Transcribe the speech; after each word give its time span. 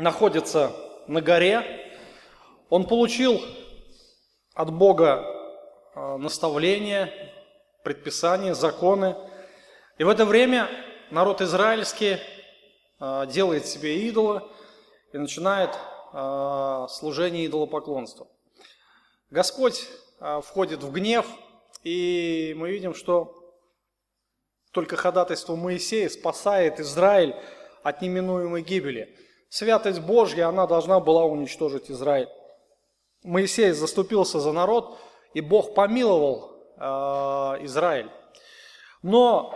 находится 0.00 0.72
на 1.06 1.20
горе. 1.20 1.92
Он 2.68 2.86
получил 2.86 3.40
от 4.54 4.72
Бога 4.72 5.24
а, 5.94 6.16
наставления, 6.16 7.12
предписания, 7.84 8.54
законы. 8.54 9.16
И 9.98 10.04
в 10.04 10.08
это 10.08 10.24
время 10.24 10.68
народ 11.10 11.40
израильский 11.40 12.18
а, 12.98 13.26
делает 13.26 13.66
себе 13.66 14.08
идола 14.08 14.50
и 15.12 15.18
начинает 15.18 15.70
а, 16.12 16.86
служение 16.88 17.46
идолопоклонства. 17.46 18.26
Господь 19.30 19.86
входит 20.42 20.82
в 20.82 20.90
гнев, 20.90 21.24
и 21.84 22.52
мы 22.58 22.72
видим, 22.72 22.94
что 22.94 23.54
только 24.72 24.96
ходатайство 24.96 25.54
Моисея 25.54 26.08
спасает 26.08 26.80
Израиль 26.80 27.34
от 27.84 28.02
неминуемой 28.02 28.62
гибели. 28.62 29.16
Святость 29.50 30.00
Божья, 30.00 30.46
она 30.46 30.68
должна 30.68 31.00
была 31.00 31.24
уничтожить 31.24 31.90
Израиль. 31.90 32.28
Моисей 33.24 33.72
заступился 33.72 34.38
за 34.38 34.52
народ, 34.52 34.96
и 35.34 35.40
Бог 35.40 35.74
помиловал 35.74 36.52
э, 36.76 36.82
Израиль. 37.64 38.08
Но 39.02 39.52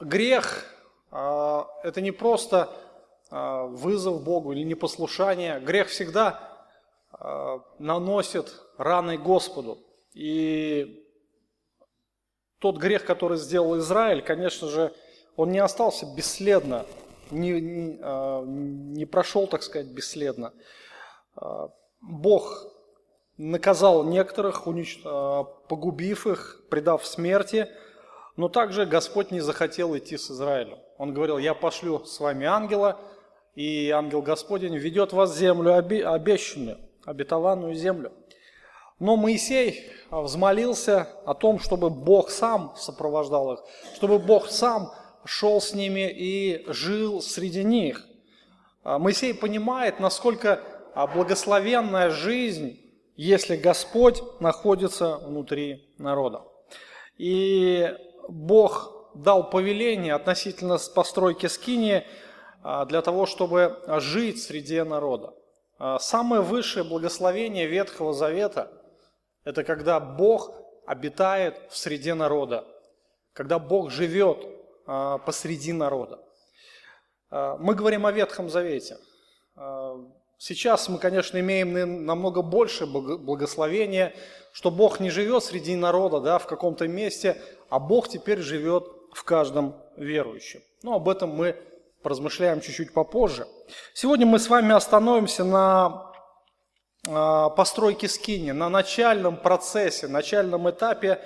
грех 0.00 0.64
э, 1.12 1.62
это 1.82 2.00
не 2.00 2.12
просто 2.12 2.70
э, 3.30 3.66
вызов 3.68 4.24
Богу 4.24 4.52
или 4.52 4.62
непослушание. 4.62 5.60
Грех 5.60 5.88
всегда 5.88 6.40
э, 7.12 7.58
наносит 7.78 8.54
раны 8.78 9.18
Господу. 9.18 9.78
И 10.14 11.06
тот 12.58 12.78
грех, 12.78 13.04
который 13.04 13.36
сделал 13.36 13.76
Израиль, 13.78 14.22
конечно 14.22 14.68
же, 14.68 14.94
он 15.36 15.50
не 15.50 15.58
остался 15.58 16.06
бесследно, 16.06 16.86
не, 17.30 17.98
э, 18.00 18.42
не 18.46 19.04
прошел, 19.06 19.46
так 19.46 19.62
сказать, 19.62 19.88
бесследно. 19.88 20.52
Э, 21.40 21.68
Бог 22.00 22.72
наказал 23.36 24.04
некоторых, 24.04 24.66
унич... 24.66 25.00
А, 25.04 25.44
погубив 25.44 26.26
их, 26.26 26.62
предав 26.70 27.06
смерти, 27.06 27.68
но 28.36 28.48
также 28.48 28.86
Господь 28.86 29.30
не 29.30 29.40
захотел 29.40 29.96
идти 29.96 30.16
с 30.16 30.30
Израилем. 30.30 30.78
Он 30.98 31.12
говорил, 31.12 31.38
я 31.38 31.54
пошлю 31.54 32.04
с 32.04 32.20
вами 32.20 32.46
ангела, 32.46 32.98
и 33.54 33.90
ангел 33.90 34.22
Господень 34.22 34.76
ведет 34.76 35.12
вас 35.12 35.32
в 35.32 35.38
землю 35.38 35.76
обещанную, 35.76 36.78
обетованную 37.04 37.74
землю. 37.74 38.12
Но 38.98 39.16
Моисей 39.16 39.90
взмолился 40.10 41.08
о 41.26 41.34
том, 41.34 41.58
чтобы 41.58 41.90
Бог 41.90 42.30
сам 42.30 42.74
сопровождал 42.76 43.54
их, 43.54 43.60
чтобы 43.94 44.18
Бог 44.18 44.48
сам 44.48 44.92
шел 45.26 45.60
с 45.60 45.74
ними 45.74 46.10
и 46.10 46.64
жил 46.68 47.20
среди 47.20 47.64
них. 47.64 48.06
А 48.82 48.98
Моисей 48.98 49.34
понимает, 49.34 50.00
насколько 50.00 50.60
благословенная 51.14 52.10
жизнь 52.10 52.80
если 53.16 53.56
Господь 53.56 54.22
находится 54.40 55.16
внутри 55.16 55.88
народа. 55.98 56.42
И 57.16 57.94
Бог 58.28 59.10
дал 59.14 59.48
повеление 59.48 60.14
относительно 60.14 60.76
постройки 60.94 61.46
скинии 61.46 62.04
а, 62.62 62.84
для 62.84 63.00
того, 63.00 63.24
чтобы 63.24 63.78
жить 63.98 64.42
среди 64.42 64.82
народа. 64.82 65.32
А, 65.78 65.98
самое 65.98 66.42
высшее 66.42 66.84
благословение 66.84 67.66
Ветхого 67.66 68.12
Завета– 68.12 68.70
это 69.44 69.64
когда 69.64 69.98
Бог 69.98 70.52
обитает 70.86 71.58
в 71.70 71.76
среде 71.76 72.12
народа, 72.12 72.66
когда 73.32 73.58
Бог 73.58 73.90
живет 73.90 74.44
а, 74.44 74.55
посреди 74.86 75.72
народа. 75.72 76.20
Мы 77.30 77.74
говорим 77.74 78.06
о 78.06 78.12
Ветхом 78.12 78.48
Завете. 78.48 78.96
Сейчас 80.38 80.88
мы, 80.88 80.98
конечно, 80.98 81.38
имеем 81.40 82.04
намного 82.04 82.42
больше 82.42 82.86
благословения, 82.86 84.14
что 84.52 84.70
Бог 84.70 85.00
не 85.00 85.10
живет 85.10 85.44
среди 85.44 85.74
народа, 85.76 86.20
да, 86.20 86.38
в 86.38 86.46
каком-то 86.46 86.86
месте, 86.88 87.40
а 87.68 87.78
Бог 87.78 88.08
теперь 88.08 88.40
живет 88.40 88.86
в 89.12 89.24
каждом 89.24 89.74
верующем. 89.96 90.60
Но 90.82 90.94
об 90.94 91.08
этом 91.08 91.30
мы 91.30 91.56
поразмышляем 92.02 92.60
чуть-чуть 92.60 92.92
попозже. 92.92 93.46
Сегодня 93.94 94.26
мы 94.26 94.38
с 94.38 94.48
вами 94.48 94.72
остановимся 94.74 95.42
на 95.42 96.12
а, 97.08 97.50
постройке 97.50 98.08
скини, 98.08 98.52
на 98.52 98.68
начальном 98.68 99.36
процессе, 99.36 100.06
начальном 100.06 100.68
этапе, 100.70 101.20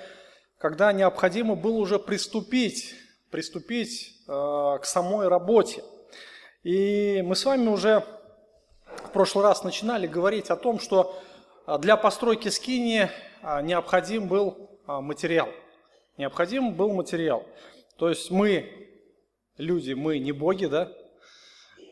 когда 0.57 0.91
необходимо 0.91 1.55
было 1.55 1.77
уже 1.77 1.99
приступить, 1.99 2.95
приступить 3.31 4.23
а, 4.27 4.77
к 4.77 4.85
самой 4.85 5.27
работе. 5.27 5.83
И 6.63 7.23
мы 7.25 7.35
с 7.35 7.45
вами 7.45 7.67
уже 7.69 8.03
в 8.97 9.09
прошлый 9.11 9.43
раз 9.43 9.63
начинали 9.63 10.05
говорить 10.05 10.49
о 10.49 10.55
том, 10.55 10.79
что 10.79 11.19
а, 11.65 11.77
для 11.77 11.97
постройки 11.97 12.49
скини 12.49 13.09
а, 13.41 13.61
необходим 13.61 14.27
был 14.27 14.69
а, 14.85 15.01
материал. 15.01 15.49
Необходим 16.17 16.73
был 16.73 16.93
материал. 16.93 17.45
То 17.97 18.09
есть 18.09 18.29
мы, 18.29 18.89
люди, 19.57 19.93
мы 19.93 20.19
не 20.19 20.31
боги, 20.31 20.65
да? 20.65 20.91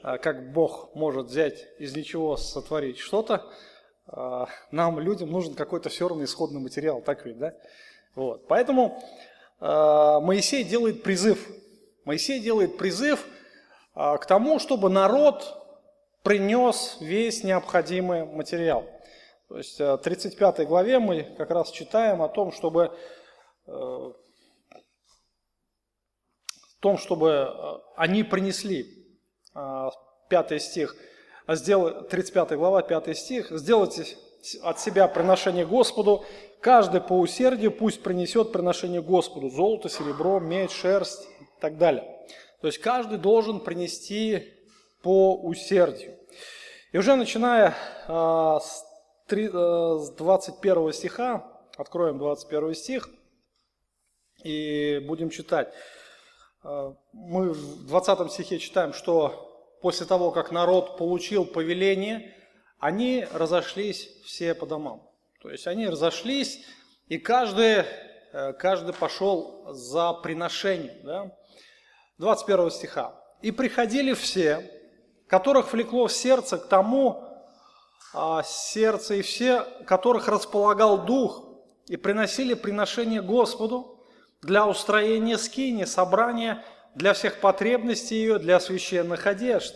Как 0.02 0.54
Бог 0.54 0.96
может 0.96 1.26
взять 1.26 1.68
из 1.78 1.94
ничего 1.94 2.38
сотворить 2.38 3.00
что-то, 3.00 3.52
нам, 4.72 4.98
людям, 5.00 5.30
нужен 5.30 5.56
какой-то 5.56 5.90
все 5.90 6.08
равно 6.08 6.24
исходный 6.24 6.62
материал, 6.62 7.02
так 7.02 7.26
ведь, 7.26 7.38
да? 7.38 7.54
Вот. 8.16 8.48
Поэтому 8.48 9.04
Моисей 9.60 10.64
делает 10.64 11.04
призыв. 11.04 11.48
Моисей 12.06 12.40
делает 12.40 12.78
призыв 12.78 13.26
к 13.94 14.22
тому, 14.28 14.60
чтобы 14.60 14.90
народ 14.90 15.60
принес 16.24 16.98
весь 17.00 17.44
необходимый 17.44 18.26
материал. 18.26 18.86
То 19.50 19.58
есть 19.58 19.80
э, 19.82 19.94
в 19.94 19.98
35 19.98 20.68
главе 20.68 21.00
мы 21.00 21.24
как 21.38 21.50
раз 21.50 21.72
читаем 21.72 22.22
о 22.22 22.30
том, 22.30 22.52
чтобы, 22.52 22.96
э, 23.66 23.72
о 23.72 24.14
том, 26.80 26.98
чтобы 26.98 27.30
э, 27.30 27.54
они 27.96 28.24
принесли, 28.24 28.96
5 30.30 30.62
стих, 30.62 30.96
35 31.48 32.52
глава, 32.52 32.84
5 32.84 33.18
стих, 33.18 33.50
сделайте 33.50 34.16
от 34.62 34.80
себя 34.80 35.08
приношение 35.08 35.66
Господу, 35.66 36.24
каждый 36.62 37.02
по 37.02 37.18
усердию 37.20 37.72
пусть 37.72 38.04
принесет 38.04 38.52
приношение 38.52 39.02
Господу, 39.02 39.50
золото, 39.50 39.90
серебро, 39.90 40.40
медь, 40.40 40.72
шерсть 40.72 41.28
и 41.40 41.62
так 41.62 41.78
далее. 41.78 42.04
То 42.62 42.68
есть 42.68 42.80
каждый 42.80 43.18
должен 43.18 43.60
принести 43.60 44.54
по 45.02 45.36
усердию. 45.36 46.18
И 46.92 46.98
уже 46.98 47.16
начиная 47.16 47.76
а, 48.08 48.60
с 48.60 48.84
21 49.30 50.88
э, 50.90 50.94
стиха, 50.94 51.62
откроем 51.78 52.18
21 52.18 52.74
стих 52.74 53.10
и 54.44 55.00
будем 55.06 55.30
читать. 55.30 55.72
А, 56.64 56.96
мы 57.14 57.54
в 57.54 57.88
20 57.88 58.32
стихе 58.32 58.60
читаем, 58.60 58.94
что 58.94 59.78
после 59.82 60.06
того, 60.06 60.32
как 60.32 60.52
народ 60.52 60.98
получил 60.98 61.46
повеление, 61.46 62.36
они 62.80 63.26
разошлись 63.34 64.10
все 64.26 64.54
по 64.54 64.66
домам. 64.66 65.09
То 65.42 65.50
есть 65.50 65.68
они 65.68 65.88
разошлись, 65.88 66.66
и 67.08 67.18
каждый, 67.18 67.86
э, 68.34 68.54
каждый 68.54 68.94
пошел 68.94 69.66
за 69.74 70.14
приношением. 70.14 71.04
Да? 71.04 71.32
21 72.18 72.72
стиха. 72.72 73.16
«И 73.42 73.52
приходили 73.52 74.14
все, 74.14 74.70
которых 75.28 75.72
влекло 75.72 76.08
в 76.08 76.12
сердце 76.12 76.58
к 76.58 76.68
тому, 76.68 77.24
а, 78.14 78.44
сердце 78.44 79.16
и 79.16 79.22
все, 79.22 79.62
которых 79.86 80.28
располагал 80.28 81.06
Дух, 81.06 81.46
и 81.88 81.96
приносили 81.96 82.54
приношение 82.54 83.22
Господу 83.22 84.06
для 84.42 84.68
устроения 84.68 85.38
скини, 85.38 85.86
собрания 85.86 86.64
для 86.96 87.14
всех 87.14 87.40
потребностей 87.40 88.16
ее, 88.16 88.40
для 88.40 88.60
священных 88.60 89.26
одежд. 89.26 89.76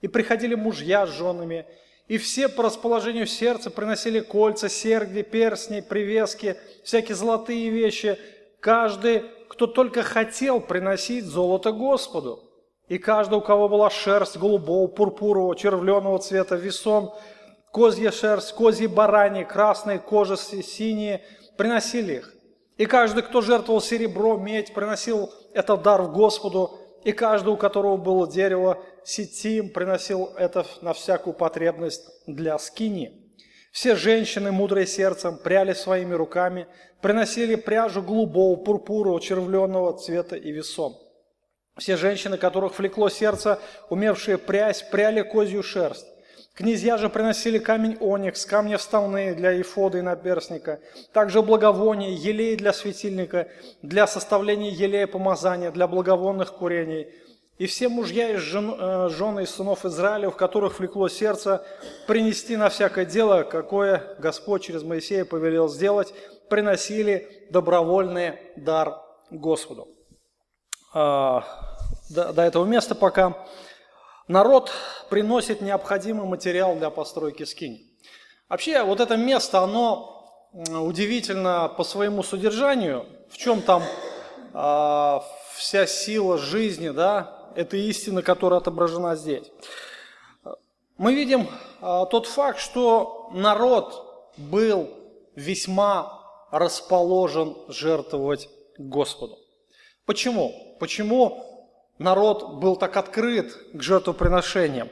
И 0.00 0.08
приходили 0.08 0.54
мужья 0.54 1.06
с 1.06 1.10
женами, 1.10 1.66
и 2.06 2.18
все 2.18 2.48
по 2.48 2.62
расположению 2.62 3.26
сердца 3.26 3.70
приносили 3.70 4.20
кольца, 4.20 4.68
серьги, 4.68 5.22
перстни, 5.22 5.80
привески, 5.80 6.56
всякие 6.82 7.16
золотые 7.16 7.70
вещи, 7.70 8.18
каждый, 8.60 9.24
кто 9.48 9.66
только 9.66 10.02
хотел 10.02 10.60
приносить 10.60 11.24
золото 11.24 11.72
Господу. 11.72 12.42
И 12.88 12.98
каждый, 12.98 13.38
у 13.38 13.40
кого 13.40 13.68
была 13.68 13.88
шерсть 13.88 14.36
голубого, 14.36 14.86
пурпурового, 14.86 15.56
червленого 15.56 16.18
цвета, 16.18 16.56
весон, 16.56 17.12
козья 17.72 18.10
шерсть, 18.10 18.52
козьи 18.52 18.86
барани, 18.86 19.44
красные 19.44 19.98
кожи 19.98 20.36
синие, 20.36 21.24
приносили 21.56 22.16
их. 22.16 22.34
И 22.76 22.86
каждый, 22.86 23.22
кто 23.22 23.40
жертвовал 23.40 23.80
серебро, 23.80 24.36
медь, 24.36 24.74
приносил 24.74 25.30
этот 25.54 25.82
дар 25.82 26.02
в 26.02 26.12
Господу. 26.12 26.78
И 27.04 27.12
каждый, 27.12 27.52
у 27.52 27.56
которого 27.56 27.96
было 27.96 28.30
дерево 28.30 28.82
сетим, 29.04 29.68
приносил 29.68 30.32
это 30.38 30.66
на 30.80 30.94
всякую 30.94 31.34
потребность 31.34 32.08
для 32.26 32.58
скини. 32.58 33.20
Все 33.72 33.94
женщины, 33.94 34.52
мудрые 34.52 34.86
сердцем, 34.86 35.36
пряли 35.36 35.74
своими 35.74 36.14
руками, 36.14 36.66
приносили 37.02 37.56
пряжу 37.56 38.02
голубого, 38.02 38.56
пурпурового, 38.56 39.20
червленого 39.20 39.98
цвета 39.98 40.36
и 40.36 40.50
весон. 40.52 40.96
Все 41.76 41.96
женщины, 41.96 42.38
которых 42.38 42.78
влекло 42.78 43.08
сердце, 43.08 43.58
умевшие 43.90 44.38
прясть, 44.38 44.90
пряли 44.90 45.22
козью 45.22 45.62
шерсть. 45.62 46.06
Князья 46.54 46.98
же 46.98 47.08
приносили 47.08 47.58
камень 47.58 47.96
оникс, 47.98 48.46
камни 48.46 48.76
вставные 48.76 49.34
для 49.34 49.50
ефода 49.50 49.98
и 49.98 50.02
наперстника, 50.02 50.78
также 51.12 51.42
благовоние, 51.42 52.14
елей 52.14 52.54
для 52.54 52.72
светильника, 52.72 53.48
для 53.82 54.06
составления 54.06 54.70
елея 54.70 55.08
помазания, 55.08 55.72
для 55.72 55.88
благовонных 55.88 56.52
курений. 56.52 57.08
И 57.58 57.66
все 57.66 57.88
мужья 57.88 58.30
и 58.30 58.36
жен, 58.36 58.72
э, 58.78 59.08
жены 59.08 59.42
из 59.42 59.50
сынов 59.50 59.84
Израиля, 59.84 60.30
в 60.30 60.36
которых 60.36 60.78
влекло 60.78 61.08
сердце, 61.08 61.64
принести 62.06 62.56
на 62.56 62.68
всякое 62.68 63.04
дело, 63.04 63.42
какое 63.42 64.14
Господь 64.20 64.62
через 64.62 64.84
Моисея 64.84 65.24
повелел 65.24 65.68
сделать, 65.68 66.14
приносили 66.48 67.46
добровольный 67.50 68.34
дар 68.54 69.02
Господу. 69.30 69.88
А, 70.92 71.44
до 72.10 72.42
этого 72.42 72.64
места 72.64 72.94
пока. 72.94 73.44
Народ 74.28 74.72
приносит 75.10 75.60
необходимый 75.60 76.26
материал 76.26 76.76
для 76.76 76.88
постройки 76.88 77.42
скини. 77.42 77.90
Вообще, 78.48 78.82
вот 78.82 79.00
это 79.00 79.16
место, 79.16 79.60
оно 79.60 80.50
удивительно 80.52 81.68
по 81.76 81.84
своему 81.84 82.22
содержанию, 82.22 83.06
в 83.28 83.36
чем 83.36 83.60
там 83.60 83.82
э, 84.54 85.20
вся 85.56 85.86
сила 85.86 86.38
жизни, 86.38 86.88
да, 86.88 87.50
это 87.54 87.76
истина, 87.76 88.22
которая 88.22 88.60
отображена 88.60 89.14
здесь. 89.14 89.50
Мы 90.96 91.14
видим 91.14 91.48
э, 91.82 92.04
тот 92.10 92.26
факт, 92.26 92.60
что 92.60 93.28
народ 93.32 94.30
был 94.38 94.88
весьма 95.34 96.22
расположен 96.50 97.56
жертвовать 97.68 98.48
Господу. 98.78 99.38
Почему? 100.06 100.76
Почему 100.80 101.53
народ 101.98 102.54
был 102.54 102.76
так 102.76 102.96
открыт 102.96 103.56
к 103.72 103.82
жертвоприношениям? 103.82 104.88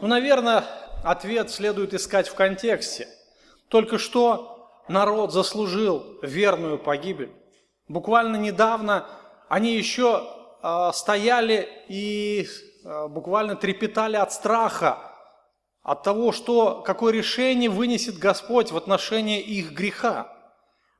Ну, 0.00 0.08
наверное, 0.08 0.64
ответ 1.04 1.50
следует 1.50 1.94
искать 1.94 2.28
в 2.28 2.34
контексте. 2.34 3.08
Только 3.68 3.98
что 3.98 4.70
народ 4.88 5.32
заслужил 5.32 6.18
верную 6.22 6.78
погибель. 6.78 7.32
Буквально 7.88 8.36
недавно 8.36 9.06
они 9.48 9.74
еще 9.76 10.24
э, 10.62 10.90
стояли 10.94 11.68
и 11.88 12.46
э, 12.84 13.08
буквально 13.08 13.56
трепетали 13.56 14.16
от 14.16 14.32
страха, 14.32 14.98
от 15.82 16.02
того, 16.02 16.32
что, 16.32 16.82
какое 16.82 17.12
решение 17.12 17.68
вынесет 17.68 18.18
Господь 18.18 18.70
в 18.70 18.76
отношении 18.76 19.40
их 19.40 19.72
греха. 19.72 20.32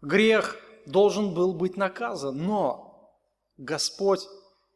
Грех 0.01 0.57
должен 0.87 1.35
был 1.35 1.55
быть 1.55 1.77
наказан, 1.77 2.37
но 2.37 3.15
Господь 3.57 4.27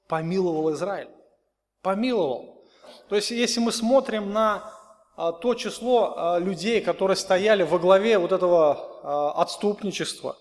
помиловал 0.08 0.73
Израиль. 0.73 1.11
Помиловал. 1.82 2.64
То 3.08 3.17
есть, 3.17 3.31
если 3.31 3.61
мы 3.61 3.73
смотрим 3.73 4.32
на 4.32 4.73
а, 5.17 5.32
то 5.32 5.55
число 5.55 6.14
а, 6.17 6.38
людей, 6.38 6.81
которые 6.81 7.17
стояли 7.17 7.62
во 7.62 7.79
главе 7.79 8.19
вот 8.19 8.32
этого 8.32 9.00
а, 9.03 9.43
отступничества, 9.43 10.37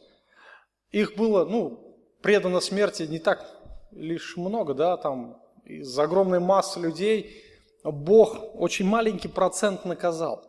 их 0.91 1.15
было, 1.15 1.45
ну, 1.45 1.97
предано 2.21 2.59
смерти 2.59 3.03
не 3.03 3.19
так 3.19 3.45
лишь 3.91 4.35
много, 4.37 4.73
да, 4.73 4.97
там 4.97 5.41
из 5.63 5.97
огромной 5.97 6.39
массы 6.39 6.79
людей 6.79 7.41
Бог 7.83 8.55
очень 8.55 8.85
маленький 8.85 9.27
процент 9.27 9.85
наказал. 9.85 10.43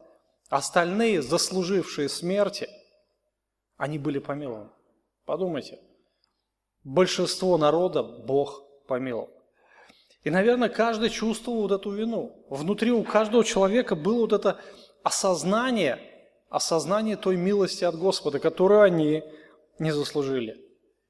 Остальные, 0.48 1.22
заслужившие 1.22 2.08
смерти, 2.08 2.68
они 3.76 3.98
были 3.98 4.18
помилованы. 4.18 4.70
Подумайте, 5.24 5.80
большинство 6.84 7.58
народа 7.58 8.02
Бог 8.02 8.65
помиловал. 8.86 9.30
И, 10.24 10.30
наверное, 10.30 10.68
каждый 10.68 11.10
чувствовал 11.10 11.62
вот 11.62 11.72
эту 11.72 11.90
вину. 11.90 12.44
Внутри 12.48 12.90
у 12.90 13.04
каждого 13.04 13.44
человека 13.44 13.94
было 13.94 14.22
вот 14.22 14.32
это 14.32 14.58
осознание, 15.04 16.00
осознание 16.48 17.16
той 17.16 17.36
милости 17.36 17.84
от 17.84 17.96
Господа, 17.96 18.40
которую 18.40 18.82
они 18.82 19.22
не 19.78 19.92
заслужили. 19.92 20.60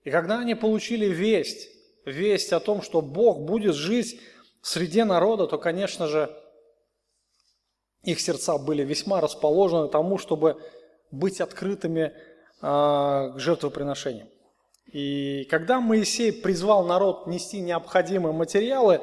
И 0.03 0.11
когда 0.11 0.41
они 0.41 0.55
получили 0.55 1.07
весть, 1.07 1.69
весть 2.05 2.53
о 2.53 2.61
том, 2.61 2.83
что 2.83 3.01
Бог 3.01 3.41
будет 3.41 3.75
жить 3.75 4.21
среди 4.61 5.03
народа, 5.03 5.47
то, 5.47 5.59
конечно 5.59 6.07
же, 6.07 6.31
их 8.03 8.21
сердца 8.21 8.59
были 8.59 8.85
весьма 8.85 9.21
расположены 9.21 9.89
тому, 9.89 10.19
чтобы 10.19 10.63
быть 11.11 11.41
открытыми 11.41 12.13
а, 12.61 13.31
к 13.31 13.41
жертвоприношениям. 13.41 14.29
И 14.93 15.47
когда 15.51 15.81
Моисей 15.81 16.33
призвал 16.33 16.85
народ 16.85 17.27
нести 17.27 17.61
необходимые 17.61 18.33
материалы, 18.33 19.03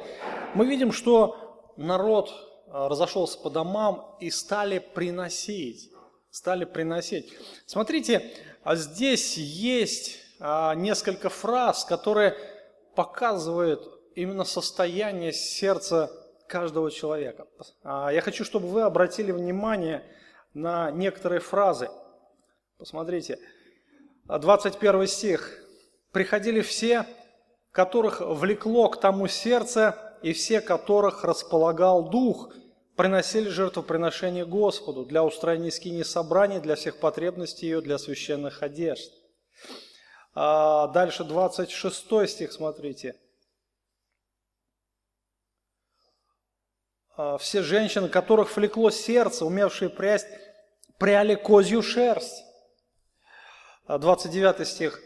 мы 0.54 0.66
видим, 0.66 0.92
что 0.92 1.72
народ 1.76 2.32
а, 2.68 2.88
разошелся 2.88 3.38
по 3.38 3.50
домам 3.50 4.16
и 4.20 4.30
стали 4.30 4.78
приносить. 4.78 5.90
Стали 6.30 6.64
приносить. 6.64 7.32
Смотрите, 7.66 8.32
а 8.62 8.76
здесь 8.76 9.36
есть 9.36 10.18
а, 10.40 10.74
несколько 10.74 11.28
фраз, 11.28 11.84
которые 11.84 12.34
показывают 12.94 13.86
именно 14.14 14.44
состояние 14.44 15.32
сердца 15.32 16.10
каждого 16.48 16.90
человека. 16.90 17.46
Я 17.82 18.20
хочу, 18.20 18.44
чтобы 18.44 18.68
вы 18.68 18.82
обратили 18.82 19.32
внимание 19.32 20.04
на 20.52 20.90
некоторые 20.92 21.40
фразы. 21.40 21.88
Посмотрите, 22.78 23.38
21 24.26 25.06
стих 25.08 25.63
приходили 26.14 26.62
все, 26.62 27.06
которых 27.72 28.20
влекло 28.20 28.88
к 28.88 29.00
тому 29.00 29.26
сердце, 29.26 29.98
и 30.22 30.32
все, 30.32 30.62
которых 30.62 31.24
располагал 31.24 32.08
дух, 32.08 32.54
приносили 32.96 33.48
жертвоприношение 33.48 34.46
Господу 34.46 35.04
для 35.04 35.24
устроения 35.24 35.72
скини 35.72 36.04
собраний, 36.04 36.60
для 36.60 36.76
всех 36.76 36.98
потребностей 36.98 37.66
ее, 37.66 37.80
для 37.82 37.98
священных 37.98 38.62
одежд. 38.62 39.12
А 40.34 40.86
дальше 40.88 41.24
26 41.24 42.28
стих, 42.28 42.52
смотрите. 42.52 43.16
А 47.16 47.38
все 47.38 47.62
женщины, 47.62 48.08
которых 48.08 48.56
влекло 48.56 48.90
сердце, 48.90 49.44
умевшие 49.44 49.90
прясть, 49.90 50.28
пряли 50.98 51.34
козью 51.34 51.82
шерсть. 51.82 52.44
29 53.88 54.60
а 54.60 54.64
стих 54.64 55.03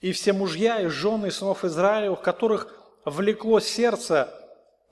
и 0.00 0.12
все 0.12 0.32
мужья 0.32 0.80
и 0.80 0.86
жены 0.86 1.28
и 1.28 1.30
сынов 1.30 1.64
Израилевых, 1.64 2.20
которых 2.20 2.74
влекло 3.04 3.60
сердце 3.60 4.32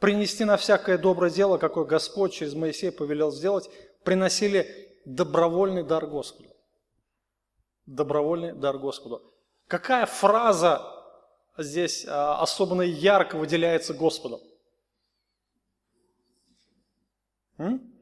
принести 0.01 0.45
на 0.45 0.57
всякое 0.57 0.99
доброе 0.99 1.31
дело, 1.31 1.59
какое 1.59 1.85
Господь 1.85 2.33
через 2.33 2.55
Моисея 2.55 2.93
повелел 2.93 3.31
сделать, 3.31 3.71
приносили 4.03 4.99
добровольный 5.05 5.83
дар 5.83 6.07
Господу. 6.07 6.51
Добровольный 7.87 8.53
дар 8.53 8.79
Господу. 8.79 9.23
Какая 9.67 10.07
фраза 10.07 10.83
здесь 11.59 12.07
а, 12.09 12.41
особенно 12.41 12.83
ярко 12.83 13.37
выделяется 13.37 13.93
Господом? 13.95 14.41
М? 17.59 17.93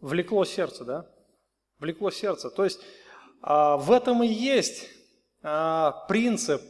Влекло 0.00 0.44
сердце, 0.44 0.84
да? 0.84 1.10
Влекло 1.78 2.10
сердце. 2.10 2.50
То 2.50 2.64
есть 2.64 2.80
а, 3.40 3.76
в 3.76 3.92
этом 3.92 4.22
и 4.22 4.26
есть 4.26 4.88
а, 5.42 6.04
принцип, 6.08 6.62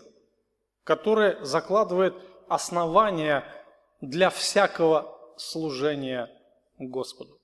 который 0.85 1.45
закладывает 1.45 2.15
основания 2.49 3.45
для 4.01 4.31
всякого 4.31 5.19
служения 5.37 6.31
Господу. 6.79 7.39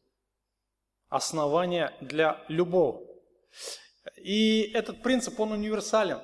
Основания 1.08 1.92
для 2.00 2.42
любого. 2.48 3.02
И 4.16 4.70
этот 4.74 5.02
принцип, 5.02 5.38
он 5.40 5.52
универсален. 5.52 6.20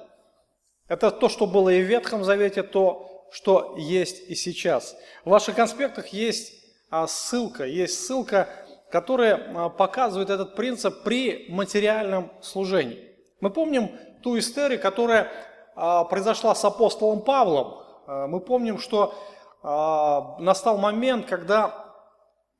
Это 0.88 1.10
то, 1.10 1.28
что 1.28 1.46
было 1.46 1.70
и 1.70 1.82
в 1.82 1.86
Ветхом 1.86 2.24
Завете, 2.24 2.62
то, 2.62 3.28
что 3.32 3.76
есть 3.78 4.28
и 4.28 4.34
сейчас. 4.34 4.96
В 5.24 5.30
ваших 5.30 5.56
конспектах 5.56 6.08
есть 6.08 6.52
а, 6.90 7.06
ссылка, 7.06 7.64
есть 7.64 8.04
ссылка, 8.04 8.48
которая 8.90 9.50
а, 9.54 9.68
показывает 9.70 10.30
этот 10.30 10.54
принцип 10.56 11.02
при 11.02 11.46
материальном 11.48 12.30
служении. 12.42 13.12
Мы 13.40 13.50
помним 13.50 13.90
ту 14.24 14.38
историю, 14.38 14.80
которая 14.80 15.30
а, 15.76 16.04
произошла 16.04 16.54
с 16.54 16.64
апостолом 16.64 17.20
Павлом. 17.20 17.82
А, 18.06 18.26
мы 18.26 18.40
помним, 18.40 18.78
что 18.78 19.14
а, 19.62 20.36
настал 20.38 20.78
момент, 20.78 21.26
когда 21.26 21.92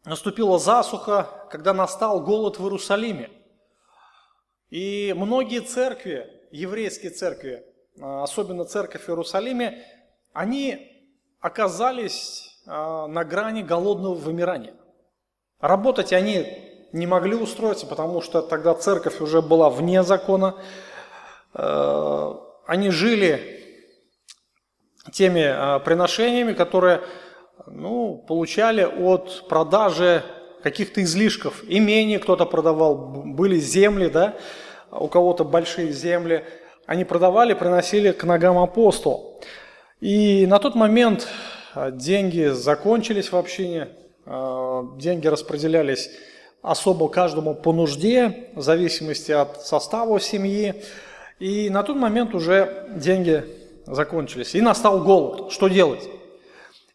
наступила 0.04 0.58
засуха, 0.58 1.26
когда 1.50 1.72
настал 1.72 2.20
голод 2.20 2.58
в 2.58 2.64
Иерусалиме. 2.64 3.30
И 4.68 5.14
многие 5.16 5.60
церкви, 5.60 6.30
еврейские 6.52 7.10
церкви, 7.10 7.64
особенно 7.98 8.66
церковь 8.66 9.04
в 9.04 9.08
Иерусалиме, 9.08 9.82
они 10.34 10.90
оказались 11.40 12.62
на 12.66 13.24
грани 13.24 13.62
голодного 13.62 14.14
вымирания. 14.14 14.74
Работать 15.60 16.12
они 16.12 16.46
не 16.92 17.06
могли 17.06 17.36
устроиться, 17.36 17.86
потому 17.86 18.20
что 18.20 18.42
тогда 18.42 18.74
церковь 18.74 19.20
уже 19.20 19.42
была 19.42 19.70
вне 19.70 20.02
закона. 20.02 20.56
Э, 21.54 22.34
они 22.66 22.90
жили 22.90 23.60
теми 25.12 25.40
э, 25.40 25.80
приношениями, 25.80 26.52
которые 26.52 27.00
ну, 27.66 28.24
получали 28.26 28.82
от 28.82 29.48
продажи 29.48 30.22
каких-то 30.62 31.02
излишков. 31.02 31.62
Имение 31.68 32.18
кто-то 32.18 32.46
продавал, 32.46 32.96
были 32.96 33.58
земли, 33.58 34.08
да, 34.08 34.34
у 34.90 35.08
кого-то 35.08 35.44
большие 35.44 35.92
земли. 35.92 36.44
Они 36.86 37.04
продавали, 37.04 37.54
приносили 37.54 38.12
к 38.12 38.24
ногам 38.24 38.58
апостола. 38.58 39.38
И 40.00 40.46
на 40.46 40.58
тот 40.58 40.74
момент 40.74 41.28
а, 41.74 41.90
деньги 41.90 42.48
закончились 42.48 43.32
в 43.32 43.36
общине, 43.36 43.88
деньги 44.26 45.26
распределялись 45.26 46.10
особо 46.62 47.08
каждому 47.08 47.54
по 47.54 47.72
нужде, 47.72 48.48
в 48.54 48.62
зависимости 48.62 49.32
от 49.32 49.62
состава 49.66 50.18
семьи. 50.18 50.82
И 51.38 51.68
на 51.68 51.82
тот 51.82 51.96
момент 51.96 52.34
уже 52.34 52.88
деньги 52.96 53.44
закончились. 53.86 54.54
И 54.54 54.60
настал 54.60 55.02
голод. 55.02 55.52
Что 55.52 55.68
делать? 55.68 56.08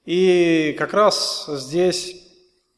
И 0.05 0.75
как 0.77 0.93
раз 0.93 1.45
здесь 1.47 2.15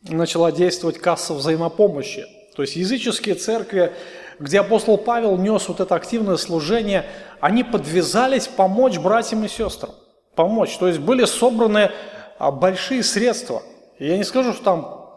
начала 0.02 0.52
действовать 0.52 0.98
касса 0.98 1.34
взаимопомощи. 1.34 2.26
То 2.56 2.64
есть 2.64 2.76
языческие 2.76 3.36
церкви, 3.36 3.94
где 4.40 4.60
апостол 4.60 4.98
Павел 4.98 5.38
нес 5.38 5.68
вот 5.68 5.80
это 5.80 5.96
активное 5.96 6.38
служение, 6.38 7.06
они 7.40 7.64
подвязались 7.64 8.48
помочь 8.48 8.98
братьям 8.98 9.46
и 9.46 9.48
сестрам. 9.48 9.94
Помочь. 10.36 10.78
То 10.78 10.88
есть 10.88 11.00
были 11.00 11.26
собраны 11.26 11.92
а, 12.40 12.52
большие 12.52 13.04
средства. 13.04 13.62
Я 14.00 14.18
не 14.18 14.24
скажу, 14.24 14.54
что 14.54 14.64
там 14.64 15.12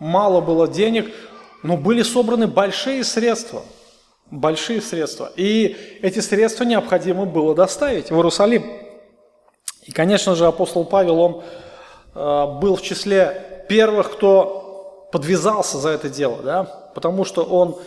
мало 0.00 0.40
было 0.40 0.66
денег, 0.66 1.12
но 1.62 1.76
были 1.76 2.02
собраны 2.02 2.46
большие 2.46 3.04
средства. 3.04 3.62
Большие 4.30 4.82
средства. 4.82 5.32
И 5.36 5.76
эти 6.02 6.20
средства 6.20 6.64
необходимо 6.64 7.24
было 7.24 7.54
доставить 7.54 8.10
в 8.10 8.14
Иерусалим. 8.14 8.64
И, 9.84 9.92
конечно 9.92 10.34
же, 10.34 10.46
апостол 10.46 10.84
Павел, 10.84 11.18
он 11.18 11.42
э, 12.14 12.58
был 12.60 12.76
в 12.76 12.82
числе 12.82 13.64
первых, 13.70 14.12
кто 14.12 15.08
подвязался 15.10 15.78
за 15.78 15.90
это 15.90 16.10
дело, 16.10 16.42
да, 16.42 16.64
потому 16.94 17.24
что 17.24 17.42
он 17.42 17.78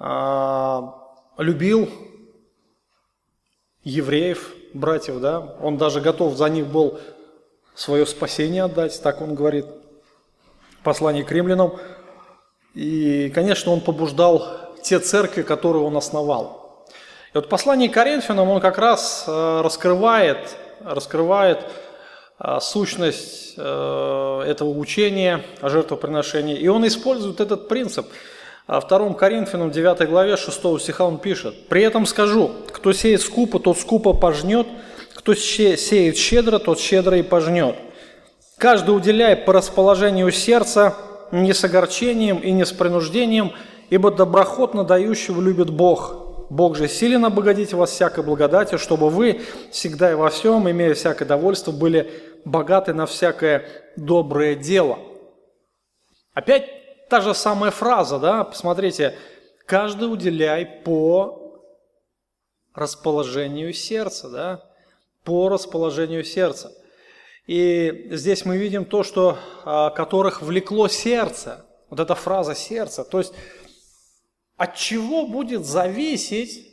э, 0.00 1.42
любил 1.42 1.88
евреев, 3.84 4.52
братьев, 4.74 5.20
да, 5.20 5.54
он 5.62 5.76
даже 5.78 6.00
готов 6.00 6.36
за 6.36 6.48
них 6.48 6.66
был 6.66 6.98
свое 7.76 8.06
спасение 8.06 8.64
отдать, 8.64 9.00
так 9.00 9.20
он 9.20 9.36
говорит 9.36 9.66
в 10.80 10.82
послании 10.82 11.22
к 11.22 11.30
римлянам. 11.30 11.78
И, 12.74 13.30
конечно, 13.32 13.70
он 13.70 13.80
побуждал 13.80 14.65
те 14.86 14.98
церкви, 14.98 15.42
которые 15.42 15.82
он 15.82 15.96
основал. 15.96 16.86
И 17.34 17.36
вот 17.36 17.48
послание 17.48 17.88
Коринфянам 17.88 18.48
он 18.48 18.60
как 18.60 18.78
раз 18.78 19.24
э, 19.26 19.60
раскрывает 19.62 20.38
раскрывает 20.86 21.60
а, 22.38 22.60
сущность 22.60 23.54
э, 23.56 24.42
этого 24.46 24.70
учения 24.70 25.42
о 25.60 25.68
жертвоприношении. 25.68 26.56
И 26.56 26.68
он 26.68 26.86
использует 26.86 27.40
этот 27.40 27.68
принцип. 27.68 28.06
А 28.66 28.80
в 28.80 28.88
2 28.88 29.14
Коринфянам 29.14 29.70
9 29.70 30.08
главе 30.08 30.36
6 30.36 30.80
стиха 30.80 31.04
он 31.04 31.18
пишет, 31.18 31.68
«При 31.68 31.82
этом 31.82 32.04
скажу, 32.04 32.50
кто 32.72 32.92
сеет 32.92 33.22
скупо, 33.22 33.58
тот 33.58 33.78
скупо 33.78 34.12
пожнет, 34.12 34.66
кто 35.14 35.34
сеет 35.34 36.16
щедро, 36.16 36.58
тот 36.58 36.80
щедро 36.80 37.16
и 37.16 37.22
пожнет. 37.22 37.76
Каждый 38.58 38.90
уделяет 38.96 39.44
по 39.44 39.52
расположению 39.52 40.30
сердца, 40.32 40.94
не 41.30 41.52
с 41.52 41.64
огорчением 41.64 42.38
и 42.38 42.50
не 42.52 42.64
с 42.64 42.72
принуждением, 42.72 43.52
ибо 43.90 44.10
доброхотно 44.10 44.84
дающего 44.84 45.40
любит 45.40 45.70
Бог, 45.70 46.26
Бог 46.48 46.76
же 46.76 46.88
силен 46.88 47.24
обогатить 47.24 47.72
вас 47.72 47.90
всякой 47.90 48.22
благодатью, 48.22 48.78
чтобы 48.78 49.10
вы 49.10 49.40
всегда 49.72 50.12
и 50.12 50.14
во 50.14 50.30
всем, 50.30 50.70
имея 50.70 50.94
всякое 50.94 51.24
довольство, 51.24 51.72
были 51.72 52.10
богаты 52.44 52.94
на 52.94 53.06
всякое 53.06 53.68
доброе 53.96 54.54
дело. 54.54 54.98
Опять 56.34 57.08
та 57.08 57.20
же 57.20 57.34
самая 57.34 57.70
фраза, 57.70 58.18
да, 58.18 58.44
посмотрите, 58.44 59.16
каждый 59.66 60.04
уделяй 60.04 60.66
по 60.66 61.60
расположению 62.74 63.72
сердца, 63.72 64.28
да, 64.28 64.64
по 65.24 65.48
расположению 65.48 66.22
сердца. 66.24 66.72
И 67.46 68.08
здесь 68.10 68.44
мы 68.44 68.56
видим 68.56 68.84
то, 68.84 69.02
что 69.02 69.38
а, 69.64 69.90
которых 69.90 70.42
влекло 70.42 70.88
сердце, 70.88 71.64
вот 71.90 72.00
эта 72.00 72.14
фраза 72.14 72.54
сердца, 72.54 73.04
то 73.04 73.18
есть 73.18 73.32
от 74.56 74.76
чего 74.76 75.26
будет 75.26 75.64
зависеть 75.64 76.72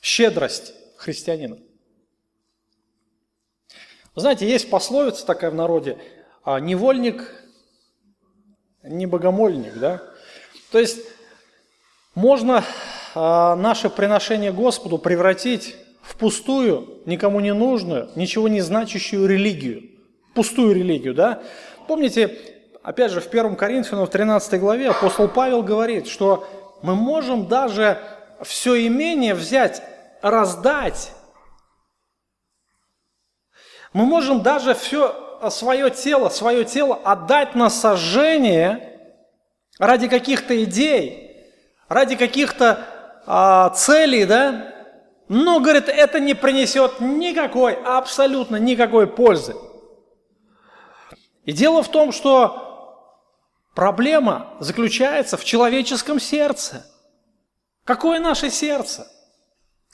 щедрость 0.00 0.72
христианина? 0.96 1.58
Вы 4.14 4.20
знаете, 4.20 4.48
есть 4.48 4.70
пословица 4.70 5.26
такая 5.26 5.50
в 5.50 5.54
народе, 5.54 5.98
а 6.44 6.60
невольник 6.60 7.44
не 8.82 9.06
богомольник, 9.06 9.74
да? 9.78 10.02
То 10.70 10.78
есть 10.78 11.00
можно 12.14 12.64
а, 13.14 13.56
наше 13.56 13.90
приношение 13.90 14.52
Господу 14.52 14.98
превратить 14.98 15.76
в 16.02 16.16
пустую, 16.16 17.02
никому 17.06 17.40
не 17.40 17.52
нужную, 17.52 18.10
ничего 18.14 18.48
не 18.48 18.60
значащую 18.60 19.26
религию. 19.26 19.90
Пустую 20.34 20.74
религию, 20.74 21.14
да? 21.14 21.42
Помните, 21.88 22.53
опять 22.84 23.10
же, 23.10 23.20
в 23.20 23.26
1 23.26 23.56
Коринфянам, 23.56 24.06
в 24.06 24.10
13 24.10 24.60
главе 24.60 24.90
апостол 24.90 25.26
Павел 25.26 25.62
говорит, 25.62 26.06
что 26.06 26.46
мы 26.82 26.94
можем 26.94 27.48
даже 27.48 27.98
все 28.42 28.86
имение 28.86 29.34
взять, 29.34 29.82
раздать. 30.22 31.12
Мы 33.92 34.04
можем 34.04 34.42
даже 34.42 34.74
все 34.74 35.40
свое 35.50 35.90
тело, 35.90 36.28
свое 36.28 36.64
тело 36.64 37.00
отдать 37.02 37.54
на 37.54 37.70
сожжение 37.70 39.00
ради 39.78 40.08
каких-то 40.08 40.62
идей, 40.62 41.52
ради 41.88 42.16
каких-то 42.16 42.86
а, 43.26 43.70
целей, 43.70 44.24
да? 44.24 44.72
Но, 45.28 45.60
говорит, 45.60 45.88
это 45.88 46.20
не 46.20 46.34
принесет 46.34 47.00
никакой, 47.00 47.72
абсолютно 47.72 48.56
никакой 48.56 49.06
пользы. 49.06 49.54
И 51.44 51.52
дело 51.52 51.82
в 51.82 51.88
том, 51.88 52.12
что 52.12 52.63
Проблема 53.74 54.54
заключается 54.60 55.36
в 55.36 55.44
человеческом 55.44 56.20
сердце. 56.20 56.86
Какое 57.84 58.20
наше 58.20 58.48
сердце? 58.48 59.10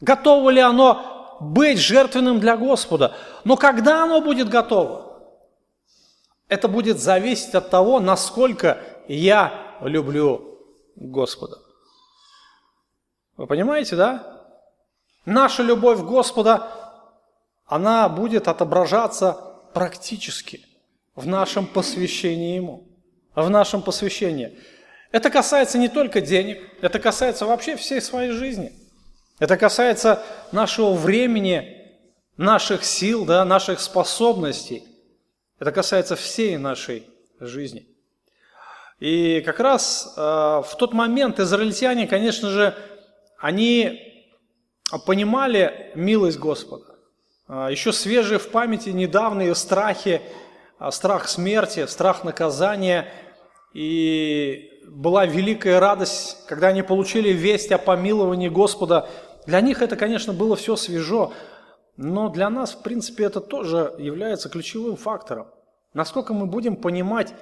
Готово 0.00 0.50
ли 0.50 0.60
оно 0.60 1.38
быть 1.40 1.78
жертвенным 1.78 2.40
для 2.40 2.56
Господа? 2.58 3.16
Но 3.44 3.56
когда 3.56 4.04
оно 4.04 4.20
будет 4.20 4.50
готово? 4.50 5.22
Это 6.48 6.68
будет 6.68 7.00
зависеть 7.00 7.54
от 7.54 7.70
того, 7.70 8.00
насколько 8.00 8.82
я 9.08 9.78
люблю 9.80 10.58
Господа. 10.96 11.58
Вы 13.36 13.46
понимаете, 13.46 13.96
да? 13.96 14.44
Наша 15.24 15.62
любовь 15.62 16.00
Господа, 16.00 16.70
она 17.64 18.08
будет 18.08 18.48
отображаться 18.48 19.32
практически 19.72 20.66
в 21.14 21.26
нашем 21.26 21.66
посвящении 21.66 22.56
Ему 22.56 22.89
в 23.42 23.50
нашем 23.50 23.82
посвящении. 23.82 24.58
Это 25.12 25.30
касается 25.30 25.78
не 25.78 25.88
только 25.88 26.20
денег, 26.20 26.62
это 26.80 26.98
касается 26.98 27.46
вообще 27.46 27.76
всей 27.76 28.00
своей 28.00 28.32
жизни. 28.32 28.72
Это 29.38 29.56
касается 29.56 30.22
нашего 30.52 30.92
времени, 30.92 31.88
наших 32.36 32.84
сил, 32.84 33.24
да, 33.24 33.44
наших 33.44 33.80
способностей. 33.80 34.84
Это 35.58 35.72
касается 35.72 36.16
всей 36.16 36.56
нашей 36.56 37.06
жизни. 37.40 37.86
И 38.98 39.40
как 39.40 39.60
раз 39.60 40.12
э, 40.16 40.20
в 40.20 40.74
тот 40.78 40.92
момент 40.92 41.40
израильтяне, 41.40 42.06
конечно 42.06 42.50
же, 42.50 42.74
они 43.38 44.26
понимали 45.06 45.90
милость 45.94 46.38
Господа. 46.38 46.96
Э, 47.48 47.68
еще 47.70 47.92
свежие 47.92 48.38
в 48.38 48.50
памяти 48.50 48.90
недавние 48.90 49.54
страхи 49.54 50.20
а, 50.80 50.90
страх 50.90 51.28
смерти, 51.28 51.86
страх 51.86 52.24
наказания. 52.24 53.06
И 53.72 54.82
была 54.86 55.26
великая 55.26 55.78
радость, 55.78 56.38
когда 56.46 56.68
они 56.68 56.82
получили 56.82 57.30
весть 57.30 57.70
о 57.70 57.78
помиловании 57.78 58.48
Господа. 58.48 59.08
Для 59.46 59.60
них 59.60 59.82
это, 59.82 59.96
конечно, 59.96 60.32
было 60.32 60.56
все 60.56 60.76
свежо, 60.76 61.32
но 61.96 62.28
для 62.28 62.50
нас, 62.50 62.72
в 62.72 62.82
принципе, 62.82 63.24
это 63.24 63.40
тоже 63.40 63.94
является 63.98 64.48
ключевым 64.48 64.96
фактором. 64.96 65.48
Насколько 65.94 66.34
мы 66.34 66.46
будем 66.46 66.76
понимать, 66.76 67.32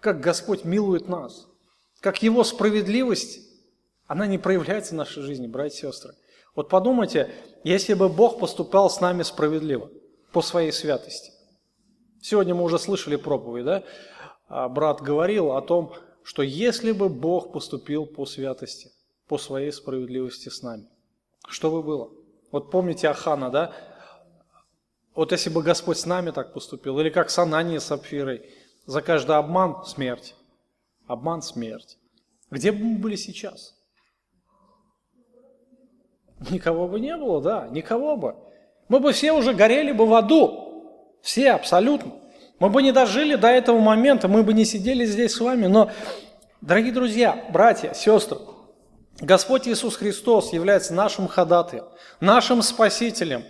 как 0.00 0.20
Господь 0.20 0.64
милует 0.64 1.08
нас, 1.08 1.46
как 2.00 2.22
Его 2.22 2.44
справедливость, 2.44 3.40
она 4.06 4.26
не 4.26 4.38
проявляется 4.38 4.94
в 4.94 4.98
нашей 4.98 5.22
жизни, 5.22 5.46
братья 5.46 5.88
и 5.88 5.92
сестры. 5.92 6.14
Вот 6.54 6.68
подумайте, 6.68 7.30
если 7.64 7.94
бы 7.94 8.08
Бог 8.08 8.38
поступал 8.38 8.88
с 8.90 9.00
нами 9.00 9.22
справедливо, 9.22 9.90
по 10.32 10.42
своей 10.42 10.72
святости, 10.72 11.34
Сегодня 12.24 12.54
мы 12.54 12.64
уже 12.64 12.78
слышали 12.78 13.16
проповедь, 13.16 13.66
да? 13.66 13.82
А 14.48 14.68
брат 14.68 15.00
говорил 15.00 15.52
о 15.52 15.62
том, 15.62 15.92
что 16.22 16.42
если 16.42 16.92
бы 16.92 17.08
Бог 17.08 17.52
поступил 17.52 18.06
по 18.06 18.26
святости, 18.26 18.90
по 19.26 19.38
своей 19.38 19.72
справедливости 19.72 20.48
с 20.48 20.62
нами, 20.62 20.88
что 21.48 21.70
бы 21.70 21.82
было? 21.82 22.10
Вот 22.50 22.70
помните 22.70 23.08
Ахана, 23.08 23.50
да? 23.50 23.72
Вот 25.14 25.32
если 25.32 25.50
бы 25.50 25.62
Господь 25.62 25.98
с 25.98 26.06
нами 26.06 26.30
так 26.30 26.52
поступил, 26.52 26.98
или 26.98 27.10
как 27.10 27.30
с 27.30 27.38
Ананией 27.38 27.80
с 27.80 27.84
Сапфирой, 27.84 28.50
за 28.86 29.00
каждый 29.00 29.36
обман– 29.36 29.84
смерть, 29.86 30.34
обман, 31.06 31.42
смерть. 31.42 31.98
Где 32.50 32.72
бы 32.72 32.84
мы 32.84 32.98
были 32.98 33.16
сейчас? 33.16 33.74
Никого 36.50 36.88
бы 36.88 37.00
не 37.00 37.16
было, 37.16 37.40
да, 37.40 37.68
никого 37.68 38.16
бы. 38.16 38.36
Мы 38.88 39.00
бы 39.00 39.12
все 39.12 39.32
уже 39.32 39.54
горели 39.54 39.92
бы 39.92 40.06
в 40.06 40.14
аду. 40.14 41.16
Все, 41.22 41.52
абсолютно. 41.52 42.12
Мы 42.58 42.68
бы 42.70 42.82
не 42.82 42.92
дожили 42.92 43.34
до 43.34 43.48
этого 43.48 43.78
момента, 43.78 44.28
мы 44.28 44.42
бы 44.42 44.52
не 44.54 44.64
сидели 44.64 45.04
здесь 45.04 45.32
с 45.34 45.40
вами. 45.40 45.66
Но, 45.66 45.90
дорогие 46.60 46.92
друзья, 46.92 47.44
братья, 47.52 47.92
сестры, 47.94 48.38
Господь 49.20 49.68
Иисус 49.68 49.96
Христос 49.96 50.52
является 50.52 50.94
нашим 50.94 51.28
ходатаем, 51.28 51.84
нашим 52.20 52.62
спасителем 52.62 53.44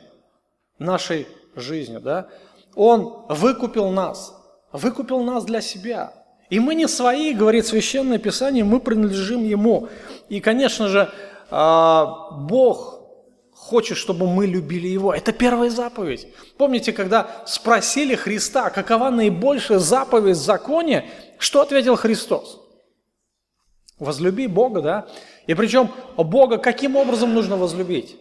нашей 0.78 1.26
жизни. 1.54 1.98
Да? 1.98 2.28
Он 2.74 3.24
выкупил 3.28 3.90
нас, 3.90 4.34
выкупил 4.72 5.22
нас 5.22 5.44
для 5.44 5.60
себя. 5.60 6.12
И 6.50 6.60
мы 6.60 6.74
не 6.74 6.88
свои, 6.88 7.32
говорит 7.32 7.66
Священное 7.66 8.18
Писание, 8.18 8.64
мы 8.64 8.80
принадлежим 8.80 9.44
Ему. 9.44 9.88
И, 10.28 10.40
конечно 10.40 10.88
же, 10.88 11.10
а, 11.50 12.30
Бог 12.32 12.93
хочет, 13.64 13.96
чтобы 13.96 14.26
мы 14.26 14.46
любили 14.46 14.88
Его. 14.88 15.14
Это 15.14 15.32
первая 15.32 15.70
заповедь. 15.70 16.28
Помните, 16.58 16.92
когда 16.92 17.44
спросили 17.46 18.14
Христа, 18.14 18.68
какова 18.68 19.08
наибольшая 19.08 19.78
заповедь 19.78 20.36
в 20.36 20.42
законе, 20.42 21.06
что 21.38 21.62
ответил 21.62 21.96
Христос? 21.96 22.60
Возлюби 23.98 24.48
Бога, 24.48 24.82
да? 24.82 25.06
И 25.46 25.54
причем 25.54 25.90
Бога 26.16 26.58
каким 26.58 26.94
образом 26.94 27.32
нужно 27.32 27.56
возлюбить? 27.56 28.16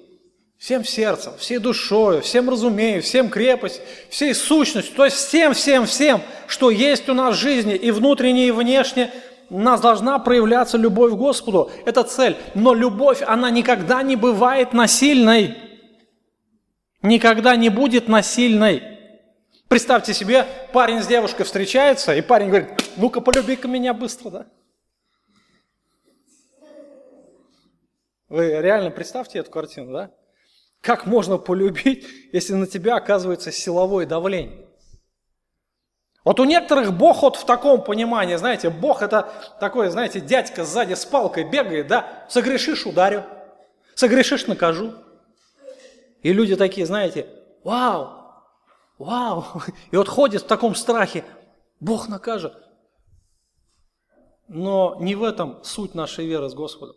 Всем 0.58 0.86
сердцем, 0.86 1.34
всей 1.38 1.58
душой, 1.58 2.22
всем 2.22 2.50
разумею, 2.50 3.02
всем 3.02 3.30
крепость, 3.30 3.82
всей 4.10 4.34
сущностью, 4.34 4.96
то 4.96 5.04
есть 5.04 5.18
всем, 5.18 5.54
всем, 5.54 5.86
всем, 5.86 6.22
что 6.48 6.70
есть 6.70 7.10
у 7.10 7.14
нас 7.14 7.36
в 7.36 7.40
жизни, 7.40 7.76
и 7.76 7.92
внутренне, 7.92 8.48
и 8.48 8.52
внешне, 8.52 9.12
нас 9.60 9.82
должна 9.82 10.18
проявляться 10.20 10.78
любовь 10.78 11.14
к 11.14 11.16
Господу. 11.16 11.70
Это 11.86 12.04
цель. 12.04 12.38
Но 12.56 12.74
любовь, 12.74 13.22
она 13.22 13.50
никогда 13.52 14.02
не 14.02 14.16
бывает 14.16 14.74
насильной. 14.74 15.58
Никогда 17.02 17.56
не 17.56 17.70
будет 17.70 18.08
насильной. 18.08 18.82
Представьте 19.68 20.14
себе, 20.14 20.48
парень 20.72 21.02
с 21.02 21.08
девушкой 21.08 21.44
встречается, 21.44 22.16
и 22.16 22.22
парень 22.22 22.50
говорит, 22.50 22.70
ну-ка 22.96 23.22
полюби-ка 23.22 23.68
меня 23.68 23.94
быстро, 23.94 24.30
да? 24.30 24.46
Вы 28.30 28.62
реально 28.62 28.92
представьте 28.92 29.40
эту 29.40 29.52
картину, 29.52 29.92
да? 29.92 30.12
Как 30.82 31.06
можно 31.06 31.38
полюбить, 31.38 32.06
если 32.32 32.54
на 32.54 32.68
тебя 32.68 32.96
оказывается 32.96 33.52
силовое 33.52 34.06
давление? 34.06 34.63
Вот 36.24 36.40
у 36.40 36.46
некоторых 36.46 36.94
Бог 36.94 37.22
вот 37.22 37.36
в 37.36 37.46
таком 37.46 37.84
понимании, 37.84 38.36
знаете, 38.36 38.70
Бог 38.70 39.02
это 39.02 39.30
такой, 39.60 39.90
знаете, 39.90 40.22
дядька 40.22 40.64
сзади 40.64 40.94
с 40.94 41.06
палкой 41.06 41.44
бегает, 41.44 41.88
да, 41.88 42.26
согрешишь– 42.30 42.86
ударю, 42.86 43.24
согрешишь– 43.94 44.46
накажу. 44.48 44.94
И 46.22 46.32
люди 46.32 46.56
такие, 46.56 46.86
знаете, 46.86 47.28
вау, 47.66 48.10
вау, 48.98 49.46
и 49.92 49.98
вот 49.98 50.08
ходят 50.08 50.44
в 50.44 50.48
таком 50.48 50.76
страхе, 50.76 51.26
Бог 51.82 52.08
накажет. 52.08 52.54
Но 54.48 54.96
не 55.02 55.16
в 55.16 55.24
этом 55.24 55.62
суть 55.64 55.96
нашей 55.96 56.26
веры 56.26 56.50
с 56.50 56.54
Господом. 56.54 56.96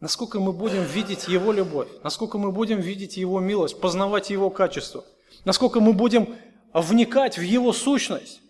Насколько 0.00 0.40
мы 0.40 0.52
будем 0.52 0.82
видеть 0.82 1.28
Его 1.28 1.52
любовь, 1.52 1.88
насколько 2.02 2.36
мы 2.36 2.52
будем 2.52 2.80
видеть 2.80 3.16
Его 3.16 3.40
милость, 3.40 3.80
познавать 3.80 4.28
Его 4.28 4.50
качество, 4.50 5.04
насколько 5.46 5.80
мы 5.80 5.94
будем 5.94 6.36
вникать 6.80 7.38
в 7.38 7.42
Его 7.42 7.72
сущность, 7.72 8.40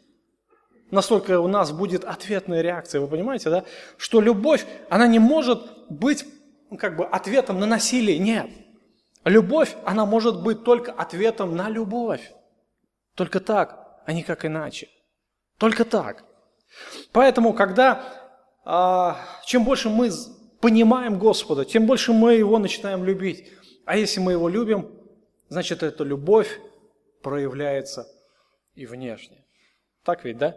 настолько 0.90 1.40
у 1.40 1.48
нас 1.48 1.72
будет 1.72 2.04
ответная 2.04 2.60
реакция. 2.60 3.00
Вы 3.00 3.08
понимаете, 3.08 3.50
да? 3.50 3.64
Что 3.96 4.20
любовь, 4.20 4.66
она 4.88 5.06
не 5.06 5.18
может 5.18 5.88
быть 5.88 6.24
ну, 6.70 6.76
как 6.76 6.96
бы 6.96 7.04
ответом 7.04 7.60
на 7.60 7.66
насилие. 7.66 8.18
Нет. 8.18 8.50
Любовь, 9.24 9.76
она 9.84 10.06
может 10.06 10.42
быть 10.42 10.64
только 10.64 10.92
ответом 10.92 11.56
на 11.56 11.68
любовь. 11.68 12.32
Только 13.14 13.40
так, 13.40 14.00
а 14.04 14.12
не 14.12 14.22
как 14.22 14.44
иначе. 14.44 14.88
Только 15.58 15.84
так. 15.84 16.24
Поэтому, 17.12 17.52
когда 17.54 18.02
а, 18.64 19.18
чем 19.44 19.64
больше 19.64 19.88
мы 19.88 20.10
понимаем 20.60 21.18
Господа, 21.18 21.64
тем 21.64 21.86
больше 21.86 22.12
мы 22.12 22.34
Его 22.34 22.58
начинаем 22.58 23.04
любить. 23.04 23.48
А 23.84 23.96
если 23.96 24.20
мы 24.20 24.32
Его 24.32 24.48
любим, 24.48 24.90
значит, 25.48 25.82
эта 25.82 26.04
любовь 26.04 26.60
проявляется 27.22 28.06
и 28.76 28.86
внешне. 28.86 29.44
Так 30.04 30.24
ведь, 30.24 30.38
да? 30.38 30.56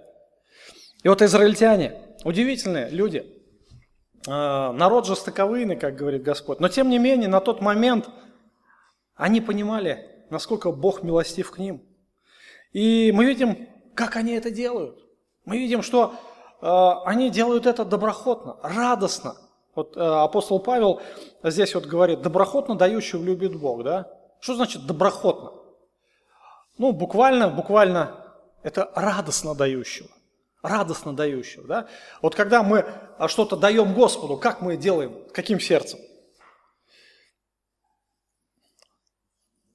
И 1.04 1.08
вот 1.08 1.22
израильтяне, 1.22 2.00
удивительные 2.24 2.90
люди, 2.90 3.26
а, 4.28 4.72
народ 4.74 5.08
жестоковыйный, 5.08 5.78
как 5.78 5.96
говорит 5.96 6.22
Господь, 6.22 6.60
но 6.60 6.68
тем 6.68 6.90
не 6.90 7.00
менее 7.00 7.30
на 7.30 7.40
тот 7.40 7.62
момент 7.62 8.10
они 9.16 9.42
понимали, 9.42 10.26
насколько 10.30 10.72
Бог 10.72 11.02
милостив 11.02 11.50
к 11.52 11.58
ним. 11.58 11.84
И 12.74 13.12
мы 13.14 13.26
видим, 13.26 13.68
как 13.96 14.16
они 14.16 14.34
это 14.34 14.52
делают. 14.52 15.00
Мы 15.46 15.58
видим, 15.58 15.82
что 15.82 16.14
э, 16.62 17.10
они 17.10 17.30
делают 17.30 17.66
это 17.66 17.86
доброхотно, 17.86 18.58
радостно, 18.62 19.36
вот 19.76 19.96
э, 19.96 20.00
апостол 20.02 20.60
Павел 20.60 21.02
здесь 21.44 21.74
вот 21.74 21.86
говорит, 21.86 22.22
доброхотно 22.22 22.76
дающего 22.76 23.24
любит 23.24 23.58
Бог, 23.58 23.84
да? 23.84 24.12
Что 24.42 24.56
значит 24.56 24.86
доброхотно? 24.86 25.54
Ну, 26.80 26.94
буквально, 26.94 27.50
буквально 27.50 28.15
это 28.63 28.89
радостно 28.96 29.54
дающего. 29.54 30.10
Радостно 30.63 31.13
дающего, 31.13 31.68
да? 31.68 31.88
Вот 32.22 32.36
когда 32.36 32.63
мы 32.63 32.86
а, 33.18 33.28
что-то 33.28 33.58
даем 33.58 33.94
Господу, 33.94 34.38
как 34.38 34.62
мы 34.62 34.78
делаем? 34.78 35.28
Каким 35.34 35.60
сердцем? 35.60 36.00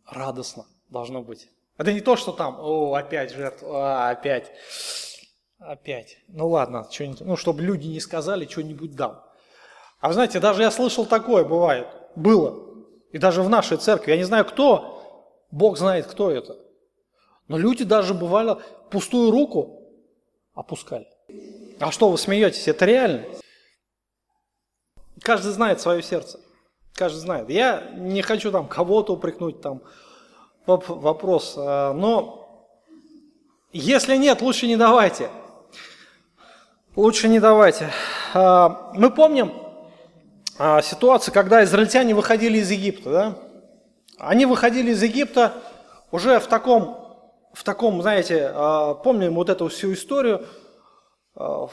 Радостно 0.06 0.64
должно 0.88 1.22
быть. 1.22 1.48
Это 1.76 1.92
не 1.92 2.00
то, 2.00 2.16
что 2.16 2.32
там, 2.32 2.56
о, 2.58 2.94
опять 2.94 3.32
жертва, 3.32 4.06
а, 4.06 4.10
опять, 4.10 4.50
опять. 5.58 6.16
Ну 6.28 6.48
ладно, 6.48 6.88
ну, 7.20 7.36
чтобы 7.36 7.62
люди 7.62 7.86
не 7.86 8.00
сказали, 8.00 8.46
что-нибудь 8.46 8.96
дам. 8.96 9.22
А 10.00 10.08
вы 10.08 10.14
знаете, 10.14 10.40
даже 10.40 10.62
я 10.62 10.70
слышал 10.70 11.04
такое 11.04 11.44
бывает, 11.44 11.86
было. 12.16 12.64
И 13.12 13.18
даже 13.18 13.42
в 13.42 13.50
нашей 13.50 13.76
церкви, 13.76 14.12
я 14.12 14.16
не 14.16 14.24
знаю 14.24 14.46
кто, 14.46 15.44
Бог 15.50 15.76
знает, 15.76 16.06
кто 16.06 16.30
это. 16.30 16.63
Но 17.48 17.58
люди 17.58 17.84
даже 17.84 18.14
бывали 18.14 18.56
пустую 18.90 19.30
руку 19.30 19.82
опускали. 20.54 21.06
А 21.80 21.90
что 21.90 22.08
вы 22.10 22.18
смеетесь? 22.18 22.68
Это 22.68 22.84
реально. 22.84 23.24
Каждый 25.20 25.52
знает 25.52 25.80
свое 25.80 26.02
сердце. 26.02 26.40
Каждый 26.94 27.18
знает. 27.18 27.50
Я 27.50 27.90
не 27.96 28.22
хочу 28.22 28.52
там 28.52 28.68
кого-то 28.68 29.14
упрекнуть, 29.14 29.60
там 29.60 29.82
вопрос. 30.66 31.54
А, 31.56 31.92
но 31.92 32.78
если 33.72 34.16
нет, 34.16 34.40
лучше 34.40 34.66
не 34.66 34.76
давайте. 34.76 35.28
Лучше 36.94 37.28
не 37.28 37.40
давайте. 37.40 37.90
А, 38.32 38.92
мы 38.94 39.10
помним, 39.10 39.52
а, 40.56 40.80
ситуация, 40.82 41.32
когда 41.32 41.64
израильтяне 41.64 42.14
выходили 42.14 42.58
из 42.58 42.70
Египта. 42.70 43.10
Да? 43.10 43.38
Они 44.18 44.46
выходили 44.46 44.92
из 44.92 45.02
Египта 45.02 45.54
уже 46.12 46.38
в 46.38 46.46
таком, 46.46 47.03
в 47.54 47.62
таком, 47.62 48.02
знаете, 48.02 48.50
а, 48.52 48.94
помним 48.94 49.34
вот 49.34 49.48
эту 49.48 49.68
всю 49.68 49.92
историю, 49.92 50.44
а, 51.36 51.68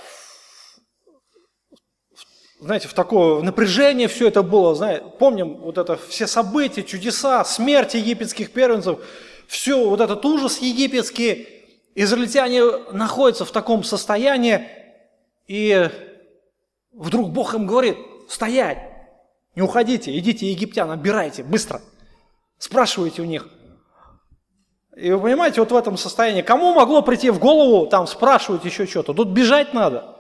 знаете, 2.60 2.88
в 2.88 2.94
такое 2.94 3.42
напряжение 3.42 4.08
все 4.08 4.28
это 4.28 4.44
было, 4.44 4.76
знаете, 4.76 5.04
помним 5.18 5.56
вот 5.56 5.80
это 5.80 5.98
все 5.98 6.28
события, 6.28 6.84
чудеса, 6.84 7.44
смерть 7.44 7.96
египетских 7.96 8.52
первенцев, 8.52 9.00
все 9.48 9.90
вот 9.90 10.00
этот 10.00 10.24
ужас 10.24 10.60
египетский, 10.60 11.48
израильтяне 11.96 12.62
находятся 12.92 13.44
в 13.46 13.52
таком 13.52 13.84
состоянии, 13.84 14.70
и 15.48 15.90
вдруг 16.92 17.32
Бог 17.32 17.56
им 17.56 17.66
говорит, 17.66 17.98
стоять, 18.30 18.78
не 19.56 19.64
уходите, 19.64 20.16
идите 20.18 20.50
египтян, 20.50 20.88
набирайте, 20.88 21.44
быстро. 21.44 21.82
Спрашивайте 22.60 23.24
у 23.24 23.26
них. 23.26 23.50
И 24.98 25.12
вы 25.12 25.22
понимаете, 25.22 25.62
вот 25.62 25.72
в 25.72 25.76
этом 25.76 25.98
состоянии, 25.98 26.42
кому 26.42 26.74
могло 26.74 27.02
прийти 27.02 27.30
в 27.30 27.40
голову, 27.40 27.88
там, 27.88 28.08
спрашивать 28.08 28.66
еще 28.66 28.86
что-то? 28.86 29.14
Тут 29.14 29.30
бежать 29.30 29.74
надо. 29.74 30.18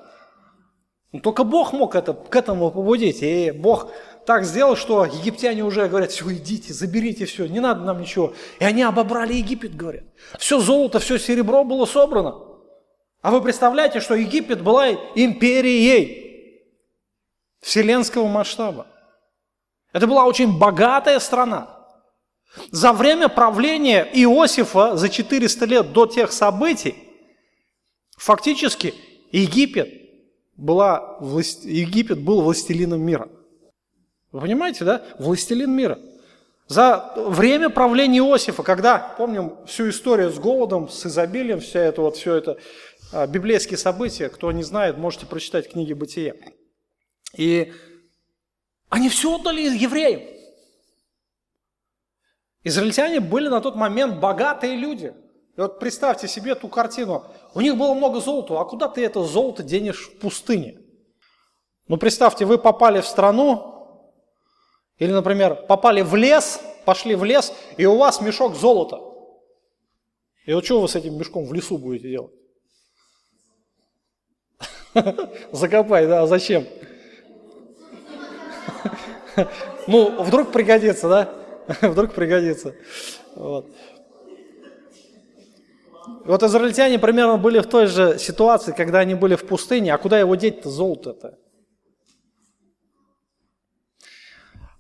Но 1.12 1.18
ну, 1.18 1.20
только 1.20 1.44
Бог 1.44 1.74
мог 1.74 1.96
это, 1.96 2.14
к 2.14 2.34
этому 2.34 2.72
побудить. 2.72 3.22
И 3.22 3.52
Бог 3.52 3.92
так 4.26 4.46
сделал, 4.46 4.78
что 4.78 5.04
египтяне 5.04 5.64
уже 5.64 5.90
говорят, 5.90 6.12
все, 6.12 6.32
идите, 6.34 6.74
заберите 6.74 7.26
все, 7.26 7.48
не 7.48 7.60
надо 7.60 7.82
нам 7.82 8.00
ничего. 8.00 8.34
И 8.60 8.64
они 8.64 8.82
обобрали 8.82 9.34
Египет, 9.34 9.76
говорят. 9.76 10.04
Все 10.40 10.62
золото, 10.62 11.00
все 11.00 11.20
серебро 11.20 11.66
было 11.66 11.86
собрано. 11.86 12.36
А 13.22 13.32
вы 13.32 13.42
представляете, 13.42 14.00
что 14.00 14.16
Египет 14.16 14.62
была 14.62 14.90
империей 15.16 16.72
вселенского 17.60 18.28
масштаба. 18.28 18.88
Это 19.92 20.08
была 20.08 20.26
очень 20.26 20.58
богатая 20.58 21.20
страна. 21.20 21.81
За 22.72 22.92
время 22.94 23.30
правления 23.30 24.04
Иосифа, 24.14 24.98
за 24.98 25.10
400 25.10 25.66
лет 25.66 25.94
до 25.94 26.06
тех 26.06 26.32
событий, 26.32 26.96
фактически 28.18 28.94
Египет 29.32 29.90
была, 30.58 31.18
власть... 31.20 31.64
Египет 31.64 32.20
был 32.20 32.42
властелином 32.42 33.02
мира. 33.02 33.30
Вы 34.32 34.42
понимаете, 34.42 34.84
да? 34.86 35.02
Властелин 35.18 35.72
мира. 35.72 36.00
За 36.68 37.14
время 37.16 37.70
правления 37.70 38.20
Иосифа, 38.20 38.64
когда, 38.64 39.14
помним 39.18 39.58
всю 39.66 39.90
историю 39.90 40.30
с 40.30 40.40
голодом, 40.40 40.90
с 40.90 41.06
изобилием, 41.06 41.60
вся 41.60 41.80
это 41.80 42.02
вот, 42.02 42.16
все 42.16 42.36
это 42.36 42.58
библейские 43.28 43.78
события, 43.78 44.30
кто 44.30 44.52
не 44.52 44.64
знает, 44.64 44.98
можете 44.98 45.26
прочитать 45.26 45.70
книги 45.70 45.92
Бытия. 45.94 46.36
И 47.36 47.74
они 48.90 49.10
все 49.10 49.36
отдали 49.36 49.62
евреям. 49.62 50.22
Израильтяне 52.64 53.20
были 53.20 53.48
на 53.48 53.60
тот 53.60 53.76
момент 53.76 54.20
богатые 54.20 54.76
люди. 54.76 55.14
И 55.58 55.62
вот 55.62 55.80
представьте 55.80 56.28
себе 56.28 56.56
ту 56.56 56.68
картину. 56.70 57.26
У 57.54 57.62
них 57.62 57.76
было 57.76 57.94
много 57.94 58.20
золота, 58.20 58.60
а 58.60 58.66
куда 58.66 58.88
ты 58.88 59.04
это 59.04 59.24
золото 59.24 59.64
денешь 59.64 60.10
в 60.10 60.20
пустыне? 60.20 60.80
Ну, 61.88 61.98
представьте, 61.98 62.46
вы 62.46 62.58
попали 62.58 63.02
в 63.02 63.08
страну, 63.08 63.72
или, 64.98 65.12
например, 65.12 65.56
попали 65.68 66.02
в 66.02 66.16
лес, 66.16 66.62
пошли 66.86 67.16
в 67.16 67.24
лес, 67.24 67.54
и 67.78 67.86
у 67.86 67.98
вас 67.98 68.22
мешок 68.22 68.56
золота. 68.56 69.00
И 70.46 70.54
вот 70.54 70.64
что 70.64 70.80
вы 70.80 70.88
с 70.88 70.96
этим 70.96 71.18
мешком 71.18 71.46
в 71.46 71.54
лесу 71.54 71.78
будете 71.78 72.10
делать? 72.10 72.32
Закопай, 75.52 76.08
да, 76.08 76.28
зачем? 76.28 76.66
Ну, 79.88 80.22
вдруг 80.22 80.52
пригодится, 80.52 81.10
да? 81.10 81.41
Вдруг 81.82 82.14
пригодится. 82.14 82.76
Вот. 83.36 83.68
Вот 86.26 86.44
израильтяне 86.44 87.00
примерно 87.00 87.38
были 87.38 87.60
в 87.60 87.68
той 87.68 87.88
же 87.88 88.18
ситуации, 88.18 88.74
когда 88.74 89.00
они 89.00 89.16
были 89.16 89.36
в 89.36 89.46
пустыне, 89.46 89.94
а 89.94 89.98
куда 89.98 90.20
его 90.20 90.36
деть-то 90.36 90.70
золото-то? 90.70 91.38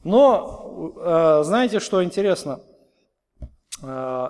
Но, 0.04 0.93
э, 0.97 1.43
знаете, 1.43 1.80
что 1.80 2.04
интересно? 2.04 2.62
Э, 3.84 4.30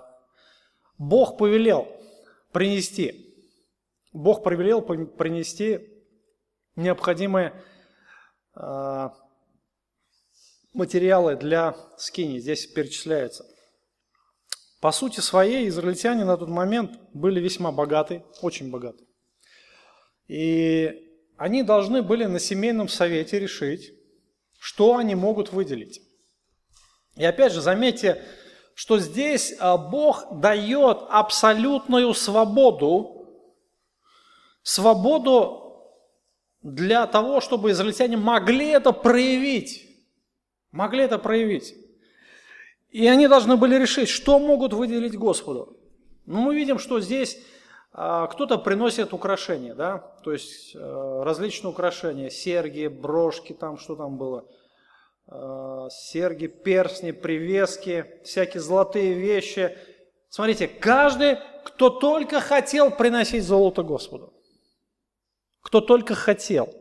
Бог 0.98 1.38
повелел 1.38 1.88
принести, 2.52 3.34
Бог 4.12 4.44
повелел 4.44 4.82
принести 4.82 5.80
необходимые 6.76 7.54
э, 8.56 9.10
материалы 10.74 11.36
для 11.36 11.76
скини. 11.98 12.40
Здесь 12.40 12.66
перечисляются. 12.68 13.46
По 14.80 14.92
сути 14.92 15.20
своей, 15.20 15.68
израильтяне 15.68 16.26
на 16.26 16.38
тот 16.38 16.50
момент 16.50 17.00
были 17.14 17.40
весьма 17.40 17.72
богаты, 17.72 18.24
очень 18.42 18.72
богаты. 18.72 19.06
И 20.28 20.92
они 21.38 21.62
должны 21.62 22.02
были 22.02 22.26
на 22.26 22.40
семейном 22.40 22.88
совете 22.88 23.40
решить, 23.40 23.92
что 24.60 24.98
они 24.98 25.14
могут 25.16 25.52
выделить. 25.52 26.02
И 27.16 27.26
опять 27.26 27.52
же, 27.52 27.62
заметьте, 27.62 28.24
что 28.74 28.98
здесь 29.00 29.54
а, 29.60 29.78
Бог 29.78 30.40
дает 30.40 31.00
абсолютную 31.10 32.14
свободу, 32.14 33.28
свободу 34.64 35.62
для 36.62 37.06
того, 37.08 37.42
чтобы 37.42 37.72
израильтяне 37.72 38.18
могли 38.18 38.68
это 38.68 38.92
проявить. 38.92 39.91
Могли 40.72 41.04
это 41.04 41.18
проявить. 41.18 41.76
И 42.92 43.08
они 43.08 43.28
должны 43.28 43.58
были 43.58 43.76
решить, 43.76 44.10
что 44.10 44.40
могут 44.40 44.74
выделить 44.74 45.18
Господу. 45.18 45.78
Ну, 46.26 46.42
мы 46.42 46.56
видим, 46.56 46.78
что 46.78 47.00
здесь 47.00 47.38
а, 47.94 48.28
кто-то 48.28 48.58
приносит 48.58 49.14
украшения, 49.14 49.74
да, 49.74 49.98
то 50.24 50.32
есть 50.32 50.76
а, 50.76 51.24
различные 51.24 51.72
украшения, 51.72 52.30
серьги, 52.30 52.88
брошки, 52.88 53.54
там 53.54 53.78
что 53.78 53.96
там 53.96 54.18
было, 54.18 54.46
а, 55.28 55.90
серьги, 55.90 56.48
перстни, 56.48 57.12
привески, 57.12 58.06
всякие 58.24 58.62
золотые 58.62 59.14
вещи. 59.14 59.78
Смотрите, 60.30 60.68
каждый, 60.68 61.38
кто 61.66 61.90
только 61.90 62.40
хотел 62.40 62.92
приносить 62.92 63.44
золото 63.44 63.84
Господу, 63.84 64.34
кто 65.62 65.82
только 65.82 66.16
хотел. 66.16 66.74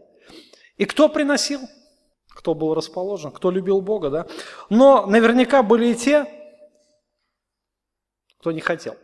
И 0.77 0.85
кто 0.85 1.09
приносил? 1.09 1.61
Кто 2.41 2.55
был 2.55 2.73
расположен, 2.73 3.33
кто 3.33 3.51
любил 3.51 3.83
Бога, 3.83 4.09
да. 4.09 4.27
Но 4.71 5.05
наверняка 5.05 5.63
были 5.63 5.89
и 5.89 5.95
те, 5.95 6.27
кто 8.39 8.51
не 8.51 8.63
хотел. 8.63 8.97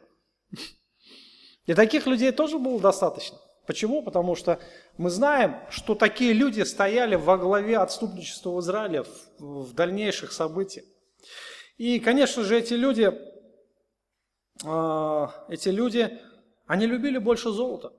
И 1.67 1.75
таких 1.75 2.07
людей 2.07 2.33
тоже 2.33 2.59
было 2.59 2.81
достаточно. 2.81 3.37
Почему? 3.67 4.03
Потому 4.03 4.37
что 4.37 4.59
мы 4.97 5.11
знаем, 5.11 5.57
что 5.69 5.95
такие 5.95 6.33
люди 6.33 6.63
стояли 6.63 7.17
во 7.17 7.37
главе 7.37 7.77
отступничества 7.77 8.53
в 8.53 8.61
Израиле 8.61 9.03
в, 9.03 9.65
в 9.65 9.75
дальнейших 9.75 10.33
событиях. 10.33 10.87
И, 11.77 12.01
конечно 12.01 12.43
же, 12.43 12.57
эти 12.59 12.73
люди, 12.73 13.13
э, 14.65 15.27
эти 15.51 15.69
люди, 15.69 16.19
они 16.67 16.87
любили 16.87 17.19
больше 17.19 17.51
золота. 17.51 17.93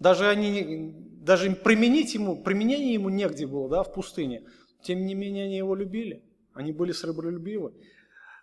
Даже, 0.00 0.28
они, 0.28 0.92
даже 1.20 1.52
применить 1.52 2.14
ему, 2.14 2.42
применение 2.42 2.94
ему 2.94 3.10
негде 3.10 3.46
было 3.46 3.68
да, 3.68 3.82
в 3.84 3.92
пустыне. 3.92 4.42
Тем 4.82 5.06
не 5.06 5.14
менее, 5.14 5.44
они 5.44 5.56
его 5.56 5.74
любили, 5.74 6.24
они 6.54 6.72
были 6.72 6.92
сребролюбивы. 6.92 7.72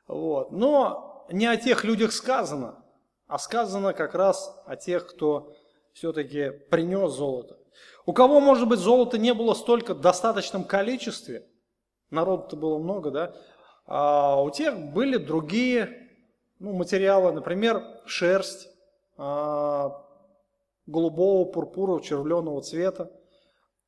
Вот. 0.07 0.51
Но 0.51 1.25
не 1.31 1.45
о 1.45 1.57
тех 1.57 1.83
людях 1.83 2.11
сказано, 2.11 2.83
а 3.27 3.37
сказано 3.37 3.93
как 3.93 4.15
раз 4.15 4.61
о 4.65 4.75
тех, 4.75 5.07
кто 5.07 5.53
все-таки 5.93 6.51
принес 6.69 7.11
золото. 7.11 7.57
У 8.05 8.13
кого, 8.13 8.39
может 8.39 8.67
быть, 8.67 8.79
золота 8.79 9.17
не 9.17 9.33
было 9.33 9.53
столько 9.53 9.93
в 9.93 10.01
достаточном 10.01 10.63
количестве, 10.63 11.47
народу-то 12.09 12.55
было 12.55 12.79
много, 12.79 13.11
да, 13.11 13.35
а 13.85 14.41
у 14.41 14.49
тех 14.49 14.77
были 14.91 15.17
другие 15.17 16.09
ну, 16.59 16.73
материалы, 16.73 17.31
например, 17.31 17.83
шерсть 18.05 18.67
а, 19.17 20.05
голубого, 20.85 21.45
пурпурового, 21.51 22.01
червленого 22.01 22.61
цвета, 22.61 23.11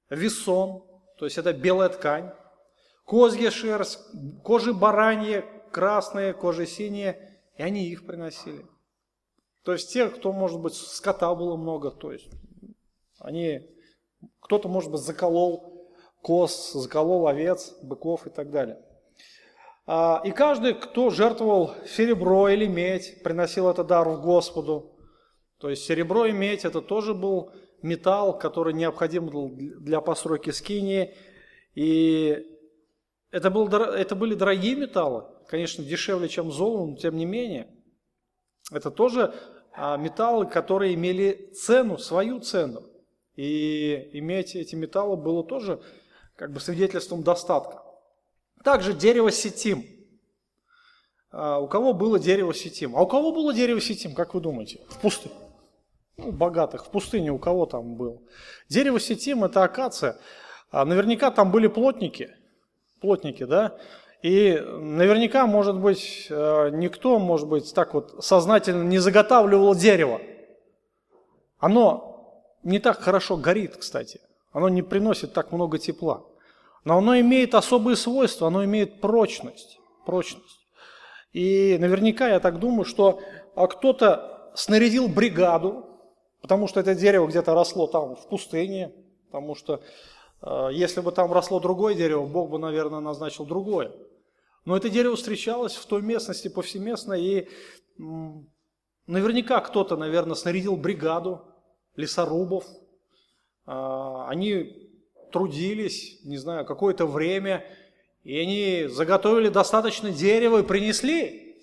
весон, 0.09 0.83
то 1.17 1.25
есть 1.25 1.37
это 1.37 1.53
белая 1.53 1.89
ткань, 1.89 2.31
козья 3.11 3.51
шерсть, 3.51 3.99
кожи 4.41 4.73
бараньи, 4.73 5.43
красные, 5.69 6.33
кожи 6.33 6.65
синие, 6.65 7.41
и 7.57 7.61
они 7.61 7.89
их 7.89 8.05
приносили. 8.05 8.65
То 9.65 9.73
есть 9.73 9.91
те, 9.91 10.07
кто, 10.07 10.31
может 10.31 10.61
быть, 10.61 10.75
скота 10.75 11.35
было 11.35 11.57
много, 11.57 11.91
то 11.91 12.13
есть 12.13 12.29
они, 13.19 13.67
кто-то, 14.39 14.69
может 14.69 14.91
быть, 14.91 15.01
заколол 15.01 15.91
коз, 16.21 16.71
заколол 16.71 17.27
овец, 17.27 17.73
быков 17.83 18.27
и 18.27 18.29
так 18.29 18.49
далее. 18.49 18.79
А, 19.85 20.21
и 20.23 20.31
каждый, 20.31 20.73
кто 20.73 21.09
жертвовал 21.09 21.75
серебро 21.85 22.47
или 22.47 22.65
медь, 22.65 23.21
приносил 23.23 23.69
это 23.69 23.83
дар 23.83 24.07
в 24.07 24.21
Господу. 24.21 24.95
То 25.57 25.69
есть 25.69 25.83
серебро 25.83 26.27
и 26.27 26.31
медь 26.31 26.63
это 26.63 26.81
тоже 26.81 27.13
был 27.13 27.51
металл, 27.81 28.39
который 28.39 28.73
необходим 28.73 29.27
был 29.27 29.49
для 29.51 29.99
постройки 29.99 30.51
скинии. 30.51 31.13
И 31.75 32.50
это, 33.31 33.49
был, 33.49 33.67
это 33.67 34.15
были 34.15 34.35
дорогие 34.35 34.75
металлы, 34.75 35.23
конечно, 35.47 35.83
дешевле, 35.83 36.27
чем 36.27 36.51
золото, 36.51 36.91
но 36.91 36.97
тем 36.97 37.15
не 37.15 37.25
менее. 37.25 37.73
Это 38.71 38.91
тоже 38.91 39.33
а, 39.73 39.95
металлы, 39.97 40.45
которые 40.45 40.93
имели 40.95 41.51
цену, 41.53 41.97
свою 41.97 42.41
цену. 42.41 42.83
И 43.35 44.09
иметь 44.13 44.55
эти 44.55 44.75
металлы 44.75 45.15
было 45.15 45.45
тоже 45.45 45.81
как 46.35 46.51
бы 46.51 46.59
свидетельством 46.59 47.23
достатка. 47.23 47.81
Также 48.65 48.93
дерево 48.93 49.31
сетим. 49.31 49.85
А, 51.31 51.59
у 51.59 51.69
кого 51.69 51.93
было 51.93 52.19
дерево 52.19 52.53
сетим? 52.53 52.97
А 52.97 53.01
у 53.01 53.07
кого 53.07 53.31
было 53.31 53.53
дерево 53.53 53.79
сетим, 53.79 54.13
как 54.13 54.33
вы 54.33 54.41
думаете? 54.41 54.85
В 54.89 54.99
пустыне. 54.99 55.35
Ну, 56.17 56.33
богатых, 56.33 56.85
в 56.85 56.89
пустыне 56.89 57.31
у 57.31 57.39
кого 57.39 57.65
там 57.65 57.95
было? 57.95 58.21
Дерево 58.67 58.99
сетим– 58.99 59.43
это 59.45 59.63
акация. 59.63 60.19
А 60.69 60.83
наверняка 60.83 61.31
там 61.31 61.49
были 61.49 61.67
плотники– 61.67 62.35
плотники, 63.01 63.43
да, 63.43 63.77
и 64.21 64.63
наверняка, 64.79 65.47
может 65.47 65.79
быть, 65.79 66.27
э, 66.29 66.69
никто, 66.73 67.17
может 67.17 67.47
быть, 67.47 67.73
так 67.73 67.93
вот 67.95 68.23
сознательно 68.23 68.83
не 68.83 68.99
заготавливал 68.99 69.73
дерево. 69.73 70.21
Оно 71.59 72.45
не 72.63 72.79
так 72.79 72.99
хорошо 72.99 73.35
горит, 73.35 73.77
кстати. 73.77 74.21
Оно 74.51 74.69
не 74.69 74.83
приносит 74.83 75.33
так 75.33 75.51
много 75.51 75.79
тепла. 75.79 76.23
Но 76.83 76.97
оно 76.97 77.19
имеет 77.19 77.55
особые 77.55 77.95
свойства, 77.95 78.47
оно 78.47 78.63
имеет 78.63 79.01
прочность. 79.01 79.79
прочность. 80.05 80.59
И 81.33 81.77
наверняка 81.79 82.27
я 82.27 82.39
так 82.39 82.59
думаю, 82.59 82.85
что 82.85 83.21
а 83.55 83.67
кто-то 83.67 84.51
снарядил 84.53 85.07
бригаду, 85.07 85.85
потому 86.41 86.67
что 86.67 86.79
это 86.79 86.93
дерево 86.93 87.27
где-то 87.27 87.53
росло 87.53 87.87
там 87.87 88.15
в 88.15 88.27
пустыне, 88.27 88.91
потому 89.27 89.55
что 89.55 89.81
если 90.71 91.01
бы 91.01 91.11
там 91.11 91.31
росло 91.31 91.59
другое 91.59 91.93
дерево, 91.93 92.25
Бог 92.25 92.49
бы, 92.49 92.57
наверное, 92.57 92.99
назначил 92.99 93.45
другое. 93.45 93.91
Но 94.65 94.77
это 94.77 94.89
дерево 94.89 95.15
встречалось 95.15 95.75
в 95.75 95.85
той 95.85 96.01
местности 96.01 96.47
повсеместно, 96.47 97.13
и 97.13 97.47
наверняка 99.07 99.59
кто-то, 99.59 99.97
наверное, 99.97 100.35
снарядил 100.35 100.75
бригаду 100.77 101.41
лесорубов, 101.95 102.65
а, 103.65 104.27
они 104.29 104.89
трудились, 105.31 106.19
не 106.23 106.37
знаю, 106.37 106.65
какое-то 106.65 107.05
время, 107.05 107.65
и 108.23 108.37
они 108.37 108.87
заготовили 108.87 109.49
достаточно 109.49 110.11
дерева 110.11 110.59
и 110.59 110.63
принесли. 110.63 111.57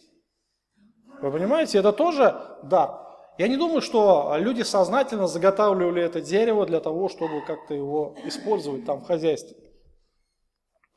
Вы 1.20 1.32
понимаете, 1.32 1.78
это 1.78 1.92
тоже 1.92 2.58
дар. 2.62 3.07
Я 3.38 3.46
не 3.46 3.56
думаю, 3.56 3.80
что 3.80 4.34
люди 4.36 4.62
сознательно 4.62 5.28
заготавливали 5.28 6.02
это 6.02 6.20
дерево 6.20 6.66
для 6.66 6.80
того, 6.80 7.08
чтобы 7.08 7.40
как-то 7.46 7.72
его 7.72 8.16
использовать 8.24 8.84
там 8.84 9.00
в 9.00 9.06
хозяйстве. 9.06 9.56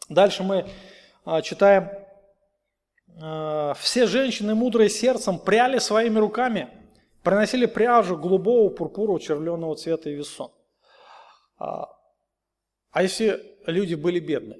Дальше 0.10 0.42
мы 0.42 0.68
а, 1.24 1.44
читаем, 1.44 1.92
а, 3.22 3.76
все 3.76 4.08
женщины, 4.08 4.56
мудрые 4.56 4.90
сердцем, 4.90 5.38
пряли 5.38 5.78
своими 5.78 6.18
руками, 6.18 6.70
приносили 7.22 7.68
пряжу 7.68 8.18
голубого, 8.18 8.70
пурпура, 8.70 9.20
червленого 9.20 9.76
цвета 9.76 10.10
и 10.10 10.16
весон. 10.16 10.52
А, 11.60 11.90
а 12.90 13.04
если 13.04 13.40
люди 13.68 13.94
были 13.94 14.20
бедные? 14.20 14.60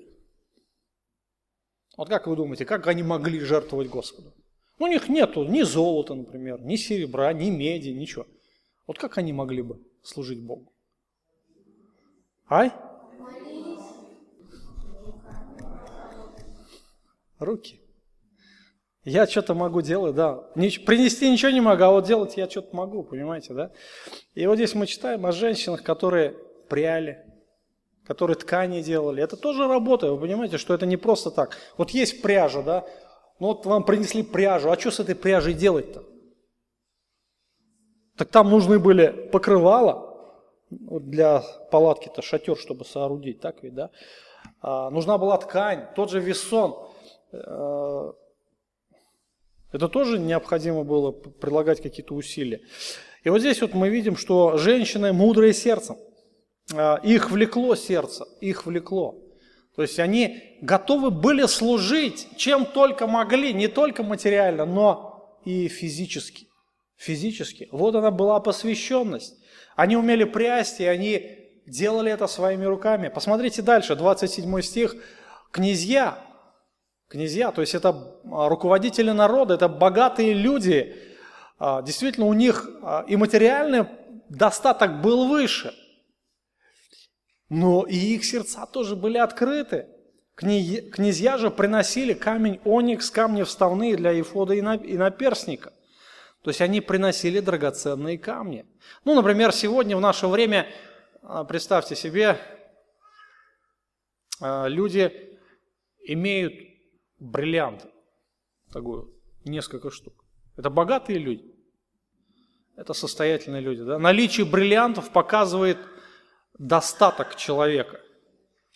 Вот 1.98 2.10
как 2.10 2.28
вы 2.28 2.36
думаете, 2.36 2.66
как 2.66 2.86
они 2.86 3.02
могли 3.02 3.40
жертвовать 3.40 3.90
Господу? 3.90 4.34
У 4.82 4.88
них 4.88 5.10
нету 5.10 5.44
ни 5.44 5.62
золота, 5.62 6.16
например, 6.16 6.60
ни 6.62 6.76
серебра, 6.76 7.32
ни 7.34 7.52
меди, 7.52 7.90
ничего. 7.90 8.26
Вот 8.88 8.98
как 8.98 9.20
они 9.20 9.32
могли 9.32 9.62
бы 9.62 9.80
служить 10.02 10.44
Богу? 10.44 10.74
Ай? 12.50 12.72
Руки. 17.38 17.80
Я 19.04 19.28
что-то 19.28 19.54
могу 19.54 19.82
делать, 19.82 20.16
да. 20.16 20.38
принести 20.56 21.30
ничего 21.30 21.52
не 21.52 21.62
могу, 21.62 21.84
а 21.84 21.92
вот 21.92 22.08
делать 22.08 22.36
я 22.38 22.50
что-то 22.50 22.76
могу, 22.76 23.04
понимаете, 23.04 23.54
да? 23.54 23.72
И 24.34 24.48
вот 24.48 24.56
здесь 24.56 24.74
мы 24.74 24.88
читаем 24.88 25.28
о 25.28 25.32
женщинах, 25.32 25.84
которые 25.84 26.32
пряли, 26.70 27.24
которые 28.04 28.36
ткани 28.36 28.82
делали. 28.82 29.22
Это 29.22 29.38
тоже 29.38 29.68
работа, 29.68 30.12
вы 30.12 30.20
понимаете, 30.20 30.58
что 30.58 30.74
это 30.74 30.88
не 30.88 30.98
просто 30.98 31.30
так. 31.30 31.56
Вот 31.78 31.92
есть 31.92 32.24
пряжа, 32.24 32.64
да, 32.64 32.88
ну 33.42 33.48
вот 33.48 33.66
вам 33.66 33.84
принесли 33.84 34.22
пряжу, 34.22 34.70
а 34.70 34.78
что 34.78 34.92
с 34.92 35.00
этой 35.00 35.16
пряжей 35.16 35.56
делать-то? 35.56 36.04
Так 38.16 38.30
там 38.30 38.52
нужны 38.52 38.78
были 38.78 39.08
покрывала 39.32 40.16
для 40.70 41.40
палатки-то, 41.72 42.22
шатер, 42.22 42.56
чтобы 42.56 42.86
соорудить, 42.86 43.40
так 43.40 43.64
ведь, 43.64 43.74
да? 43.74 43.90
А, 44.62 44.92
нужна 44.92 45.18
была 45.18 45.40
ткань, 45.40 45.88
тот 45.96 46.12
же 46.12 46.20
весон. 46.20 46.88
А, 47.34 48.14
это 49.72 49.90
тоже 49.90 50.20
необходимо 50.20 50.84
было 50.84 51.10
прилагать 51.12 51.82
какие-то 51.82 52.14
усилия. 52.14 52.62
И 53.24 53.30
вот 53.30 53.40
здесь 53.40 53.60
вот 53.64 53.74
мы 53.74 53.90
видим, 53.90 54.18
что 54.18 54.58
женщины 54.58 55.14
мудрые 55.14 55.54
сердцем. 55.54 55.98
А, 56.76 56.98
их 56.98 57.32
влекло 57.32 57.74
сердце, 57.74 58.28
их 58.40 58.68
влекло. 58.68 59.16
То 59.76 59.84
есть 59.84 60.00
они 60.00 60.58
готовы 60.62 61.12
были 61.12 61.46
служить, 61.46 62.28
чем 62.36 62.66
только 62.66 63.08
могли, 63.08 63.54
не 63.54 63.68
только 63.68 64.04
материально, 64.04 64.66
но 64.66 65.40
и 65.46 65.68
физически. 65.70 66.48
Физически. 66.98 67.70
Вот 67.72 67.96
она 67.96 68.12
была 68.12 68.40
посвященность. 68.40 69.36
Они 69.76 69.96
умели 69.96 70.26
прясть, 70.26 70.82
и 70.82 70.86
они 70.86 71.38
делали 71.66 72.12
это 72.12 72.28
своими 72.28 72.66
руками. 72.66 73.08
Посмотрите 73.08 73.62
дальше, 73.62 73.96
27 73.96 74.62
стих. 74.62 74.96
Князья, 75.52 76.18
князья, 77.08 77.52
то 77.52 77.62
есть 77.62 77.76
это 77.76 77.90
а, 77.90 78.48
руководители 78.48 79.12
народа, 79.12 79.56
это 79.56 79.68
богатые 79.68 80.34
люди. 80.34 80.96
А, 81.60 81.82
действительно, 81.82 82.26
у 82.26 82.34
них 82.34 82.70
а, 82.84 83.04
и 83.08 83.16
материальный 83.16 83.86
достаток 84.30 85.02
был 85.02 85.28
выше– 85.28 85.74
но 87.52 87.84
и 87.84 87.98
их 87.98 88.24
сердца 88.24 88.66
тоже 88.66 88.96
были 88.96 89.18
открыты. 89.18 89.90
Князья 90.38 91.38
же 91.38 91.52
приносили 91.52 92.14
камень 92.14 92.62
оникс, 92.64 93.12
камни 93.12 93.44
вставные 93.44 93.98
для 93.98 94.12
ефода 94.12 94.54
и 94.54 94.62
наперсника. 94.62 95.74
То 96.44 96.50
есть 96.50 96.62
они 96.62 96.80
приносили 96.80 97.42
драгоценные 97.42 98.18
камни. 98.18 98.66
Ну, 99.04 99.16
например, 99.16 99.52
сегодня 99.52 99.98
в 99.98 100.00
наше 100.00 100.28
время, 100.28 100.66
а, 101.22 101.44
представьте 101.44 101.94
себе, 101.94 102.38
а, 104.40 104.68
люди 104.68 105.12
имеют 106.06 106.54
бриллианты, 107.20 107.90
такую, 108.72 109.14
несколько 109.44 109.92
штук. 109.92 110.24
Это 110.56 110.70
богатые 110.70 111.20
люди, 111.20 111.54
это 112.78 112.94
состоятельные 112.94 113.62
люди. 113.62 113.84
Да? 113.84 114.00
Наличие 114.00 114.46
бриллиантов 114.46 115.12
показывает 115.12 115.78
достаток 116.62 117.36
человека. 117.36 118.00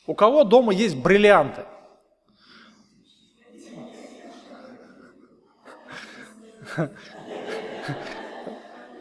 У 0.08 0.16
кого 0.16 0.44
дома 0.44 0.74
есть 0.74 0.98
бриллианты? 0.98 1.66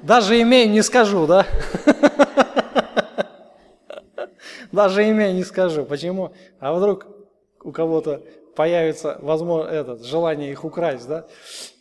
Даже 0.03 0.41
имея 0.43 0.69
не 0.69 0.83
скажу, 0.83 1.27
да? 1.27 1.47
Даже 4.71 5.09
имея 5.09 5.33
не 5.33 5.45
скажу. 5.45 5.87
Почему? 5.87 6.35
А 6.61 6.75
вдруг 6.75 7.07
у 7.63 7.73
кого-то 7.73 8.23
появится 8.55 9.19
возможно, 9.23 9.71
этот, 9.71 10.05
желание 10.05 10.53
их 10.53 10.63
украсть, 10.65 11.09
да? 11.09 11.27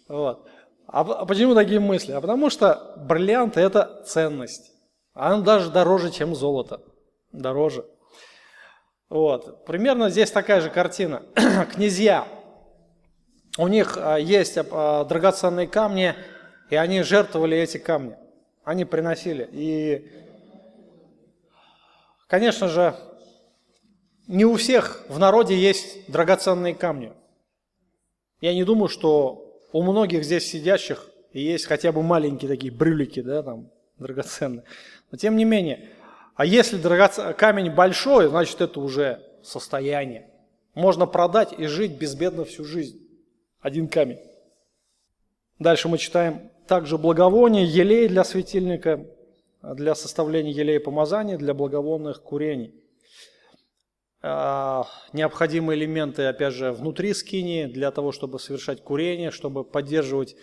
Вот. 0.08 0.48
А, 0.88 1.02
а 1.02 1.26
почему 1.26 1.54
такие 1.54 1.82
мысли? 1.82 2.14
А 2.14 2.22
потому 2.22 2.50
что 2.50 2.94
бриллианты– 2.96 3.60
это 3.62 4.04
ценность. 4.06 4.72
Оно 5.14 5.42
даже 5.42 5.70
дороже, 5.70 6.10
чем 6.10 6.34
золото 6.34 6.80
дороже. 7.34 7.86
Вот. 9.10 9.66
Примерно 9.66 10.10
здесь 10.10 10.32
такая 10.32 10.62
же 10.62 10.70
картина. 10.70 11.24
Князья. 11.74 12.28
У 13.58 13.68
них 13.68 13.98
а, 13.98 14.16
есть 14.18 14.58
а, 14.58 15.04
драгоценные 15.04 15.68
камни, 15.68 16.16
и 16.70 16.76
они 16.76 17.04
жертвовали 17.04 17.58
эти 17.58 17.78
камни. 17.78 18.18
Они 18.64 18.86
приносили. 18.86 19.48
И, 19.52 20.12
конечно 22.28 22.68
же, 22.68 22.96
не 24.28 24.46
у 24.46 24.56
всех 24.56 25.04
в 25.10 25.20
народе 25.20 25.56
есть 25.56 26.10
драгоценные 26.10 26.74
камни. 26.74 27.14
Я 28.40 28.54
не 28.54 28.64
думаю, 28.64 28.88
что 28.88 29.60
у 29.74 29.84
многих 29.84 30.24
здесь 30.24 30.50
сидящих 30.50 31.10
есть 31.34 31.66
хотя 31.66 31.92
бы 31.92 32.02
маленькие 32.04 32.50
такие 32.50 32.72
брюлики, 32.72 33.22
да, 33.22 33.44
там, 33.44 33.70
драгоценные. 34.00 34.64
Но 35.12 35.18
тем 35.18 35.36
не 35.36 35.46
менее, 35.46 35.90
а 36.36 36.46
если 36.46 36.82
камень 37.34 37.72
большой, 37.72 38.28
значит 38.28 38.62
это 38.62 38.80
уже 38.80 39.22
состояние. 39.44 40.30
Можно 40.74 41.06
продать 41.06 41.54
и 41.58 41.68
жить 41.68 41.98
безбедно 41.98 42.46
всю 42.46 42.64
жизнь. 42.64 43.00
Один 43.62 43.88
камень. 43.88 44.20
Дальше 45.60 45.88
мы 45.88 45.98
читаем 45.98 46.50
также 46.68 46.98
благовоние, 46.98 47.66
елей 47.66 48.08
для 48.08 48.24
светильника, 48.24 49.06
для 49.62 49.96
составления 49.96 50.52
елея 50.52 50.80
помазания, 50.80 51.38
для 51.38 51.54
благовонных 51.54 52.24
курений. 52.24 52.74
А, 54.22 54.88
необходимые 55.12 55.78
элементы, 55.78 56.24
опять 56.24 56.54
же, 56.54 56.72
внутри 56.72 57.14
скини, 57.14 57.66
для 57.66 57.92
того, 57.92 58.12
чтобы 58.12 58.40
совершать 58.40 58.82
курение, 58.82 59.32
чтобы 59.32 59.64
поддерживать 59.64 60.36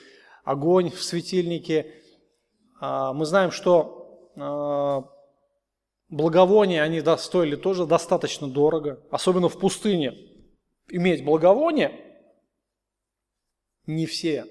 огонь 0.44 0.90
в 0.90 1.02
светильнике. 1.02 1.94
А, 2.80 3.12
мы 3.12 3.24
знаем, 3.24 3.50
что 3.50 4.30
а, 4.36 5.04
Благовония, 6.10 6.82
они 6.82 7.00
стоили 7.18 7.54
тоже 7.54 7.86
достаточно 7.86 8.48
дорого, 8.48 9.00
особенно 9.10 9.48
в 9.48 9.58
пустыне. 9.58 10.14
Иметь 10.88 11.24
благовоние 11.24 11.92
не 13.86 14.06
все 14.06 14.46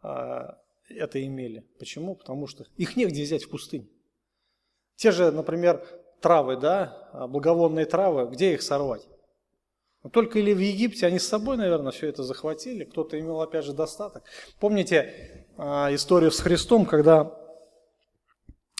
а, 0.00 0.56
это 0.88 1.24
имели. 1.24 1.66
Почему? 1.78 2.14
Потому 2.14 2.46
что 2.46 2.66
их 2.76 2.96
негде 2.96 3.24
взять 3.24 3.44
в 3.44 3.50
пустыне. 3.50 3.88
Те 4.96 5.10
же, 5.10 5.32
например, 5.32 5.84
травы, 6.20 6.56
да, 6.56 7.08
а, 7.12 7.26
благовонные 7.26 7.86
травы, 7.86 8.30
где 8.30 8.54
их 8.54 8.62
сорвать? 8.62 9.06
Только 10.12 10.38
или 10.38 10.52
в 10.52 10.58
Египте 10.58 11.06
они 11.06 11.18
с 11.18 11.26
собой, 11.26 11.56
наверное, 11.56 11.90
все 11.90 12.08
это 12.08 12.22
захватили, 12.22 12.84
кто-то 12.84 13.18
имел, 13.18 13.40
опять 13.40 13.64
же, 13.64 13.72
достаток. 13.72 14.22
Помните 14.60 15.46
а, 15.56 15.92
историю 15.92 16.30
с 16.30 16.38
Христом, 16.38 16.86
когда 16.86 17.36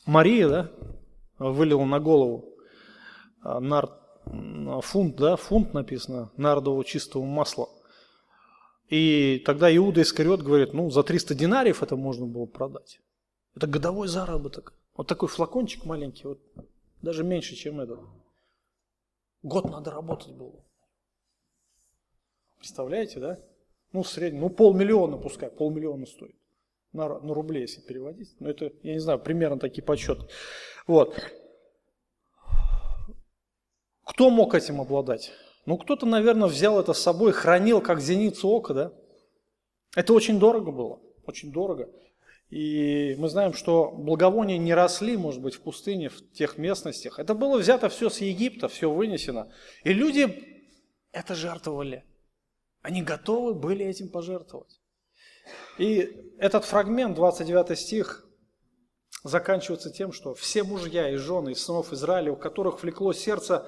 Мария, 0.06 0.48
да, 0.48 0.70
вылил 1.50 1.82
на 1.82 2.00
голову 2.00 2.54
а, 3.42 3.60
нар, 3.60 3.90
фунт, 4.82 5.16
да, 5.16 5.36
фунт 5.36 5.74
написано, 5.74 6.30
нардового 6.36 6.84
чистого 6.84 7.24
масла. 7.24 7.68
И 8.88 9.42
тогда 9.44 9.74
Иуда 9.74 10.02
Искариот 10.02 10.42
говорит, 10.42 10.72
ну, 10.72 10.90
за 10.90 11.02
300 11.02 11.34
динариев 11.34 11.82
это 11.82 11.96
можно 11.96 12.26
было 12.26 12.46
продать. 12.46 13.00
Это 13.54 13.66
годовой 13.66 14.08
заработок. 14.08 14.74
Вот 14.96 15.06
такой 15.06 15.28
флакончик 15.28 15.84
маленький, 15.84 16.26
вот, 16.26 16.40
даже 17.02 17.24
меньше, 17.24 17.56
чем 17.56 17.80
этот. 17.80 18.00
Год 19.42 19.64
надо 19.70 19.90
работать 19.90 20.32
было. 20.32 20.64
Представляете, 22.58 23.20
да? 23.20 23.40
Ну, 23.92 24.02
в 24.02 24.08
среднем, 24.08 24.40
ну, 24.40 24.50
полмиллиона 24.50 25.16
пускай, 25.18 25.50
полмиллиона 25.50 26.06
стоит. 26.06 26.36
На, 26.94 27.08
на 27.20 27.34
рубли, 27.34 27.60
если 27.60 27.80
переводить. 27.80 28.34
Ну, 28.38 28.48
это, 28.48 28.72
я 28.82 28.94
не 28.94 29.00
знаю, 29.00 29.18
примерно 29.18 29.58
такие 29.58 29.82
подсчеты. 29.82 30.26
Вот. 30.86 31.14
Кто 34.04 34.30
мог 34.30 34.54
этим 34.54 34.80
обладать? 34.80 35.32
Ну, 35.66 35.76
кто-то, 35.76 36.06
наверное, 36.06 36.48
взял 36.48 36.78
это 36.78 36.92
с 36.92 37.00
собой, 37.00 37.32
хранил 37.32 37.80
как 37.80 38.00
зеницу 38.00 38.48
ока, 38.48 38.74
да? 38.74 38.92
Это 39.96 40.12
очень 40.12 40.38
дорого 40.38 40.70
было, 40.70 41.00
очень 41.26 41.52
дорого. 41.52 41.90
И 42.48 43.16
мы 43.18 43.28
знаем, 43.28 43.54
что 43.54 43.90
благовония 43.90 44.56
не 44.56 44.72
росли, 44.72 45.16
может 45.16 45.42
быть, 45.42 45.54
в 45.54 45.62
пустыне, 45.62 46.10
в 46.10 46.32
тех 46.32 46.58
местностях. 46.58 47.18
Это 47.18 47.34
было 47.34 47.58
взято 47.58 47.88
все 47.88 48.08
с 48.08 48.20
Египта, 48.20 48.68
все 48.68 48.88
вынесено. 48.88 49.52
И 49.82 49.92
люди 49.92 50.62
это 51.10 51.34
жертвовали. 51.34 52.04
Они 52.82 53.02
готовы 53.02 53.54
были 53.54 53.84
этим 53.84 54.08
пожертвовать. 54.08 54.80
И 55.78 56.32
этот 56.38 56.64
фрагмент, 56.64 57.14
29 57.14 57.78
стих, 57.78 58.26
заканчивается 59.22 59.90
тем, 59.90 60.12
что 60.12 60.34
все 60.34 60.62
мужья 60.62 61.10
и 61.10 61.16
жены 61.16 61.52
из 61.52 61.64
сынов 61.64 61.92
Израиля, 61.92 62.32
у 62.32 62.36
которых 62.36 62.82
влекло 62.82 63.12
сердце 63.12 63.66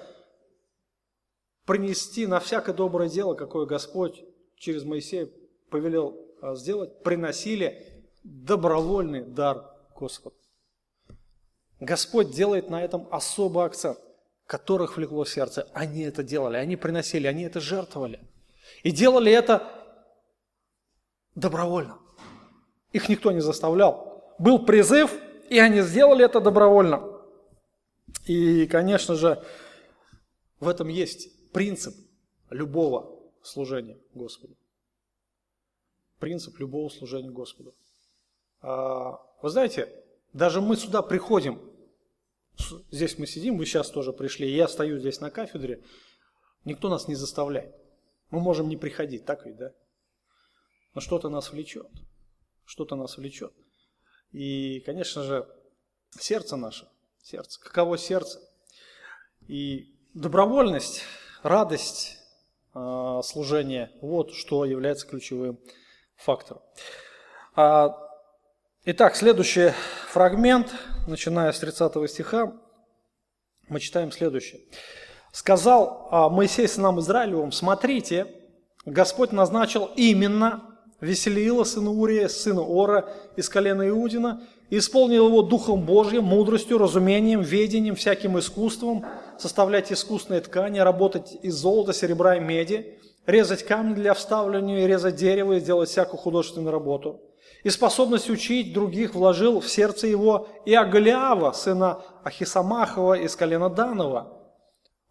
принести 1.64 2.26
на 2.26 2.40
всякое 2.40 2.74
доброе 2.74 3.08
дело, 3.08 3.34
какое 3.34 3.66
Господь 3.66 4.22
через 4.56 4.84
Моисея 4.84 5.28
повелел 5.70 6.16
а, 6.40 6.54
сделать, 6.54 7.02
приносили 7.02 8.04
добровольный 8.22 9.22
дар 9.22 9.64
Господу. 9.94 10.36
Господь 11.80 12.30
делает 12.30 12.70
на 12.70 12.82
этом 12.82 13.08
особый 13.10 13.64
акцент, 13.64 13.98
которых 14.46 14.96
влекло 14.96 15.24
сердце. 15.24 15.68
Они 15.72 16.02
это 16.02 16.22
делали, 16.22 16.56
они 16.56 16.76
приносили, 16.76 17.26
они 17.26 17.42
это 17.42 17.60
жертвовали. 17.60 18.20
И 18.82 18.90
делали 18.90 19.32
это 19.32 19.75
добровольно. 21.36 21.98
Их 22.92 23.08
никто 23.08 23.30
не 23.30 23.40
заставлял. 23.40 24.34
Был 24.38 24.64
призыв, 24.64 25.14
и 25.48 25.58
они 25.58 25.82
сделали 25.82 26.24
это 26.24 26.40
добровольно. 26.40 27.22
И, 28.26 28.66
конечно 28.66 29.14
же, 29.14 29.44
в 30.58 30.68
этом 30.68 30.88
есть 30.88 31.52
принцип 31.52 31.94
любого 32.50 33.20
служения 33.42 33.98
Господу. 34.14 34.56
Принцип 36.18 36.58
любого 36.58 36.88
служения 36.88 37.30
Господу. 37.30 37.74
А, 38.62 39.20
вы 39.42 39.50
знаете, 39.50 39.88
даже 40.32 40.60
мы 40.60 40.76
сюда 40.76 41.02
приходим, 41.02 41.60
здесь 42.90 43.18
мы 43.18 43.26
сидим, 43.26 43.58
вы 43.58 43.66
сейчас 43.66 43.90
тоже 43.90 44.12
пришли, 44.12 44.50
я 44.50 44.66
стою 44.66 44.98
здесь 44.98 45.20
на 45.20 45.30
кафедре, 45.30 45.82
никто 46.64 46.88
нас 46.88 47.06
не 47.06 47.14
заставляет. 47.14 47.74
Мы 48.30 48.40
можем 48.40 48.68
не 48.68 48.76
приходить, 48.76 49.24
так 49.24 49.46
ведь, 49.46 49.56
да? 49.56 49.72
Но 50.96 51.02
что-то 51.02 51.28
нас 51.28 51.52
влечет, 51.52 51.90
что-то 52.64 52.96
нас 52.96 53.18
влечет. 53.18 53.52
И, 54.32 54.80
конечно 54.86 55.22
же, 55.24 55.46
сердце 56.18 56.56
наше, 56.56 56.88
сердце, 57.22 57.60
каково 57.60 57.98
сердце. 57.98 58.40
И 59.46 59.94
добровольность, 60.14 61.02
радость 61.42 62.16
э, 62.74 63.20
служения, 63.24 63.92
вот 64.00 64.32
что 64.32 64.64
является 64.64 65.06
ключевым 65.06 65.60
фактором. 66.14 66.62
А, 67.54 67.94
итак, 68.86 69.16
следующий 69.16 69.72
фрагмент, 70.08 70.74
начиная 71.06 71.52
с 71.52 71.58
30 71.58 72.10
стиха, 72.10 72.58
мы 73.68 73.80
читаем 73.80 74.12
следующее. 74.12 74.62
«Сказал 75.30 76.08
а, 76.10 76.30
Моисей 76.30 76.66
сынам 76.66 77.00
Израилевым, 77.00 77.52
смотрите, 77.52 78.34
Господь 78.86 79.32
назначил 79.32 79.90
именно 79.94 80.72
Веселиила, 81.06 81.64
сына 81.64 81.90
Урия, 81.90 82.28
сына 82.28 82.62
Ора 82.62 83.08
из 83.36 83.48
колена 83.48 83.88
Иудина, 83.88 84.42
исполнил 84.70 85.28
его 85.28 85.42
Духом 85.42 85.82
Божьим, 85.82 86.24
мудростью, 86.24 86.78
разумением, 86.78 87.40
ведением, 87.40 87.94
всяким 87.94 88.38
искусством, 88.38 89.06
составлять 89.38 89.92
искусные 89.92 90.40
ткани, 90.40 90.80
работать 90.80 91.38
из 91.42 91.54
золота, 91.54 91.92
серебра 91.92 92.36
и 92.36 92.40
меди, 92.40 92.98
резать 93.26 93.62
камни 93.62 93.94
для 93.94 94.14
вставления, 94.14 94.86
резать 94.86 95.16
дерево 95.16 95.54
и 95.54 95.60
делать 95.60 95.88
всякую 95.88 96.18
художественную 96.18 96.72
работу. 96.72 97.20
И 97.62 97.70
способность 97.70 98.30
учить 98.30 98.72
других 98.72 99.14
вложил 99.14 99.60
в 99.60 99.68
сердце 99.68 100.06
его 100.06 100.48
и 100.64 100.74
Агалиава, 100.74 101.52
сына 101.52 102.00
Ахисамахова 102.24 103.14
из 103.14 103.34
колена 103.34 103.70
Данова. 103.70 104.32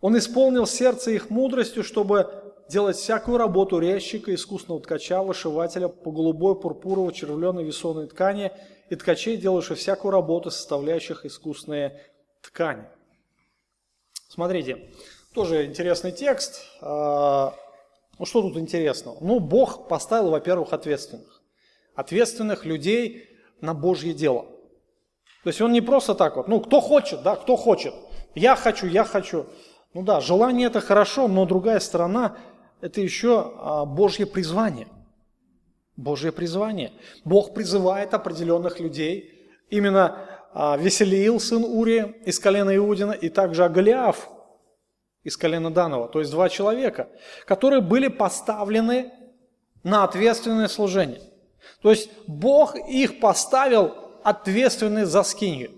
Он 0.01 0.17
исполнил 0.17 0.67
сердце 0.67 1.12
их 1.12 1.29
мудростью, 1.29 1.84
чтобы 1.84 2.44
делать 2.69 2.97
всякую 2.97 3.38
работу 3.38 3.80
резчика, 3.80 4.34
искусного 4.34 4.82
ткача, 4.82 5.21
вышивателя 5.21 5.88
по 5.88 6.12
голубой, 6.12 6.60
пурпуровой, 6.60 7.13
червленой, 7.13 7.63
весонной 7.63 8.08
ткани 8.08 8.51
и 8.89 8.95
ткачей, 8.95 9.38
делающих 9.38 9.78
всякую 9.78 10.12
работу, 10.12 10.51
составляющих 10.51 11.25
искусные 11.25 12.01
ткани. 12.41 12.86
Смотрите, 14.30 14.89
тоже 15.34 15.65
интересный 15.65 16.12
текст. 16.12 16.62
А, 16.82 17.54
ну 18.19 18.25
что 18.25 18.41
тут 18.41 18.58
интересного? 18.58 19.17
Ну, 19.21 19.39
Бог 19.39 19.88
поставил, 19.88 20.32
во-первых, 20.32 20.73
ответственных. 20.73 21.41
Ответственных 21.95 22.65
людей 22.65 23.30
на 23.62 23.73
Божье 23.73 24.13
дело. 24.13 24.45
То 25.43 25.49
есть 25.49 25.62
он 25.62 25.71
не 25.71 25.82
просто 25.82 26.15
так 26.15 26.38
вот, 26.38 26.47
ну 26.47 26.60
кто 26.60 26.82
хочет, 26.82 27.21
да, 27.21 27.36
кто 27.36 27.56
хочет. 27.56 27.93
Я 28.34 28.56
хочу, 28.56 28.88
я 28.88 29.04
хочу. 29.04 29.45
Ну 29.93 30.01
да, 30.01 30.19
желание 30.19 30.67
это 30.67 30.82
хорошо, 30.82 31.28
но 31.28 31.45
другая 31.45 31.80
сторона 31.80 32.36
это 32.81 33.01
еще 33.01 33.53
а, 33.57 33.85
Божье 33.85 34.25
призвание. 34.25 34.88
Божье 35.95 36.31
призвание. 36.31 36.91
Бог 37.23 37.53
призывает 37.53 38.13
определенных 38.13 38.79
людей. 38.79 39.49
Именно 39.69 40.17
а, 40.53 40.77
Веселиил, 40.77 41.39
сын 41.39 41.63
Урия, 41.63 42.13
из 42.25 42.39
колена 42.39 42.75
Иудина, 42.75 43.11
и 43.11 43.29
также 43.29 43.65
Агалиаф, 43.65 44.29
из 45.23 45.35
колена 45.38 45.71
Данова, 45.71 46.07
то 46.07 46.19
есть 46.19 46.31
два 46.31 46.49
человека, 46.49 47.09
которые 47.45 47.81
были 47.81 48.07
поставлены 48.07 49.11
на 49.83 50.03
ответственное 50.03 50.67
служение. 50.67 51.21
То 51.81 51.89
есть 51.89 52.09
Бог 52.27 52.75
их 52.75 53.19
поставил 53.19 53.95
ответственны 54.23 55.05
за 55.05 55.23
скинию. 55.23 55.71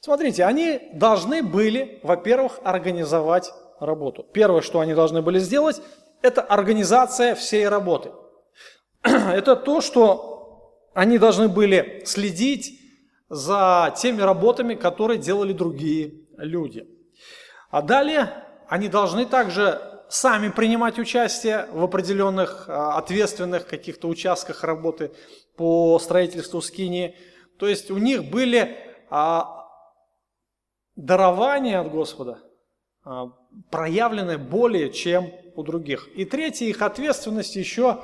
Смотрите, 0.00 0.44
они 0.44 0.80
должны 0.92 1.42
были, 1.42 2.00
во-первых, 2.02 2.60
организовать 2.64 3.52
работу. 3.80 4.22
Первое, 4.22 4.62
что 4.62 4.80
они 4.80 4.94
должны 4.94 5.20
были 5.20 5.38
сделать, 5.38 5.80
это 6.24 6.40
организация 6.40 7.34
всей 7.34 7.68
работы. 7.68 8.10
Это 9.02 9.56
то, 9.56 9.82
что 9.82 10.80
они 10.94 11.18
должны 11.18 11.48
были 11.48 12.02
следить 12.06 12.80
за 13.28 13.94
теми 13.98 14.22
работами, 14.22 14.74
которые 14.74 15.18
делали 15.18 15.52
другие 15.52 16.14
люди. 16.38 16.88
А 17.70 17.82
далее 17.82 18.32
они 18.68 18.88
должны 18.88 19.26
также 19.26 19.82
сами 20.08 20.48
принимать 20.48 20.98
участие 20.98 21.66
в 21.72 21.84
определенных 21.84 22.70
а, 22.70 22.96
ответственных 22.96 23.66
каких-то 23.66 24.08
участках 24.08 24.64
работы 24.64 25.12
по 25.56 25.98
строительству 25.98 26.62
скини. 26.62 27.16
То 27.58 27.68
есть 27.68 27.90
у 27.90 27.98
них 27.98 28.30
были 28.30 28.78
а, 29.10 29.68
дарования 30.96 31.80
от 31.80 31.90
Господа, 31.90 32.38
а, 33.04 33.26
проявлены 33.70 34.38
более 34.38 34.90
чем 34.90 35.43
у 35.56 35.62
других. 35.62 36.08
И 36.14 36.24
третья 36.24 36.66
их 36.66 36.82
ответственность 36.82 37.56
еще 37.56 38.00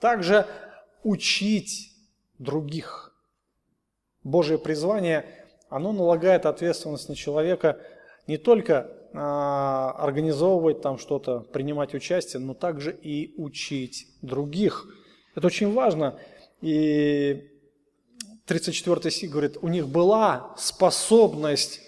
также 0.00 0.46
учить 1.02 1.92
других. 2.38 3.14
Божье 4.22 4.58
призвание, 4.58 5.24
оно 5.68 5.92
налагает 5.92 6.46
ответственность 6.46 7.08
на 7.08 7.14
человека 7.14 7.78
не 8.26 8.38
только 8.38 8.90
а, 9.12 9.92
организовывать 9.98 10.80
там 10.80 10.98
что-то, 10.98 11.40
принимать 11.40 11.94
участие, 11.94 12.40
но 12.40 12.54
также 12.54 12.92
и 12.92 13.34
учить 13.36 14.08
других. 14.22 14.86
Это 15.34 15.46
очень 15.46 15.72
важно. 15.72 16.18
И 16.60 17.50
34 18.46 19.10
стих 19.10 19.30
говорит, 19.30 19.58
у 19.60 19.68
них 19.68 19.88
была 19.88 20.54
способность 20.56 21.80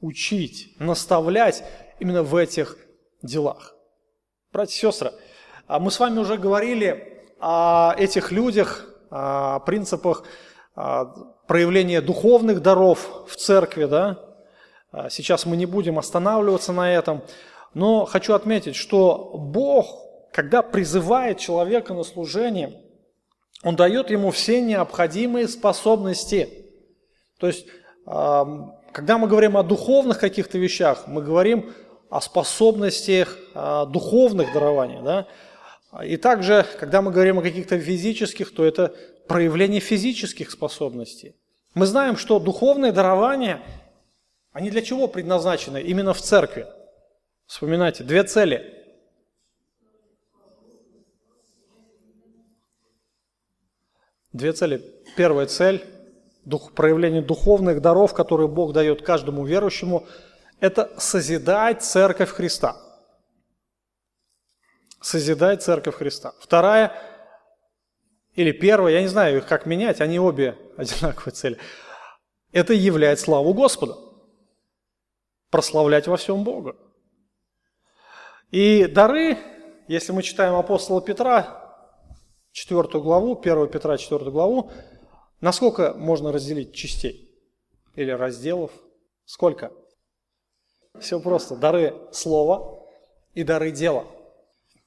учить, 0.00 0.74
наставлять 0.78 1.64
именно 2.00 2.22
в 2.22 2.36
этих 2.36 2.78
делах. 3.22 3.74
Братья 4.50 4.74
и 4.74 4.90
сестры, 4.90 5.12
а 5.66 5.78
мы 5.78 5.90
с 5.90 6.00
вами 6.00 6.20
уже 6.20 6.38
говорили 6.38 7.22
о 7.38 7.94
этих 7.98 8.32
людях, 8.32 8.86
о 9.10 9.60
принципах 9.60 10.24
проявления 11.46 12.00
духовных 12.00 12.62
даров 12.62 13.26
в 13.28 13.36
церкви, 13.36 13.84
да? 13.84 14.18
А 14.90 15.10
сейчас 15.10 15.44
мы 15.44 15.58
не 15.58 15.66
будем 15.66 15.98
останавливаться 15.98 16.72
на 16.72 16.90
этом, 16.90 17.20
но 17.74 18.06
хочу 18.06 18.32
отметить, 18.32 18.74
что 18.74 19.32
Бог, 19.34 20.00
когда 20.32 20.62
призывает 20.62 21.38
человека 21.38 21.92
на 21.92 22.02
служение, 22.02 22.80
Он 23.62 23.76
дает 23.76 24.08
ему 24.08 24.30
все 24.30 24.62
необходимые 24.62 25.46
способности. 25.46 26.64
То 27.38 27.48
есть, 27.48 27.66
когда 28.06 29.18
мы 29.18 29.28
говорим 29.28 29.58
о 29.58 29.62
духовных 29.62 30.18
каких-то 30.18 30.56
вещах, 30.56 31.06
мы 31.06 31.20
говорим 31.20 31.58
о 31.60 31.72
способностях 32.20 33.36
о 33.54 33.86
духовных 33.86 34.52
дарований. 34.52 35.00
Да? 35.02 35.26
И 36.04 36.16
также, 36.16 36.66
когда 36.78 37.02
мы 37.02 37.10
говорим 37.10 37.38
о 37.38 37.42
каких-то 37.42 37.78
физических, 37.78 38.54
то 38.54 38.64
это 38.64 38.94
проявление 39.26 39.80
физических 39.80 40.50
способностей. 40.50 41.36
Мы 41.74 41.86
знаем, 41.86 42.16
что 42.16 42.38
духовные 42.38 42.92
дарования, 42.92 43.62
они 44.52 44.70
для 44.70 44.82
чего 44.82 45.06
предназначены 45.06 45.82
именно 45.82 46.14
в 46.14 46.20
церкви? 46.20 46.66
Вспоминайте, 47.46 48.04
две 48.04 48.24
цели. 48.24 48.74
Две 54.32 54.52
цели. 54.52 54.82
Первая 55.16 55.46
цель– 55.46 55.84
проявление 56.74 57.22
духовных 57.22 57.82
даров, 57.82 58.14
которые 58.14 58.48
Бог 58.48 58.72
дает 58.72 59.02
каждому 59.02 59.44
верующему– 59.44 60.06
это 60.60 60.98
созидать 60.98 61.82
церковь 61.82 62.30
Христа. 62.30 62.76
Созидать 65.00 65.62
церковь 65.62 65.96
Христа. 65.96 66.34
Вторая 66.40 66.92
или 68.34 68.52
первая, 68.52 68.94
я 68.94 69.02
не 69.02 69.08
знаю 69.08 69.44
как 69.46 69.66
менять, 69.66 70.00
они 70.00 70.18
обе 70.18 70.56
одинаковые 70.76 71.34
цели. 71.34 71.58
Это 72.52 72.72
являть 72.72 73.20
славу 73.20 73.54
Господа. 73.54 73.96
Прославлять 75.50 76.06
во 76.06 76.16
всем 76.16 76.44
Бога. 76.44 76.76
И 78.50 78.86
дары, 78.86 79.38
если 79.86 80.12
мы 80.12 80.22
читаем 80.22 80.54
апостола 80.54 81.02
Петра, 81.02 81.86
4 82.52 82.82
главу, 83.00 83.38
1 83.38 83.68
Петра 83.68 83.96
4 83.96 84.30
главу, 84.30 84.70
насколько 85.40 85.94
можно 85.94 86.32
разделить 86.32 86.74
частей 86.74 87.30
или 87.94 88.10
разделов? 88.10 88.72
Сколько? 89.24 89.70
Все 91.00 91.20
просто. 91.20 91.56
Дары 91.56 91.94
слова 92.12 92.84
и 93.34 93.44
дары 93.44 93.70
дела. 93.70 94.04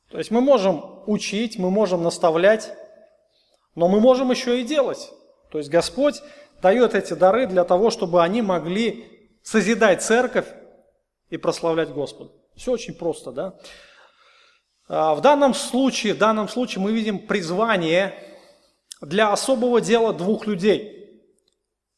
То 0.09 0.17
есть 0.17 0.31
мы 0.31 0.41
можем 0.41 1.03
учить, 1.07 1.57
мы 1.57 1.71
можем 1.71 2.03
наставлять, 2.03 2.73
но 3.75 3.87
мы 3.87 3.99
можем 3.99 4.29
еще 4.31 4.61
и 4.61 4.63
делать. 4.63 5.11
То 5.51 5.57
есть 5.57 5.69
Господь 5.69 6.21
дает 6.61 6.95
эти 6.95 7.13
дары 7.13 7.47
для 7.47 7.63
того, 7.63 7.89
чтобы 7.89 8.21
они 8.21 8.41
могли 8.41 9.29
созидать 9.41 10.03
церковь 10.03 10.47
и 11.29 11.37
прославлять 11.37 11.93
Господа. 11.93 12.31
Все 12.55 12.71
очень 12.71 12.93
просто, 12.93 13.31
да? 13.31 13.53
А, 14.87 15.15
в 15.15 15.21
данном 15.21 15.53
случае, 15.53 16.13
в 16.13 16.17
данном 16.17 16.49
случае 16.49 16.83
мы 16.83 16.91
видим 16.91 17.19
призвание 17.19 18.13
для 18.99 19.31
особого 19.31 19.81
дела 19.81 20.13
двух 20.13 20.45
людей. 20.45 21.23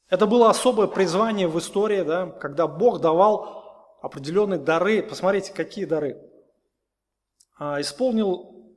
Это 0.09 0.27
было 0.27 0.49
особое 0.51 0.87
призвание 0.87 1.47
в 1.47 1.57
истории, 1.57 2.03
да, 2.03 2.27
когда 2.27 2.67
Бог 2.67 3.01
давал 3.01 3.62
определенные 4.03 4.59
дары. 4.59 5.01
Посмотрите, 5.01 5.51
какие 5.51 5.85
дары. 5.85 6.21
А, 7.57 7.81
исполнил, 7.81 8.75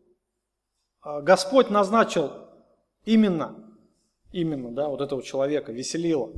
а, 1.03 1.21
Господь 1.21 1.69
назначил 1.69 2.33
именно, 3.05 3.77
именно, 4.33 4.71
да, 4.71 4.89
вот 4.89 5.03
этого 5.03 5.23
человека, 5.23 5.73
веселила. 5.73 6.33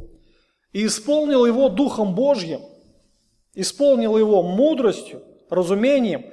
И 0.72 0.84
исполнил 0.84 1.47
его 1.47 1.68
Духом 1.68 2.16
Божьим, 2.16 2.62
исполнил 3.55 4.18
его 4.18 4.43
мудростью, 4.43 5.22
разумением, 5.49 6.24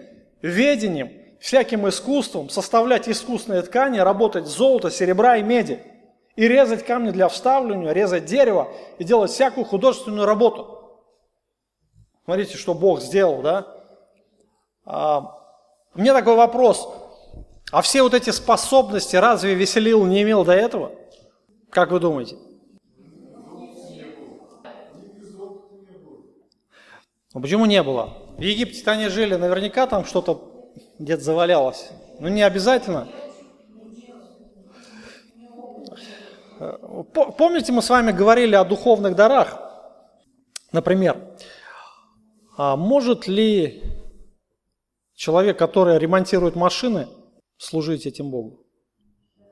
ведением– 0.41 1.11
всяким 1.45 1.87
искусством, 1.87 2.49
составлять 2.49 3.07
искусственные 3.07 3.61
ткани, 3.61 3.99
работать 3.99 4.47
с 4.47 4.57
золота, 4.57 4.89
серебра 4.89 5.37
и 5.37 5.43
меди, 5.43 5.79
и 6.35 6.47
резать 6.47 6.83
камни 6.83 7.11
для 7.11 7.27
вставления, 7.27 7.91
резать 7.91 8.25
дерево 8.25 8.69
и 8.97 9.03
делать 9.03 9.29
всякую 9.29 9.65
художественную 9.65 10.25
работу. 10.25 10.74
Смотрите, 12.25 12.57
что 12.57 12.73
Бог 12.73 13.01
сделал, 13.01 13.41
да? 13.41 13.67
А, 14.83 15.37
у 15.93 15.99
меня 15.99 16.13
такой 16.13 16.35
вопрос. 16.35 16.89
А 17.71 17.81
все 17.81 18.01
вот 18.01 18.13
эти 18.13 18.31
способности 18.31 19.15
разве 19.15 19.53
Веселил 19.53 20.05
не 20.05 20.23
имел 20.23 20.43
до 20.43 20.53
этого? 20.53 20.91
Как 21.69 21.91
вы 21.91 21.99
думаете? 21.99 22.35
Ну 27.33 27.41
почему 27.41 27.65
не 27.65 27.83
было? 27.83 28.17
В 28.37 28.41
Египте 28.41 28.89
они 28.89 29.07
жили, 29.09 29.35
наверняка 29.35 29.87
там 29.87 30.05
что-то 30.05 30.71
где-то 30.99 31.21
завалялось. 31.23 31.89
Ну, 32.19 32.29
не 32.29 32.41
обязательно. 32.41 33.07
Помните, 37.37 37.71
мы 37.73 37.81
с 37.81 37.89
вами 37.89 38.11
говорили 38.11 38.55
о 38.55 38.63
духовных 38.63 39.15
дарах? 39.15 39.59
Например, 40.71 41.17
а 42.57 42.75
может 42.75 43.27
ли 43.27 43.83
человек, 45.13 45.57
который 45.57 45.97
ремонтирует 45.97 46.55
машины, 46.55 47.07
служить 47.57 48.05
этим 48.05 48.31
Богу, 48.31 48.65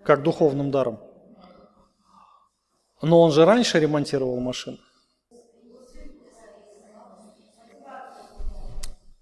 как 0.03 0.23
духовным 0.23 0.71
даром? 0.71 0.99
Но 3.01 3.21
он 3.21 3.31
же 3.31 3.45
раньше 3.45 3.79
ремонтировал 3.79 4.39
машины. 4.39 4.77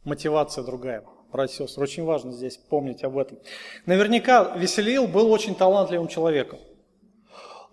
Мотивация 0.04 0.64
другая 0.64 1.04
братья 1.32 1.64
и 1.64 1.68
сестры. 1.68 1.84
Очень 1.84 2.04
важно 2.04 2.32
здесь 2.32 2.58
помнить 2.58 3.04
об 3.04 3.18
этом. 3.18 3.40
Наверняка 3.86 4.56
Веселиил 4.56 5.08
был 5.08 5.32
очень 5.32 5.56
талантливым 5.56 6.08
человеком. 6.08 6.60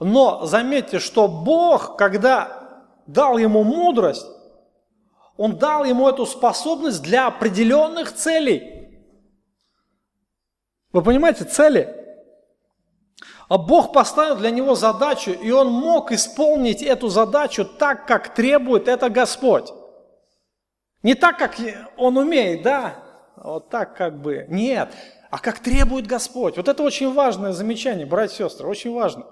Но 0.00 0.46
заметьте, 0.46 0.98
что 0.98 1.26
Бог, 1.26 1.96
когда 1.96 2.84
дал 3.06 3.36
ему 3.38 3.64
мудрость, 3.64 4.26
Он 5.38 5.56
дал 5.56 5.84
ему 5.84 6.08
эту 6.08 6.26
способность 6.26 7.00
для 7.00 7.28
определенных 7.28 8.12
целей. 8.12 8.90
Вы 10.92 11.00
понимаете, 11.02 11.44
цели? 11.44 11.94
А 13.48 13.56
Бог 13.56 13.92
поставил 13.92 14.34
для 14.34 14.50
него 14.50 14.74
задачу, 14.74 15.30
и 15.30 15.50
он 15.52 15.68
мог 15.68 16.10
исполнить 16.10 16.82
эту 16.82 17.08
задачу 17.08 17.64
так, 17.64 18.06
как 18.06 18.34
требует 18.34 18.88
это 18.88 19.08
Господь. 19.08 19.72
Не 21.04 21.14
так, 21.14 21.38
как 21.38 21.54
он 21.96 22.16
умеет, 22.16 22.62
да, 22.62 22.96
вот 23.36 23.68
так 23.70 23.96
как 23.96 24.20
бы. 24.20 24.44
Нет, 24.48 24.92
а 25.30 25.38
как 25.38 25.60
требует 25.60 26.08
Господь. 26.08 26.56
Вот 26.56 26.66
это 26.66 26.82
очень 26.82 27.14
важное 27.14 27.52
замечание, 27.52 28.06
братья 28.06 28.44
и 28.44 28.48
сестры, 28.48 28.66
очень 28.66 28.92
важно. 28.92 29.24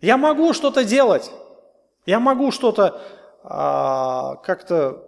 Я 0.00 0.16
могу 0.16 0.54
что-то 0.54 0.84
делать, 0.84 1.30
я 2.06 2.18
могу 2.18 2.50
что-то 2.50 3.00
а, 3.44 4.36
как-то 4.36 5.07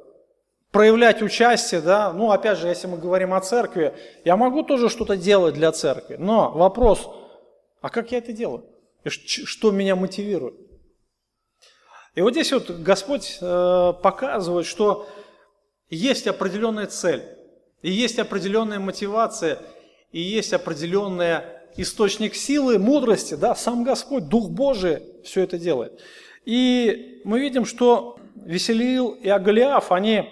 проявлять 0.70 1.22
участие, 1.22 1.80
да, 1.80 2.12
ну, 2.12 2.30
опять 2.30 2.58
же, 2.58 2.68
если 2.68 2.86
мы 2.86 2.98
говорим 2.98 3.34
о 3.34 3.40
церкви, 3.40 3.94
я 4.24 4.36
могу 4.36 4.62
тоже 4.62 4.88
что-то 4.88 5.16
делать 5.16 5.54
для 5.54 5.72
церкви, 5.72 6.16
но 6.18 6.50
вопрос, 6.52 7.10
а 7.80 7.88
как 7.88 8.12
я 8.12 8.18
это 8.18 8.32
делаю? 8.32 8.64
И 9.04 9.08
что 9.08 9.70
меня 9.70 9.96
мотивирует? 9.96 10.54
И 12.14 12.22
вот 12.22 12.32
здесь 12.32 12.52
вот 12.52 12.70
Господь 12.70 13.38
э, 13.40 13.92
показывает, 14.02 14.66
что 14.66 15.08
есть 15.88 16.26
определенная 16.26 16.86
цель. 16.86 17.22
И 17.82 17.90
есть 17.90 18.18
определенная 18.18 18.78
мотивация, 18.78 19.58
и 20.12 20.20
есть 20.20 20.52
определенный 20.52 21.40
источник 21.76 22.34
силы, 22.34 22.78
мудрости, 22.78 23.34
да, 23.34 23.54
сам 23.54 23.84
Господь, 23.84 24.28
Дух 24.28 24.50
Божий 24.50 25.02
все 25.24 25.42
это 25.42 25.56
делает. 25.58 26.00
И 26.44 27.22
мы 27.24 27.40
видим, 27.40 27.64
что 27.64 28.18
Веселиил 28.34 29.10
и 29.10 29.28
Агалиаф, 29.28 29.92
они 29.92 30.28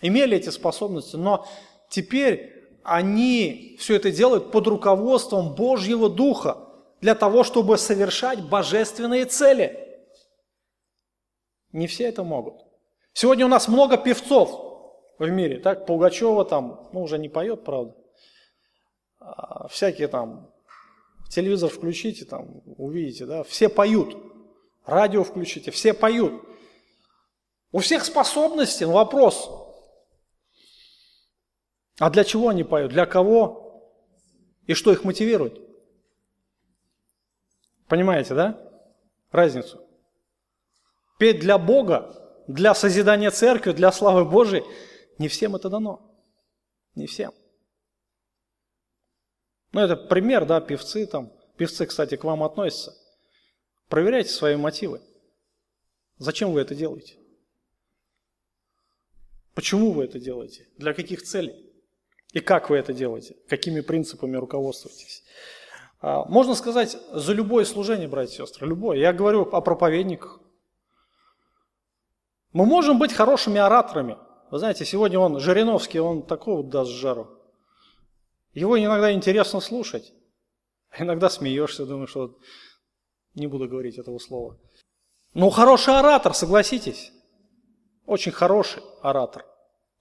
имели 0.00 0.36
эти 0.36 0.48
способности, 0.48 1.16
но 1.16 1.46
теперь 1.88 2.68
они 2.82 3.76
все 3.78 3.96
это 3.96 4.10
делают 4.10 4.50
под 4.52 4.66
руководством 4.66 5.54
Божьего 5.54 6.08
Духа 6.08 6.58
для 7.00 7.14
того, 7.14 7.44
чтобы 7.44 7.78
совершать 7.78 8.42
божественные 8.42 9.26
цели. 9.26 10.00
Не 11.72 11.86
все 11.86 12.04
это 12.04 12.24
могут. 12.24 12.54
Сегодня 13.12 13.46
у 13.46 13.48
нас 13.48 13.68
много 13.68 13.96
певцов, 13.96 14.70
в 15.20 15.30
мире. 15.30 15.58
Так, 15.58 15.86
Пугачева 15.86 16.44
там, 16.44 16.88
ну, 16.92 17.02
уже 17.02 17.18
не 17.18 17.28
поет, 17.28 17.62
правда. 17.62 17.94
А 19.20 19.68
всякие 19.68 20.08
там, 20.08 20.50
телевизор 21.28 21.68
включите, 21.70 22.24
там, 22.24 22.62
увидите, 22.78 23.26
да, 23.26 23.44
все 23.44 23.68
поют. 23.68 24.16
Радио 24.86 25.22
включите, 25.22 25.70
все 25.70 25.92
поют. 25.92 26.42
У 27.70 27.80
всех 27.80 28.04
способности, 28.04 28.84
но 28.84 28.92
вопрос. 28.92 29.50
А 32.00 32.10
для 32.10 32.24
чего 32.24 32.48
они 32.48 32.64
поют? 32.64 32.90
Для 32.90 33.06
кого? 33.06 33.86
И 34.66 34.74
что 34.74 34.90
их 34.90 35.04
мотивирует? 35.04 35.60
Понимаете, 37.86 38.34
да? 38.34 38.58
Разницу. 39.30 39.80
Петь 41.20 41.38
для 41.38 41.58
Бога, 41.58 42.42
для 42.48 42.74
созидания 42.74 43.30
церкви, 43.30 43.70
для 43.70 43.92
славы 43.92 44.24
Божией– 44.24 44.64
не 45.20 45.28
всем 45.28 45.54
это 45.54 45.68
дано. 45.68 46.00
Не 46.94 47.06
всем. 47.06 47.34
Ну, 49.72 49.82
это 49.82 49.96
пример, 49.96 50.46
да, 50.46 50.62
певцы 50.62 51.06
там. 51.06 51.30
Певцы, 51.58 51.84
кстати, 51.84 52.16
к 52.16 52.24
вам 52.24 52.42
относятся. 52.42 52.96
Проверяйте 53.88 54.30
свои 54.30 54.56
мотивы. 54.56 55.02
Зачем 56.16 56.52
вы 56.52 56.62
это 56.62 56.74
делаете? 56.74 57.18
Почему 59.52 59.92
вы 59.92 60.04
это 60.04 60.18
делаете? 60.18 60.66
Для 60.78 60.94
каких 60.94 61.22
целей? 61.22 61.69
И 62.32 62.40
как 62.40 62.70
вы 62.70 62.76
это 62.76 62.92
делаете? 62.92 63.36
Какими 63.48 63.80
принципами 63.80 64.36
руководствуетесь? 64.36 65.24
А, 66.00 66.24
можно 66.26 66.54
сказать, 66.54 66.96
за 67.12 67.32
любое 67.32 67.64
служение, 67.64 68.08
братья 68.08 68.34
и 68.34 68.46
сестры, 68.46 68.66
любое. 68.66 68.98
Я 68.98 69.12
говорю 69.12 69.42
о 69.42 69.60
проповедниках. 69.60 70.40
Мы 72.52 72.66
можем 72.66 72.98
быть 72.98 73.12
хорошими 73.12 73.58
ораторами– 73.58 74.16
Вы 74.50 74.58
знаете, 74.58 74.84
сегодня 74.84 75.18
он, 75.18 75.38
Жириновский, 75.38 76.00
он 76.00 76.22
такого 76.22 76.64
даст 76.64 76.90
жару. 76.90 77.28
Его 78.52 78.78
иногда 78.78 79.12
интересно 79.12 79.60
слушать. 79.60 80.12
Иногда 80.98 81.30
смеешься, 81.30 81.86
думаешь, 81.86 82.10
что 82.10 82.36
не 83.34 83.46
буду 83.46 83.68
говорить 83.68 83.98
этого 83.98 84.18
слова. 84.18 84.58
Но 85.34 85.50
хороший 85.50 85.96
оратор, 85.96 86.34
согласитесь. 86.34 87.12
Очень 88.06 88.32
хороший 88.32 88.82
оратор. 89.02 89.46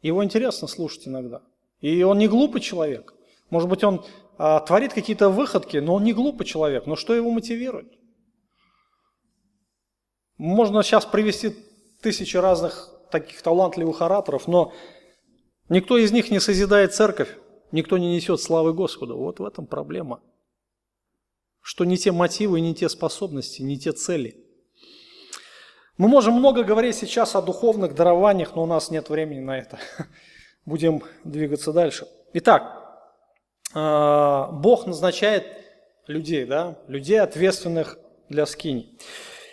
Его 0.01 0.23
интересно 0.23 0.67
слушать 0.67 1.07
иногда. 1.07 1.43
И 1.82 2.03
он 2.03 2.17
не 2.17 2.27
глупый 2.27 2.61
человек. 2.61 3.13
Может 3.49 3.69
быть, 3.69 3.84
он 3.84 4.05
а, 4.38 4.59
творит 4.59 4.93
какие-то 4.93 5.30
выходки, 5.30 5.77
но 5.77 5.95
он 5.95 6.03
не 6.03 6.13
глупый 6.13 6.45
человек. 6.45 6.86
Но 6.86 6.95
что 6.95 7.13
его 7.13 7.32
мотивирует? 7.32 7.91
Можно 10.38 10.84
сейчас 10.84 11.05
привести 11.05 11.55
тысячи 12.01 12.38
разных 12.38 12.89
таких 13.11 13.41
талантливых 13.41 14.01
ораторов, 14.01 14.47
но 14.47 14.73
никто 15.67 15.97
из 15.97 16.11
них 16.11 16.32
не 16.32 16.39
созидает 16.39 16.93
церковь, 16.93 17.36
никто 17.71 17.97
не 17.97 18.15
несет 18.15 18.39
славы 18.39 18.73
Господу. 18.73 19.17
Вот 19.17 19.39
в 19.39 19.45
этом 19.45 19.65
проблема. 19.65 20.21
Что 21.61 21.84
не 21.84 21.97
те 21.97 22.11
мотивы, 22.11 22.61
не 22.61 22.73
те 22.73 22.88
способности, 22.88 23.61
не 23.61 23.77
те 23.77 23.91
цели. 23.91 24.38
Мы 25.97 26.07
можем 26.07 26.36
много 26.36 26.63
говорить 26.63 26.95
сейчас 26.95 27.36
о 27.36 27.41
духовных 27.41 27.93
дарованиях, 27.93 28.55
но 28.55 28.63
у 28.63 28.65
нас 28.65 28.89
нет 28.89 29.09
времени 29.09 29.41
на 29.41 29.57
это. 29.57 29.77
Будем 30.70 31.01
двигаться 31.24 31.74
дальше. 31.74 32.07
Итак, 32.34 32.61
а, 33.74 34.51
Бог 34.51 34.86
назначает 34.86 35.47
людей, 36.05 36.45
да, 36.45 36.78
людей, 36.86 37.20
ответственных 37.20 37.97
для 38.30 38.45
скини. 38.45 38.95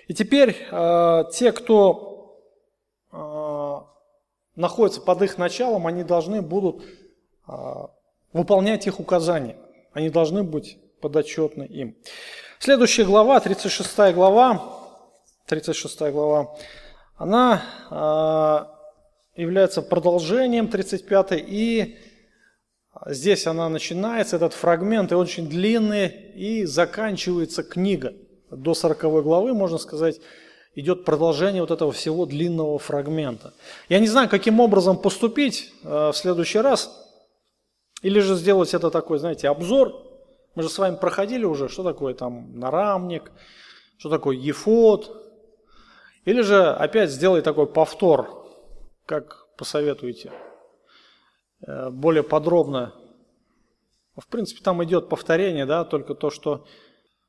И 0.08 0.12
теперь 0.12 0.54
э, 0.70 1.24
те, 1.32 1.52
кто 1.52 2.38
э, 3.12 3.76
находится 4.56 5.00
под 5.00 5.22
их 5.22 5.38
началом, 5.38 5.86
они 5.86 6.04
должны 6.04 6.42
будут 6.42 6.84
выполнять 8.34 8.86
их 8.86 9.00
указания. 9.00 9.56
Они 9.94 10.10
должны 10.10 10.42
быть 10.42 10.78
подотчетны 11.00 11.64
им. 11.64 11.96
Следующая 12.58 13.04
глава, 13.04 13.40
36 13.40 14.12
глава, 14.14 14.60
36 15.46 16.12
глава, 16.12 16.54
она 17.16 18.75
является 19.36 19.82
продолжением 19.82 20.68
35 20.68 21.32
и 21.32 21.96
здесь 23.06 23.46
она 23.46 23.68
начинается, 23.68 24.36
этот 24.36 24.54
фрагмент, 24.54 25.12
и 25.12 25.14
очень 25.14 25.48
длинный, 25.48 26.08
и 26.34 26.64
заканчивается 26.64 27.62
книга– 27.62 28.14
до 28.50 28.74
40 28.74 29.22
главы, 29.22 29.54
можно 29.54 29.78
сказать, 29.78 30.20
идет 30.74 31.04
продолжение 31.04 31.62
вот 31.62 31.70
этого 31.70 31.92
всего 31.92 32.26
длинного 32.26 32.78
фрагмента. 32.78 33.54
Я 33.88 33.98
не 33.98 34.06
знаю, 34.06 34.28
каким 34.28 34.60
образом 34.60 34.98
поступить 34.98 35.72
э, 35.82 36.10
в 36.12 36.16
следующий 36.16 36.58
раз, 36.58 36.90
или 38.02 38.20
же 38.20 38.34
сделать 38.34 38.74
это 38.74 38.90
такой, 38.90 39.18
знаете, 39.18 39.48
обзор. 39.48 39.94
Мы 40.54 40.62
же 40.62 40.68
с 40.68 40.78
вами 40.78 40.96
проходили 40.96 41.44
уже, 41.44 41.68
что 41.68 41.82
такое 41.82 42.14
там 42.14 42.58
нарамник, 42.58 43.32
что 43.98 44.10
такое 44.10 44.36
ефот. 44.36 45.22
Или 46.24 46.42
же 46.42 46.72
опять 46.72 47.10
сделать 47.10 47.44
такой 47.44 47.66
повтор, 47.66 48.45
как 49.06 49.46
посоветуете, 49.56 50.32
э, 51.66 51.90
более 51.90 52.22
подробно. 52.22 52.94
В 54.16 54.26
принципе, 54.28 54.62
там 54.62 54.82
идет 54.84 55.08
повторение, 55.08 55.66
да, 55.66 55.84
только 55.84 56.14
то, 56.14 56.30
что 56.30 56.66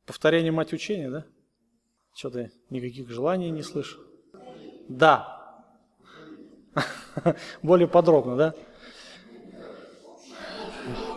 Повторение 0.07 0.53
мать 0.53 0.71
учения, 0.71 1.09
да? 1.09 1.25
Что 2.15 2.29
ты 2.29 2.51
никаких 2.69 3.09
желаний 3.09 3.51
не 3.51 3.61
слышишь? 3.61 3.99
Да. 4.87 5.61
Более 7.61 7.89
подробно, 7.89 8.37
да? 8.37 8.53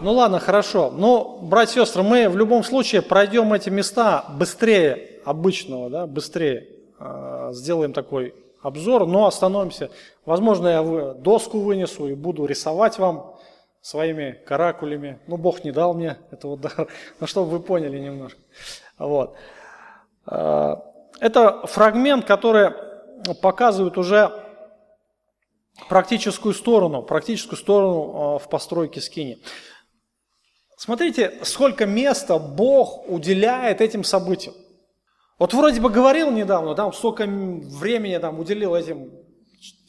Ну 0.01 0.13
ладно, 0.13 0.41
хорошо. 0.41 0.91
Но, 0.91 1.39
братья 1.41 1.81
и 1.81 1.85
сестры, 1.85 2.03
мы 2.03 2.29
в 2.29 2.37
любом 2.37 2.65
случае 2.65 3.01
пройдем 3.01 3.53
эти 3.53 3.71
места 3.71 4.25
быстрее 4.37 5.21
обычного, 5.25 5.89
да, 5.89 6.07
быстрее. 6.09 6.69
Э, 6.99 7.51
сделаем 7.53 7.93
такой 7.93 8.35
обзор, 8.63 9.07
но 9.07 9.27
остановимся. 9.27 9.91
Возможно, 10.25 10.69
я 10.69 11.15
доску 11.15 11.61
вынесу 11.61 12.09
и 12.09 12.15
буду 12.15 12.47
рисовать 12.47 12.99
вам 12.99 13.37
своими 13.81 14.33
каракулями. 14.47 15.19
Ну, 15.27 15.37
Бог 15.37 15.65
не 15.65 15.73
дал 15.73 15.95
мне 15.95 16.19
этого 16.31 16.57
дара, 16.57 16.89
но 17.21 17.27
чтобы 17.27 17.51
вы 17.51 17.61
поняли 17.61 17.99
немножко. 17.99 18.41
Вот. 18.99 19.35
А, 20.27 20.85
это 21.21 21.67
фрагмент, 21.67 22.25
который 22.27 22.73
показывает 23.41 23.97
уже 23.99 24.31
практическую 25.89 26.55
сторону, 26.55 27.03
практическую 27.03 27.59
сторону 27.59 28.35
а, 28.35 28.39
в 28.39 28.49
постройке 28.49 29.01
скини. 29.01 29.39
Смотрите, 30.77 31.39
сколько 31.43 31.85
места 31.85 32.39
Бог 32.39 33.09
уделяет 33.09 33.81
этим 33.81 34.03
событиям. 34.03 34.55
Вот 35.41 35.55
вроде 35.55 35.80
бы 35.80 35.88
говорил 35.88 36.30
недавно, 36.30 36.74
там 36.74 36.93
столько 36.93 37.24
времени 37.24 38.18
там 38.18 38.38
уделил 38.38 38.74
этим 38.74 39.11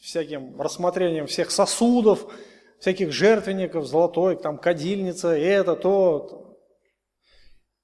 всяким 0.01 0.59
рассмотрением 0.59 1.27
всех 1.27 1.51
сосудов, 1.51 2.33
всяких 2.79 3.11
жертвенников, 3.11 3.85
золотой, 3.85 4.37
там 4.37 4.57
кадильница, 4.57 5.37
это, 5.37 5.75
то, 5.75 6.57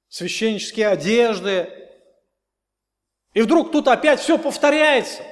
священнические 0.08 0.88
одежды. 0.88 1.70
И 3.34 3.42
вдруг 3.42 3.74
тут 3.74 3.90
опять 3.90 4.22
все 4.22 4.38
повторяется. 4.38 5.24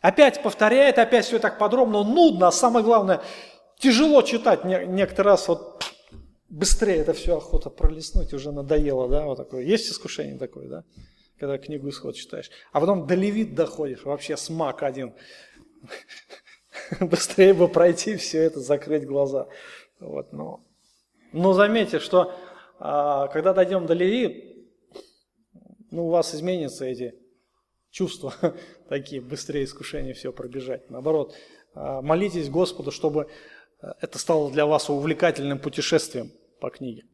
Опять 0.00 0.44
повторяет, 0.44 1.00
опять 1.00 1.24
все 1.24 1.40
так 1.40 1.58
подробно, 1.58 2.04
нудно, 2.04 2.46
а 2.46 2.52
самое 2.52 2.84
главное, 2.84 3.20
тяжело 3.80 4.22
читать. 4.22 4.64
Некоторый 4.64 5.26
раз 5.26 5.48
вот 5.48 5.73
быстрее 6.54 6.96
это 6.98 7.12
все 7.12 7.36
охота 7.36 7.68
пролистнуть, 7.68 8.32
уже 8.32 8.52
надоело, 8.52 9.08
да, 9.08 9.24
вот 9.24 9.36
такое. 9.36 9.64
Есть 9.64 9.90
искушение 9.90 10.38
такое, 10.38 10.68
да, 10.68 10.84
когда 11.38 11.58
книгу 11.58 11.88
исход 11.88 12.14
читаешь. 12.14 12.50
А 12.72 12.80
потом 12.80 13.06
до 13.06 13.14
Левит 13.14 13.54
доходишь, 13.54 14.04
вообще 14.04 14.36
смак 14.36 14.82
один. 14.82 15.14
быстрее 17.00 17.54
бы 17.54 17.68
пройти 17.68 18.16
все 18.16 18.38
это, 18.38 18.60
закрыть 18.60 19.04
глаза. 19.04 19.48
Вот, 19.98 20.32
но, 20.32 20.64
но 21.32 21.52
заметьте, 21.54 21.98
что 21.98 22.32
а, 22.78 23.26
когда 23.28 23.52
дойдем 23.52 23.86
до 23.86 23.94
Леви, 23.94 24.70
ну, 25.90 26.06
у 26.06 26.10
вас 26.10 26.34
изменятся 26.34 26.84
эти 26.84 27.14
чувства 27.90 28.32
такие, 28.88 29.20
быстрее 29.20 29.64
искушения 29.64 30.14
все 30.14 30.32
пробежать. 30.32 30.88
Наоборот, 30.88 31.34
а, 31.74 32.00
молитесь 32.00 32.48
Господу, 32.48 32.92
чтобы 32.92 33.28
а, 33.80 33.96
это 34.00 34.18
стало 34.20 34.52
для 34.52 34.66
вас 34.66 34.88
увлекательным 34.88 35.58
путешествием 35.58 36.30
по 36.64 36.70
книге. 36.70 37.04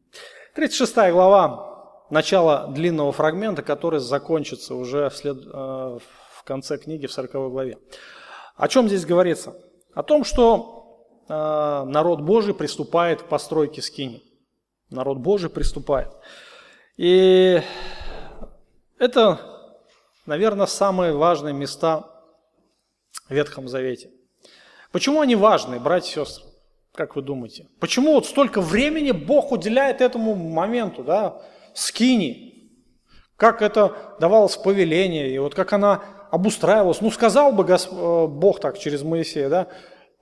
36 0.55 1.11
глава, 1.11 2.05
начало 2.09 2.69
длинного 2.69 3.11
фрагмента, 3.11 3.61
который 3.61 3.99
закончится 3.99 4.75
уже 4.75 5.09
в, 5.09 5.17
след... 5.17 5.39
А, 5.51 5.97
в 5.99 6.43
конце 6.45 6.77
книги, 6.77 7.05
в 7.05 7.11
40 7.11 7.31
главе. 7.51 7.77
О 8.55 8.69
чем 8.69 8.87
здесь 8.87 9.05
говорится? 9.05 9.53
О 9.93 10.03
том, 10.03 10.23
что 10.23 11.05
э, 11.27 11.33
народ 11.33 12.21
Божий 12.21 12.53
приступает 12.53 13.23
к 13.23 13.25
постройке 13.25 13.81
скини. 13.81 14.23
Народ 14.89 15.17
Божий 15.17 15.49
приступает. 15.49 16.13
И 16.95 17.61
это, 18.99 19.37
наверное, 20.25 20.65
самые 20.65 21.11
важные 21.11 21.53
места 21.53 22.09
в 23.27 23.33
Ветхом 23.33 23.67
Завете. 23.67 24.11
Почему 24.93 25.19
они 25.19 25.35
важны, 25.35 25.77
братья 25.77 26.21
и 26.21 26.25
сестры? 26.25 26.50
Как 26.93 27.15
вы 27.15 27.21
думаете? 27.21 27.67
Почему 27.79 28.13
вот 28.13 28.25
столько 28.25 28.59
времени 28.61 29.11
Бог 29.11 29.51
уделяет 29.51 30.01
этому 30.01 30.35
моменту, 30.35 31.03
да, 31.03 31.41
скини? 31.73 32.51
Как 33.37 33.61
это 33.61 34.15
давалось 34.19 34.57
повеление, 34.57 35.29
и 35.33 35.39
вот 35.39 35.55
как 35.55 35.73
она 35.73 36.03
обустраивалось. 36.31 37.01
Ну, 37.01 37.11
сказал 37.11 37.53
бы 37.53 37.63
Госп... 37.63 37.91
Э, 37.91 38.27
Бог 38.27 38.59
так 38.59 38.77
через 38.77 39.03
Моисея, 39.03 39.49
да, 39.49 39.67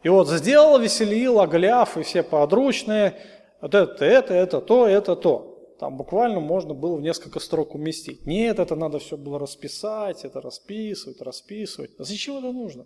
и 0.03 0.09
вот 0.09 0.29
сделал, 0.29 0.79
веселил, 0.79 1.41
Агляв 1.41 1.97
и 1.97 2.03
все 2.03 2.23
подручные, 2.23 3.15
вот 3.61 3.75
это, 3.75 4.05
это, 4.05 4.33
это, 4.33 4.61
то, 4.61 4.87
это, 4.87 5.15
то. 5.15 5.75
Там 5.79 5.97
буквально 5.97 6.39
можно 6.39 6.73
было 6.73 6.97
в 6.97 7.01
несколько 7.01 7.39
строк 7.39 7.75
уместить. 7.75 8.25
Нет, 8.25 8.59
это 8.59 8.75
надо 8.75 8.99
все 8.99 9.17
было 9.17 9.39
расписать, 9.39 10.25
это 10.25 10.41
расписывать, 10.41 11.21
расписывать. 11.21 11.91
А 11.97 12.03
зачем 12.03 12.37
это 12.37 12.51
нужно? 12.51 12.85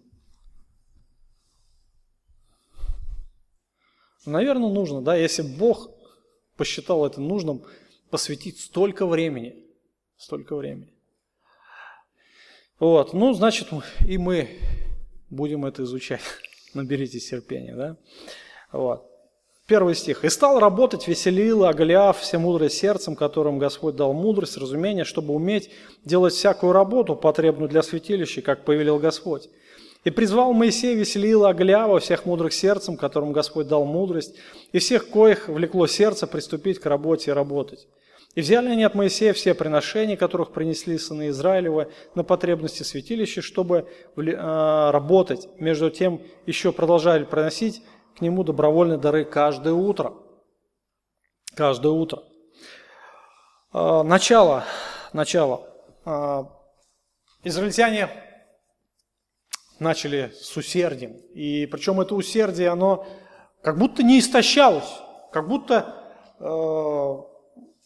Наверное, 4.25 4.69
нужно, 4.69 5.01
да, 5.01 5.15
если 5.15 5.41
Бог 5.41 5.89
посчитал 6.55 7.05
это 7.05 7.19
нужным, 7.19 7.63
посвятить 8.09 8.59
столько 8.59 9.05
времени, 9.05 9.55
столько 10.17 10.55
времени. 10.55 10.93
Вот, 12.79 13.13
ну, 13.13 13.33
значит, 13.33 13.69
и 14.07 14.17
мы 14.17 14.49
будем 15.29 15.65
это 15.65 15.83
изучать. 15.83 16.21
Наберитесь 16.73 17.29
терпения, 17.29 17.75
да? 17.75 17.97
Вот. 18.71 19.09
Первый 19.65 19.95
стих. 19.95 20.25
«И 20.25 20.29
стал 20.29 20.59
работать 20.59 21.07
Веселил, 21.07 21.63
Аголиаф, 21.63 22.19
все 22.19 22.37
мудрые 22.37 22.69
сердцем, 22.69 23.15
которым 23.15 23.59
Господь 23.59 23.95
дал 23.95 24.13
мудрость, 24.13 24.57
разумение, 24.57 25.05
чтобы 25.05 25.33
уметь 25.33 25.71
делать 26.03 26.33
всякую 26.33 26.73
работу, 26.73 27.15
потребную 27.15 27.69
для 27.69 27.81
святилища, 27.81 28.41
как 28.41 28.65
повелел 28.65 28.99
Господь. 28.99 29.49
И 30.03 30.09
призвал 30.09 30.53
Моисей 30.53 30.95
Веселила 30.95 31.49
Аглява, 31.49 31.99
всех 31.99 32.25
мудрых 32.25 32.53
сердцем, 32.53 32.97
которым 32.97 33.31
Господь 33.31 33.67
дал 33.67 33.85
мудрость, 33.85 34.35
и 34.73 34.79
всех, 34.79 35.09
коих 35.09 35.47
влекло 35.47 35.87
сердце 35.87 36.27
приступить 36.27 36.79
к 36.79 36.85
работе 36.85 37.31
и 37.31 37.33
работать. 37.33 37.87
И 38.35 38.41
взяли 38.41 38.69
они 38.69 38.83
от 38.83 38.95
Моисея 38.95 39.31
все 39.31 39.53
приношения, 39.53 40.17
которых 40.17 40.51
принесли 40.51 40.97
сыны 40.97 41.29
Израилева 41.29 41.89
на 42.15 42.23
потребности 42.23 42.83
святилища, 42.83 43.41
чтобы 43.41 43.87
а, 44.17 44.91
работать. 44.91 45.47
Между 45.59 45.91
тем 45.91 46.21
еще 46.47 46.71
продолжали 46.71 47.25
приносить 47.25 47.83
к 48.17 48.21
нему 48.21 48.43
добровольные 48.43 48.97
дары 48.97 49.23
каждое 49.23 49.73
утро. 49.73 50.13
Каждое 51.55 51.91
утро. 51.91 52.23
А, 53.71 54.03
начало. 54.03 54.63
Начало. 55.13 55.69
А, 56.03 56.49
израильтяне 57.43 58.09
начали 59.79 60.31
с 60.39 60.55
усердием. 60.55 61.17
И 61.33 61.65
причем 61.65 62.01
это 62.01 62.15
усердие, 62.15 62.69
оно 62.69 63.05
как 63.61 63.77
будто 63.77 64.03
не 64.03 64.19
истощалось, 64.19 64.99
как 65.31 65.47
будто 65.47 65.95
э, 66.39 67.33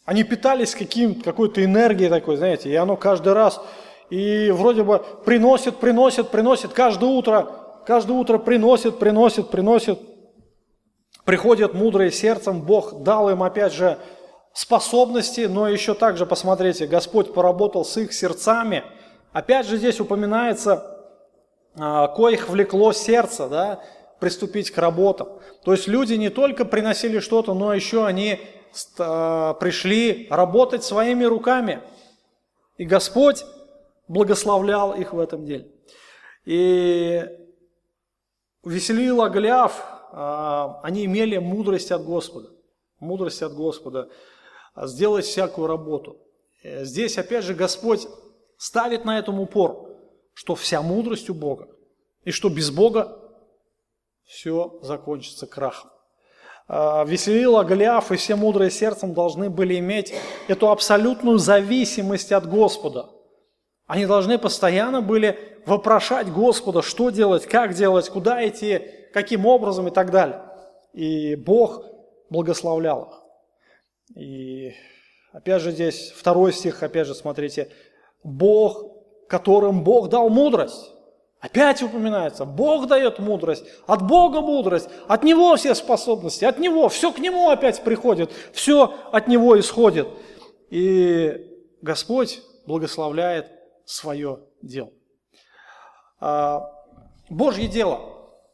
они 0.06 0.24
питались 0.24 0.74
каким, 0.74 1.22
какой-то 1.22 1.64
энергией 1.64 2.10
такой, 2.10 2.38
знаете, 2.38 2.70
и 2.70 2.76
оно 2.76 2.96
каждый 2.96 3.34
раз, 3.34 3.62
и 4.10 4.52
вроде 4.52 4.84
бы 4.84 5.04
приносит, 5.26 5.78
приносит, 5.78 6.30
приносит, 6.30 6.74
каждое 6.74 7.10
утро, 7.10 7.50
каждое 7.86 8.14
утро 8.14 8.38
приносит, 8.38 9.00
приносит, 9.00 9.50
приносит. 9.50 10.00
Приходят 11.26 11.74
мудрые 11.74 12.10
сердцем, 12.10 12.62
Бог 12.62 13.04
дал 13.04 13.30
им 13.30 13.44
опять 13.44 13.74
же 13.74 13.98
способности, 14.54 15.42
но 15.42 15.68
еще 15.68 15.94
также, 15.94 16.26
посмотрите, 16.26 16.88
Господь 16.88 17.34
поработал 17.34 17.84
с 17.84 17.98
их 17.98 18.14
сердцами. 18.14 18.84
Опять 19.34 19.68
же 19.68 19.78
здесь 19.78 20.00
упоминается 20.00 20.97
коих 21.78 22.50
влекло 22.50 22.92
сердце, 22.92 23.48
да, 23.48 23.84
приступить 24.20 24.72
к 24.72 24.78
работам. 24.78 25.40
То 25.64 25.74
есть 25.74 25.88
люди 25.88 26.14
не 26.14 26.30
только 26.30 26.66
приносили 26.66 27.20
что-то, 27.20 27.54
но 27.54 27.74
еще 27.74 28.06
они 28.06 28.40
а, 28.98 29.54
пришли 29.56 30.28
работать 30.30 30.84
своими 30.84 31.24
руками. 31.24 31.82
И 32.78 32.86
Господь 32.86 33.44
благословлял 34.08 34.94
их 34.94 35.14
в 35.14 35.20
этом 35.20 35.46
деле. 35.46 35.72
И 36.46 37.26
веселил 38.64 39.22
Агляв, 39.22 39.84
а, 40.12 40.80
они 40.84 41.06
имели 41.06 41.38
мудрость 41.38 41.92
от 41.92 42.04
Господа. 42.04 42.50
Мудрость 43.00 43.44
от 43.44 43.54
Господа 43.54 44.10
сделать 44.76 45.26
всякую 45.26 45.68
работу. 45.68 46.18
Здесь 46.64 47.18
опять 47.20 47.44
же 47.44 47.54
Господь 47.54 48.08
ставит 48.58 49.06
на 49.06 49.20
этом 49.20 49.40
упор 49.40 49.87
что 50.38 50.54
вся 50.54 50.84
мудрость 50.84 51.32
у 51.32 51.34
Бога, 51.34 51.68
и 52.24 52.30
что 52.30 52.50
без 52.50 52.70
Бога 52.70 53.20
все 54.24 54.78
закончится 54.84 55.48
крахом. 55.48 55.90
А, 56.68 57.04
Веселил 57.06 57.60
Голиаф 57.64 58.12
и 58.12 58.18
все 58.18 58.36
мудрые 58.36 58.70
сердцем 58.70 59.16
должны 59.16 59.50
были 59.50 59.80
иметь 59.80 60.14
эту 60.48 60.70
абсолютную 60.70 61.40
зависимость 61.40 62.32
от 62.32 62.48
Господа. 62.48 63.10
Они 63.88 64.06
должны 64.06 64.38
постоянно 64.38 65.02
были 65.02 65.60
вопрошать 65.66 66.32
Господа, 66.32 66.84
что 66.84 67.10
делать, 67.10 67.48
как 67.48 67.74
делать, 67.74 68.08
куда 68.08 68.48
идти, 68.48 68.92
каким 69.14 69.48
образом 69.48 69.88
и 69.88 69.92
так 69.92 70.12
далее. 70.12 70.44
И 70.94 71.36
Бог 71.36 71.84
благословлял 72.30 73.10
их. 74.16 74.16
И 74.16 74.76
опять 75.32 75.64
же 75.64 75.72
здесь 75.72 76.12
второй 76.16 76.54
стих, 76.54 76.84
опять 76.84 77.08
же 77.08 77.16
смотрите, 77.16 77.72
Бог 78.24 78.97
которым 79.28 79.84
Бог 79.84 80.10
дал 80.10 80.30
мудрость. 80.30 80.92
Опять 81.40 81.84
упоминается, 81.84 82.46
Бог 82.46 82.88
дает 82.88 83.20
мудрость, 83.20 83.64
от 83.86 84.02
Бога 84.08 84.42
мудрость, 84.42 84.90
от 85.08 85.24
Него 85.24 85.56
все 85.56 85.76
способности, 85.76 86.46
от 86.46 86.58
Него, 86.58 86.90
все 86.90 87.12
к 87.12 87.20
Нему 87.20 87.50
опять 87.50 87.84
приходит, 87.84 88.32
все 88.54 88.94
от 89.12 89.28
Него 89.28 89.60
исходит. 89.60 90.08
И 90.72 91.48
Господь 91.82 92.42
благословляет 92.66 93.52
свое 93.86 94.40
дело. 94.64 94.92
А, 96.20 96.72
Божье 97.30 97.68
дело 97.68 98.02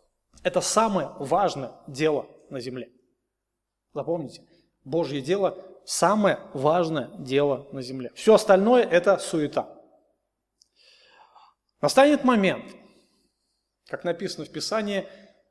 –это 0.43 0.59
самое 0.59 1.09
важное 1.19 1.71
дело 1.87 2.25
на 2.49 2.59
земле. 2.59 2.89
Запомните, 3.93 4.43
Божье 4.83 5.21
дело– 5.21 5.57
самое 5.85 6.39
важное 6.53 7.09
дело 7.17 7.67
на 7.71 7.81
земле. 7.81 8.11
Все 8.13 8.33
остальное– 8.33 8.83
это 8.91 9.17
суета. 9.17 9.69
Настанет 11.83 12.23
момент, 12.23 12.63
как 13.89 14.05
написано 14.05 14.45
в 14.45 14.49
Писании, 14.49 15.05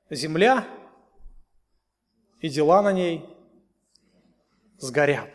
земля 0.08 0.66
и 2.40 2.48
дела 2.48 2.80
на 2.80 2.90
ней 2.90 3.26
сгорят. 4.78 5.28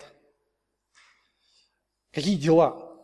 Какие 2.11 2.35
дела? 2.35 2.97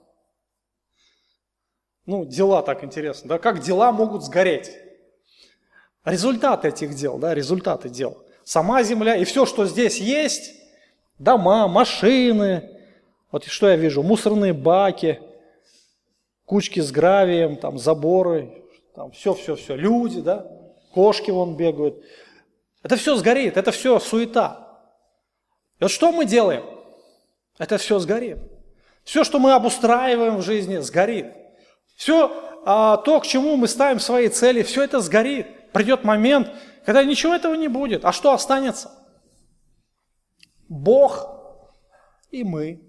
Ну, 2.08 2.26
дела 2.26 2.64
так 2.64 2.84
интересно, 2.84 3.30
да, 3.30 3.38
как 3.38 3.62
дела 3.62 3.91
могут 3.91 4.24
сгореть? 4.24 4.72
Результаты 6.04 6.70
этих 6.70 6.96
дел, 6.96 7.20
да, 7.20 7.36
результаты 7.36 7.89
дел. 7.89 8.26
Сама 8.44 8.82
земля 8.82 9.18
и 9.18 9.24
все, 9.24 9.46
что 9.46 9.68
здесь 9.68 10.00
есть, 10.00 10.60
дома, 11.20 11.68
машины, 11.68 12.76
вот 13.30 13.44
что 13.44 13.70
я 13.70 13.76
вижу, 13.76 14.02
мусорные 14.02 14.54
баки– 14.54 15.22
кучки 16.54 16.82
с 16.82 16.91
гравием, 16.91 17.58
там 17.58 17.80
заборы, 17.80 18.64
там 18.93 19.10
все-все-все, 19.10 19.76
люди, 19.76 20.22
да, 20.22 20.45
кошки 20.93 21.32
вон 21.32 21.58
бегают. 21.58 22.06
Это 22.84 22.95
все 22.95 23.16
сгорит, 23.16 23.58
это 23.58 23.72
все 23.72 23.99
суета. 23.99 24.80
И 25.80 25.84
вот 25.84 25.89
что 25.89 26.12
мы 26.12 26.26
делаем? 26.26 26.64
Это 27.58 27.80
все 27.80 27.97
сгорит. 27.97 28.38
Все, 29.04 29.24
что 29.24 29.39
мы 29.39 29.54
обустраиваем 29.54 30.38
в 30.38 30.41
жизни, 30.43 30.78
сгорит. 30.78 31.34
Все 31.95 32.32
а, 32.68 32.97
то, 32.97 33.20
к 33.20 33.26
чему 33.26 33.56
мы 33.56 33.68
ставим 33.68 33.99
свои 33.99 34.30
цели, 34.30 34.62
все 34.62 34.84
это 34.84 34.99
сгорит. 34.99 35.72
Придет 35.72 36.04
момент, 36.04 36.51
когда 36.86 37.04
ничего 37.04 37.34
этого 37.34 37.56
не 37.56 37.68
будет. 37.68 38.06
А 38.06 38.12
что 38.12 38.32
останется? 38.32 38.91
Бог 40.70 41.28
и 42.30 42.43
мы. 42.43 42.80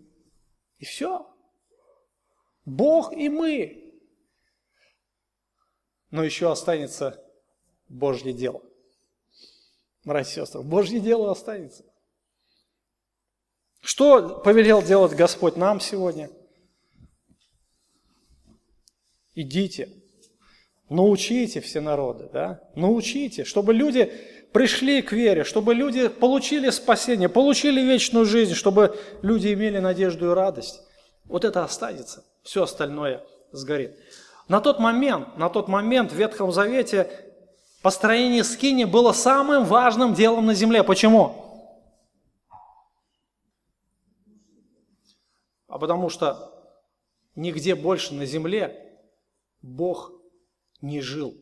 И 0.77 0.85
все. 0.85 1.34
Бог 2.65 3.13
и 3.13 3.29
мы. 3.29 3.95
Но 6.11 6.23
еще 6.23 6.51
останется 6.51 7.23
Божье 7.89 8.33
дело. 8.33 8.63
Братья 10.05 10.31
и 10.31 10.45
сестры, 10.45 10.63
Божье 10.63 11.01
дело 11.01 11.31
останется. 11.31 11.85
Что 13.81 14.41
повелел 14.41 14.83
делать 14.83 15.15
Господь 15.15 15.57
нам 15.57 15.81
сегодня? 15.81 16.31
Идите, 19.35 19.91
научите 20.89 21.61
все 21.61 21.81
народы, 21.81 22.31
да? 22.33 22.71
научите, 22.77 23.45
чтобы 23.45 23.75
люди 23.75 24.13
пришли 24.53 25.03
к 25.03 25.13
вере, 25.13 25.43
чтобы 25.43 25.75
люди 25.75 26.09
получили 26.09 26.71
спасение, 26.71 27.29
получили 27.29 27.81
вечную 27.81 28.25
жизнь, 28.25 28.55
чтобы 28.55 28.97
люди 29.23 29.53
имели 29.53 29.79
надежду 29.81 30.31
и 30.31 30.35
радость. 30.35 30.81
Вот 31.25 31.45
это 31.45 31.65
останется 31.65 32.25
все 32.43 32.63
остальное 32.63 33.25
сгорит. 33.53 33.99
На 34.49 34.61
тот 34.61 34.79
момент, 34.79 35.37
на 35.37 35.49
тот 35.49 35.69
момент 35.69 36.13
в 36.13 36.15
Ветхом 36.15 36.53
Завете 36.53 37.33
построение 37.83 38.45
скини 38.45 38.85
было 38.85 39.13
самым 39.13 39.65
важным 39.65 40.15
делом 40.15 40.47
на 40.47 40.55
земле. 40.55 40.83
Почему? 40.83 41.41
А 45.69 45.79
потому 45.79 46.09
что 46.09 46.53
нигде 47.35 47.75
больше 47.75 48.15
на 48.15 48.27
земле 48.27 49.01
Бог 49.63 50.13
не 50.83 51.01
жил. 51.01 51.35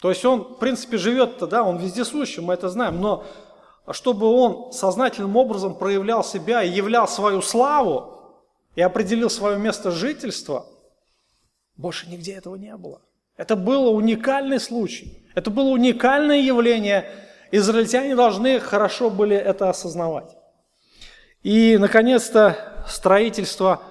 То 0.00 0.10
есть 0.10 0.24
он, 0.24 0.42
в 0.42 0.58
принципе, 0.58 0.98
живет-то, 0.98 1.46
да, 1.46 1.64
он 1.64 1.78
вездесущий, 1.78 2.42
мы 2.42 2.52
это 2.52 2.68
знаем, 2.68 3.00
но 3.00 3.24
чтобы 3.92 4.26
он 4.26 4.72
сознательным 4.72 5.36
образом 5.36 5.74
проявлял 5.74 6.24
себя 6.24 6.62
и 6.62 6.70
являл 6.70 7.06
свою 7.06 7.42
славу, 7.42 8.10
и 8.74 8.80
определил 8.80 9.30
свое 9.30 9.58
место 9.58 9.90
жительства, 9.90 10.66
больше 11.76 12.08
нигде 12.08 12.34
этого 12.34 12.56
не 12.56 12.76
было. 12.76 13.00
Это 13.36 13.56
был 13.56 13.94
уникальный 13.94 14.60
случай. 14.60 15.26
Это 15.34 15.50
было 15.50 15.70
уникальное 15.70 16.38
явление. 16.40 17.10
Израильтяне 17.50 18.14
должны 18.14 18.60
хорошо 18.60 19.10
были 19.10 19.36
это 19.36 19.70
осознавать. 19.70 20.36
И, 21.42 21.76
наконец-то, 21.78 22.84
строительство 22.88 23.82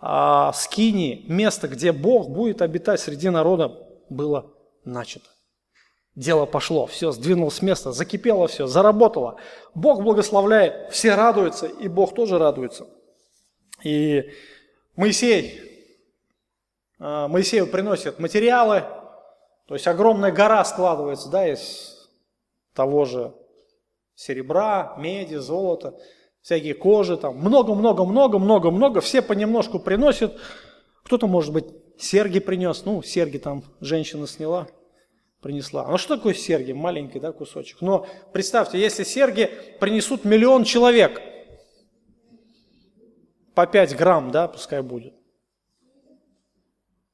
а, 0.00 0.52
Скинии, 0.52 1.24
место, 1.28 1.68
где 1.68 1.92
Бог 1.92 2.30
будет 2.30 2.62
обитать 2.62 3.00
среди 3.00 3.30
народа, 3.30 3.72
было 4.08 4.52
начато. 4.84 5.33
Дело 6.16 6.46
пошло, 6.46 6.86
все, 6.86 7.10
сдвинулось 7.10 7.56
с 7.56 7.62
места, 7.62 7.90
закипело 7.90 8.46
все, 8.46 8.68
заработало. 8.68 9.40
Бог 9.74 10.02
благословляет, 10.02 10.92
все 10.92 11.16
радуются, 11.16 11.66
и 11.66 11.88
Бог 11.88 12.14
тоже 12.14 12.38
радуется. 12.38 12.86
И 13.82 14.30
Моисей 14.94 15.60
э, 17.00 17.26
Моисею 17.26 17.66
приносят 17.66 18.20
материалы, 18.20 18.84
то 19.66 19.74
есть 19.74 19.88
огромная 19.88 20.30
гора 20.30 20.64
складывается 20.64 21.30
да, 21.30 21.48
из 21.48 22.08
того 22.74 23.04
же 23.06 23.34
серебра, 24.14 24.94
меди, 24.96 25.34
золота, 25.34 25.98
всякие 26.42 26.74
кожи, 26.74 27.16
там 27.16 27.38
много-много-много-много-много, 27.38 29.00
все 29.00 29.20
понемножку 29.20 29.80
приносят. 29.80 30.38
Кто-то, 31.02 31.26
может 31.26 31.52
быть, 31.52 31.66
серьги 31.98 32.38
принес, 32.38 32.84
ну, 32.84 33.02
серьги 33.02 33.38
там 33.38 33.64
женщина 33.80 34.28
сняла, 34.28 34.68
принесла. 35.44 35.86
Ну 35.86 35.98
что 35.98 36.16
такое 36.16 36.32
серьги? 36.32 36.72
Маленький, 36.72 37.20
да, 37.20 37.30
кусочек. 37.30 37.82
Но 37.82 38.06
представьте, 38.32 38.80
если 38.80 39.04
серьги 39.04 39.50
принесут 39.78 40.24
миллион 40.24 40.64
человек, 40.64 41.20
по 43.54 43.66
5 43.66 43.94
грамм, 43.94 44.30
да, 44.30 44.48
пускай 44.48 44.80
будет. 44.80 45.12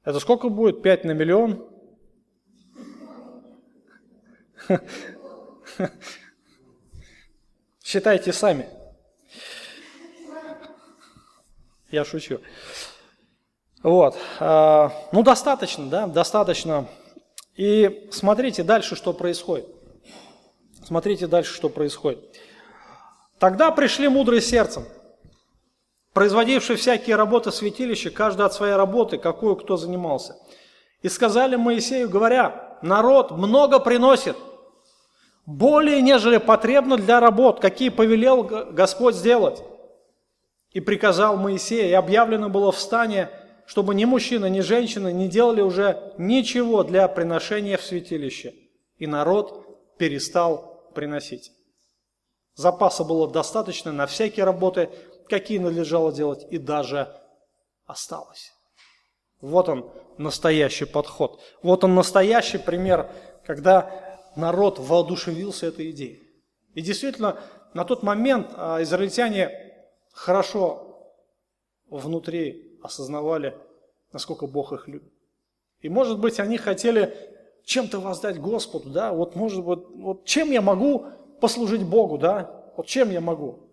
Это 0.04 0.20
сколько 0.20 0.48
будет? 0.48 0.80
5 0.80 1.04
на 1.06 1.10
миллион? 1.10 1.68
Считайте 7.82 8.32
сами. 8.32 8.68
Я 11.90 12.04
шучу. 12.04 12.40
Вот. 13.82 14.16
А, 14.38 14.92
ну, 15.10 15.24
достаточно, 15.24 15.88
да, 15.88 16.06
достаточно. 16.06 16.86
И 17.60 18.08
смотрите 18.10 18.62
дальше, 18.62 18.96
что 18.96 19.12
происходит. 19.12 19.66
Смотрите 20.82 21.26
дальше, 21.26 21.54
что 21.54 21.68
происходит. 21.68 22.24
Тогда 23.38 23.70
пришли 23.70 24.08
мудрые 24.08 24.40
сердцем, 24.40 24.84
производившие 26.14 26.78
всякие 26.78 27.16
работы 27.16 27.52
святилища, 27.52 28.10
каждый 28.10 28.46
от 28.46 28.54
своей 28.54 28.76
работы, 28.76 29.18
какую 29.18 29.56
кто 29.56 29.76
занимался. 29.76 30.36
И 31.02 31.10
сказали 31.10 31.56
Моисею, 31.56 32.08
говоря, 32.08 32.78
народ 32.80 33.32
много 33.32 33.78
приносит– 33.78 34.36
более 35.46 36.00
нежели 36.00 36.36
потребно 36.36 36.96
для 36.96 37.18
работ, 37.18 37.58
какие 37.60 37.88
повелел 37.88 38.44
Господь 38.44 39.16
сделать. 39.16 39.62
И 40.70 40.78
приказал 40.78 41.36
Моисея, 41.36 41.88
и 41.88 41.92
объявлено 41.92 42.48
было 42.48 42.70
в 42.70 42.78
стане, 42.78 43.30
чтобы 43.70 43.94
ни 43.94 44.04
мужчина, 44.04 44.46
ни 44.46 44.62
женщина 44.62 45.12
не 45.12 45.28
делали 45.28 45.60
уже 45.60 46.12
ничего 46.18 46.82
для 46.82 47.06
приношения 47.06 47.76
в 47.76 47.84
святилище. 47.84 48.52
И 48.96 49.06
народ 49.06 49.96
перестал 49.96 50.90
приносить. 50.92 51.52
Запаса 52.56 53.04
было 53.04 53.30
достаточно 53.30 53.92
на 53.92 54.08
всякие 54.08 54.44
работы, 54.44 54.90
какие 55.28 55.58
надлежало 55.58 56.12
делать, 56.12 56.44
и 56.50 56.58
даже 56.58 57.16
осталось. 57.86 58.50
Вот 59.40 59.68
он 59.68 59.88
настоящий 60.18 60.84
подход. 60.84 61.40
Вот 61.62 61.84
он 61.84 61.94
настоящий 61.94 62.58
пример, 62.58 63.08
когда 63.46 64.18
народ 64.34 64.80
воодушевился 64.80 65.66
этой 65.66 65.92
идеей. 65.92 66.20
И 66.74 66.80
действительно, 66.80 67.38
на 67.74 67.84
тот 67.84 68.02
момент 68.02 68.48
а, 68.56 68.82
израильтяне 68.82 69.52
хорошо 70.12 71.14
внутри 71.88 72.69
осознавали, 72.82 73.56
насколько 74.12 74.46
Бог 74.46 74.72
их 74.72 74.88
любит. 74.88 75.12
И 75.80 75.88
может 75.88 76.18
быть, 76.18 76.40
они 76.40 76.56
хотели 76.58 77.14
чем-то 77.64 78.00
воздать 78.00 78.40
Господу, 78.40 78.90
да, 78.90 79.12
вот 79.12 79.36
может 79.36 79.64
быть, 79.64 79.80
вот 79.94 80.24
чем 80.24 80.50
я 80.50 80.60
могу 80.60 81.06
послужить 81.40 81.84
Богу, 81.84 82.18
да, 82.18 82.72
вот 82.76 82.86
чем 82.86 83.10
я 83.10 83.20
могу? 83.20 83.70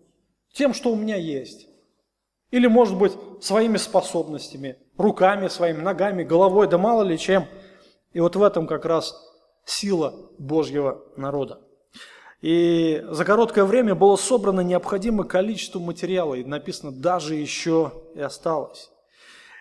Тем, 0.52 0.72
что 0.72 0.92
у 0.92 0.96
меня 0.96 1.16
есть. 1.16 1.68
Или, 2.50 2.66
может 2.66 2.96
быть, 2.98 3.12
своими 3.40 3.76
способностями, 3.76 4.78
руками 4.96 5.48
своими, 5.48 5.80
ногами, 5.80 6.24
головой, 6.24 6.68
да 6.68 6.78
мало 6.78 7.02
ли 7.02 7.18
чем. 7.18 7.46
И 8.12 8.20
вот 8.20 8.36
в 8.36 8.42
этом 8.42 8.66
как 8.66 8.84
раз 8.84 9.14
сила 9.64 10.14
Божьего 10.38 11.02
народа. 11.16 11.60
И 12.40 13.04
за 13.10 13.24
короткое 13.24 13.64
время 13.64 13.94
было 13.94 14.16
собрано 14.16 14.60
необходимое 14.60 15.26
количество 15.26 15.78
материала, 15.80 16.34
и 16.34 16.44
написано, 16.44 16.92
даже 16.92 17.34
еще 17.34 17.92
и 18.14 18.20
осталось. 18.20 18.90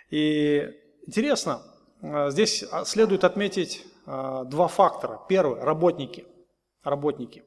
И 0.09 0.73
интересно, 1.05 1.61
а, 2.01 2.29
здесь 2.29 2.63
следует 2.85 3.23
отметить 3.23 3.83
а, 4.05 4.43
два 4.45 4.67
фактора. 4.67 5.19
Первый– 5.27 5.59
работники. 5.61 6.25
Работники. 6.83 7.43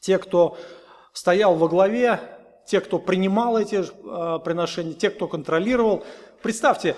Те, 0.00 0.18
кто 0.18 0.56
стоял 1.12 1.56
во 1.56 1.68
главе, 1.68 2.20
те, 2.66 2.80
кто 2.80 2.98
принимал 2.98 3.58
эти 3.58 3.82
а, 4.06 4.38
приношения, 4.38 4.94
те, 4.94 5.10
кто 5.10 5.26
контролировал. 5.26 6.04
Представьте, 6.42 6.94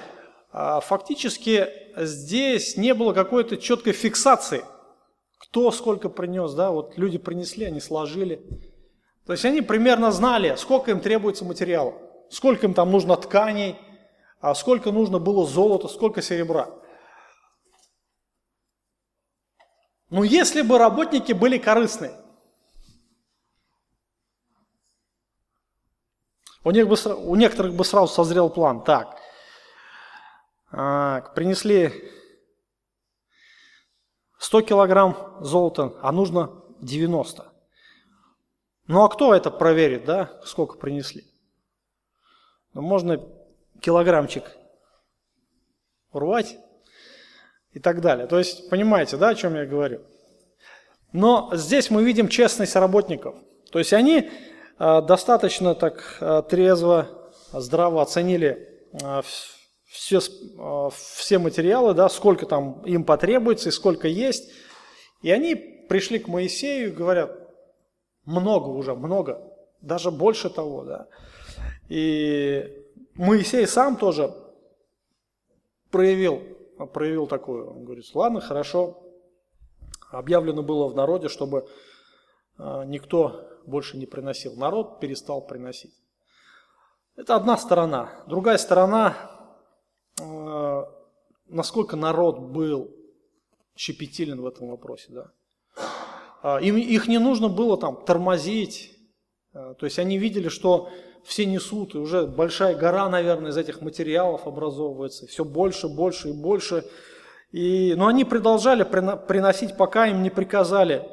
фактически 0.52 1.68
здесь 1.96 2.76
не 2.76 2.92
было 2.92 3.14
какой-то 3.14 3.56
четкой 3.56 3.92
фиксации, 3.94 4.64
кто 5.38 5.70
сколько 5.70 6.10
принес, 6.10 6.52
да, 6.52 6.72
вот 6.72 6.98
люди 6.98 7.16
принесли, 7.16 7.64
они 7.64 7.80
сложили. 7.80 8.42
То 9.24 9.32
есть 9.32 9.44
они 9.44 9.62
примерно 9.62 10.10
знали, 10.10 10.56
сколько 10.56 10.90
им 10.90 11.00
требуется 11.00 11.44
материала, 11.44 11.94
сколько 12.30 12.66
им 12.66 12.74
там 12.74 12.90
нужно 12.90 13.16
тканей, 13.16 13.76
а 14.40 14.54
сколько 14.54 14.90
нужно 14.90 15.18
было 15.18 15.46
золота, 15.46 15.88
сколько 15.88 16.22
серебра. 16.22 16.68
Но 20.08 20.24
если 20.24 20.62
бы 20.62 20.78
работники 20.78 21.32
были 21.32 21.58
корыстны, 21.58 22.12
у, 26.64 26.70
них 26.72 26.88
бы, 26.88 26.96
у 27.14 27.36
некоторых 27.36 27.74
бы 27.74 27.84
сразу 27.84 28.12
созрел 28.12 28.50
план. 28.50 28.82
Так, 28.82 29.16
а, 30.72 31.20
принесли 31.34 31.92
100 34.38 34.62
килограмм 34.62 35.36
золота, 35.40 35.94
а 36.02 36.10
нужно 36.12 36.64
90. 36.80 37.46
Ну 38.86 39.04
а 39.04 39.08
кто 39.08 39.32
это 39.34 39.50
проверит, 39.52 40.06
да, 40.06 40.40
сколько 40.44 40.76
принесли? 40.76 41.24
Ну, 42.72 42.82
можно 42.82 43.20
килограммчик 43.80 44.44
урвать 46.12 46.56
и 47.72 47.78
так 47.78 48.00
далее. 48.00 48.26
То 48.26 48.38
есть, 48.38 48.68
понимаете, 48.70 49.16
да, 49.16 49.30
о 49.30 49.34
чем 49.34 49.54
я 49.54 49.64
говорю? 49.64 50.00
Но 51.12 51.50
здесь 51.52 51.90
мы 51.90 52.04
видим 52.04 52.28
честность 52.28 52.76
работников. 52.76 53.36
То 53.72 53.78
есть 53.78 53.92
они 53.92 54.30
э, 54.78 55.02
достаточно 55.02 55.74
так 55.74 56.16
э, 56.20 56.42
трезво, 56.48 57.08
здраво 57.52 58.02
оценили 58.02 58.82
э, 58.92 59.22
все, 59.86 60.20
все 60.92 61.38
материалы, 61.38 61.94
да, 61.94 62.08
сколько 62.08 62.46
там 62.46 62.82
им 62.82 63.04
потребуется 63.04 63.68
и 63.68 63.72
сколько 63.72 64.06
есть. 64.06 64.50
И 65.22 65.30
они 65.30 65.54
пришли 65.54 66.18
к 66.18 66.28
Моисею 66.28 66.88
и 66.88 66.94
говорят, 66.94 67.36
много 68.24 68.68
уже, 68.68 68.94
много, 68.94 69.42
даже 69.80 70.10
больше 70.10 70.48
того, 70.50 70.84
да. 70.84 71.08
И 71.88 72.79
Моисей 73.20 73.66
сам 73.66 73.96
тоже 73.96 74.34
проявил, 75.90 76.40
проявил 76.92 77.26
такое, 77.26 77.64
он 77.64 77.84
говорит, 77.84 78.04
ладно, 78.14 78.40
хорошо, 78.40 79.02
объявлено 80.10 80.62
было 80.62 80.88
в 80.88 80.94
народе, 80.94 81.28
чтобы 81.28 81.68
а, 82.58 82.84
никто 82.84 83.48
больше 83.66 83.96
не 83.96 84.06
приносил. 84.06 84.56
Народ 84.56 85.00
перестал 85.00 85.42
приносить. 85.42 85.94
Это 87.16 87.36
одна 87.36 87.56
сторона. 87.56 88.24
Другая 88.26 88.56
сторона, 88.56 89.30
Э, 90.20 90.84
насколько 91.46 91.96
народ 91.96 92.38
был 92.38 92.94
щепетилен 93.76 94.40
в 94.40 94.46
этом 94.46 94.68
вопросе. 94.68 95.06
Да. 95.10 95.32
А, 96.42 96.58
им, 96.58 96.76
их 96.76 97.08
не 97.08 97.18
нужно 97.18 97.48
было 97.48 97.76
там 97.76 98.04
тормозить, 98.04 98.96
то 99.52 99.78
есть 99.80 99.98
они 99.98 100.16
видели, 100.16 100.48
что 100.48 100.90
все 101.24 101.46
несут, 101.46 101.94
и 101.94 101.98
уже 101.98 102.26
большая 102.26 102.74
гора, 102.74 103.08
наверное, 103.08 103.50
из 103.50 103.56
этих 103.56 103.80
материалов 103.80 104.46
образовывается, 104.46 105.26
все 105.26 105.44
больше, 105.44 105.88
больше 105.88 106.30
и 106.30 106.32
больше. 106.32 106.84
И, 107.52 107.94
но 107.96 108.06
они 108.06 108.24
продолжали 108.24 108.84
приносить, 108.84 109.76
пока 109.76 110.06
им 110.06 110.22
не 110.22 110.30
приказали, 110.30 111.08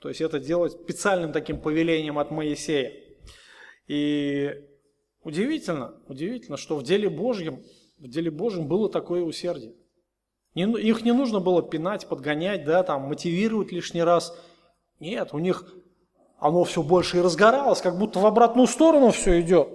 то 0.00 0.08
есть 0.08 0.20
это 0.20 0.38
делать 0.38 0.72
специальным 0.72 1.32
таким 1.32 1.60
повелением 1.60 2.18
от 2.18 2.30
Моисея. 2.30 2.92
И 3.86 4.54
удивительно, 5.22 5.94
удивительно, 6.08 6.56
что 6.56 6.76
в 6.76 6.82
деле 6.82 7.08
Божьем 7.08 7.62
в 7.98 8.08
деле 8.08 8.30
Божьем 8.30 8.68
было 8.68 8.88
такое 8.88 9.22
усердие. 9.22 9.74
Их 10.54 11.02
не 11.02 11.12
нужно 11.12 11.40
было 11.40 11.62
пинать, 11.62 12.06
подгонять, 12.06 12.64
да, 12.64 12.82
там, 12.82 13.02
мотивировать 13.02 13.72
лишний 13.72 14.02
раз. 14.02 14.36
Нет, 15.00 15.30
у 15.32 15.38
них 15.38 15.64
оно 16.38 16.64
все 16.64 16.82
больше 16.82 17.18
и 17.18 17.20
разгоралось, 17.20 17.80
как 17.80 17.98
будто 17.98 18.18
в 18.20 18.26
обратную 18.26 18.66
сторону 18.66 19.10
все 19.10 19.40
идет. 19.40 19.68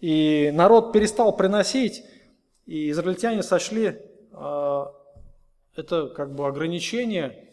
И 0.00 0.50
народ 0.52 0.92
перестал 0.92 1.36
приносить, 1.36 2.04
и 2.66 2.90
израильтяне 2.90 3.42
сошли 3.42 3.96
э, 4.32 4.84
это 5.76 6.08
как 6.08 6.34
бы 6.34 6.46
ограничение, 6.46 7.48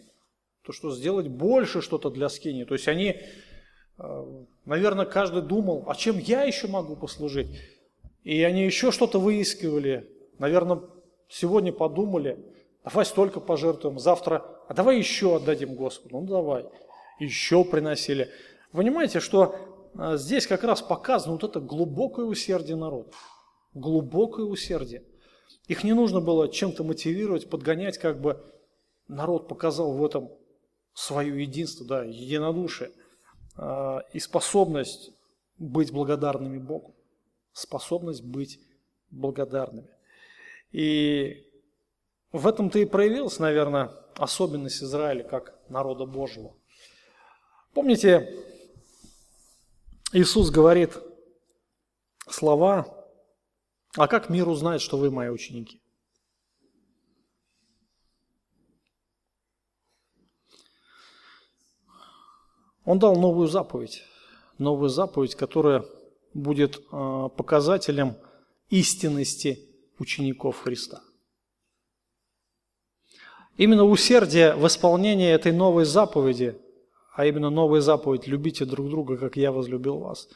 то, 0.63 0.73
что 0.73 0.91
сделать 0.91 1.27
больше 1.29 1.81
что-то 1.81 2.09
для 2.09 2.27
скини. 2.29 2.65
То 2.65 2.73
есть 2.73 2.87
они, 2.87 3.21
э, 3.97 4.43
наверное, 4.65 5.05
каждый 5.05 5.41
думал, 5.41 5.85
а 5.87 5.95
чем 5.95 6.17
я 6.17 6.43
еще 6.43 6.67
могу 6.67 6.95
послужить? 6.95 7.47
И 8.23 8.43
они 8.43 8.65
еще 8.65 8.91
что-то 8.91 9.19
выискивали. 9.19 10.09
Наверное, 10.37 10.81
сегодня 11.29 11.71
подумали, 11.71 12.37
давай 12.83 13.05
столько 13.05 13.39
пожертвуем, 13.39 13.99
завтра, 13.99 14.45
а 14.67 14.73
давай 14.73 14.97
еще 14.97 15.37
отдадим 15.37 15.75
Господу, 15.75 16.19
ну 16.19 16.27
давай, 16.27 16.65
еще 17.19 17.63
приносили. 17.63 18.31
Понимаете, 18.71 19.19
что 19.19 19.55
а, 19.95 20.17
здесь 20.17 20.47
как 20.47 20.63
раз 20.63 20.81
показано 20.81 21.33
вот 21.33 21.43
это 21.43 21.59
глубокое 21.59 22.25
усердие 22.25 22.75
народа, 22.75 23.11
глубокое 23.73 24.45
усердие. 24.45 25.03
Их 25.67 25.83
не 25.83 25.93
нужно 25.93 26.21
было 26.21 26.49
чем-то 26.49 26.83
мотивировать, 26.83 27.49
подгонять, 27.49 27.97
как 27.97 28.21
бы 28.21 28.43
народ 29.07 29.47
показал 29.47 29.93
в 29.93 30.05
этом 30.05 30.29
свое 30.93 31.41
единство, 31.41 31.85
да, 31.85 32.03
единодушие 32.03 32.91
э, 33.57 33.99
и 34.13 34.19
способность 34.19 35.11
быть 35.57 35.91
благодарными 35.91 36.57
Богу, 36.57 36.95
способность 37.53 38.23
быть 38.23 38.59
благодарными. 39.11 39.89
И 40.71 41.45
в 42.31 42.47
этом-то 42.47 42.79
и 42.79 42.85
проявилась, 42.85 43.39
наверное, 43.39 43.91
особенность 44.15 44.83
Израиля 44.83 45.23
как 45.23 45.57
народа 45.69 46.05
Божьего. 46.05 46.53
Помните, 47.77 48.35
Иисус 50.11 50.49
говорит 50.49 50.97
слова 52.27 52.87
а 53.95 54.07
как 54.07 54.29
мир 54.29 54.49
узнает, 54.49 54.81
что 54.81 54.97
вы 54.97 55.11
мои 55.11 55.29
ученики? 55.29 55.79
Он 62.83 62.97
дал 62.97 63.15
новую 63.15 63.47
заповедь, 63.47 64.01
новую 64.57 64.89
заповедь, 64.89 65.35
которая 65.35 65.85
будет 66.33 66.81
а, 66.91 67.29
показателем 67.29 68.17
истинности 68.71 69.69
учеников 69.99 70.63
Христа. 70.63 71.03
Именно 73.55 73.83
усердие 73.83 74.55
в 74.55 74.65
исполнении 74.65 75.29
этой 75.29 75.51
новой 75.51 75.85
заповеди, 75.85 76.59
а 77.17 77.25
именно 77.25 77.49
новая 77.49 77.81
заповедь 77.81 78.27
«любите 78.27 78.63
друг 78.63 78.91
друга, 78.91 79.17
как 79.17 79.37
я 79.37 79.51
возлюбил 79.51 79.97
вас», 79.97 80.29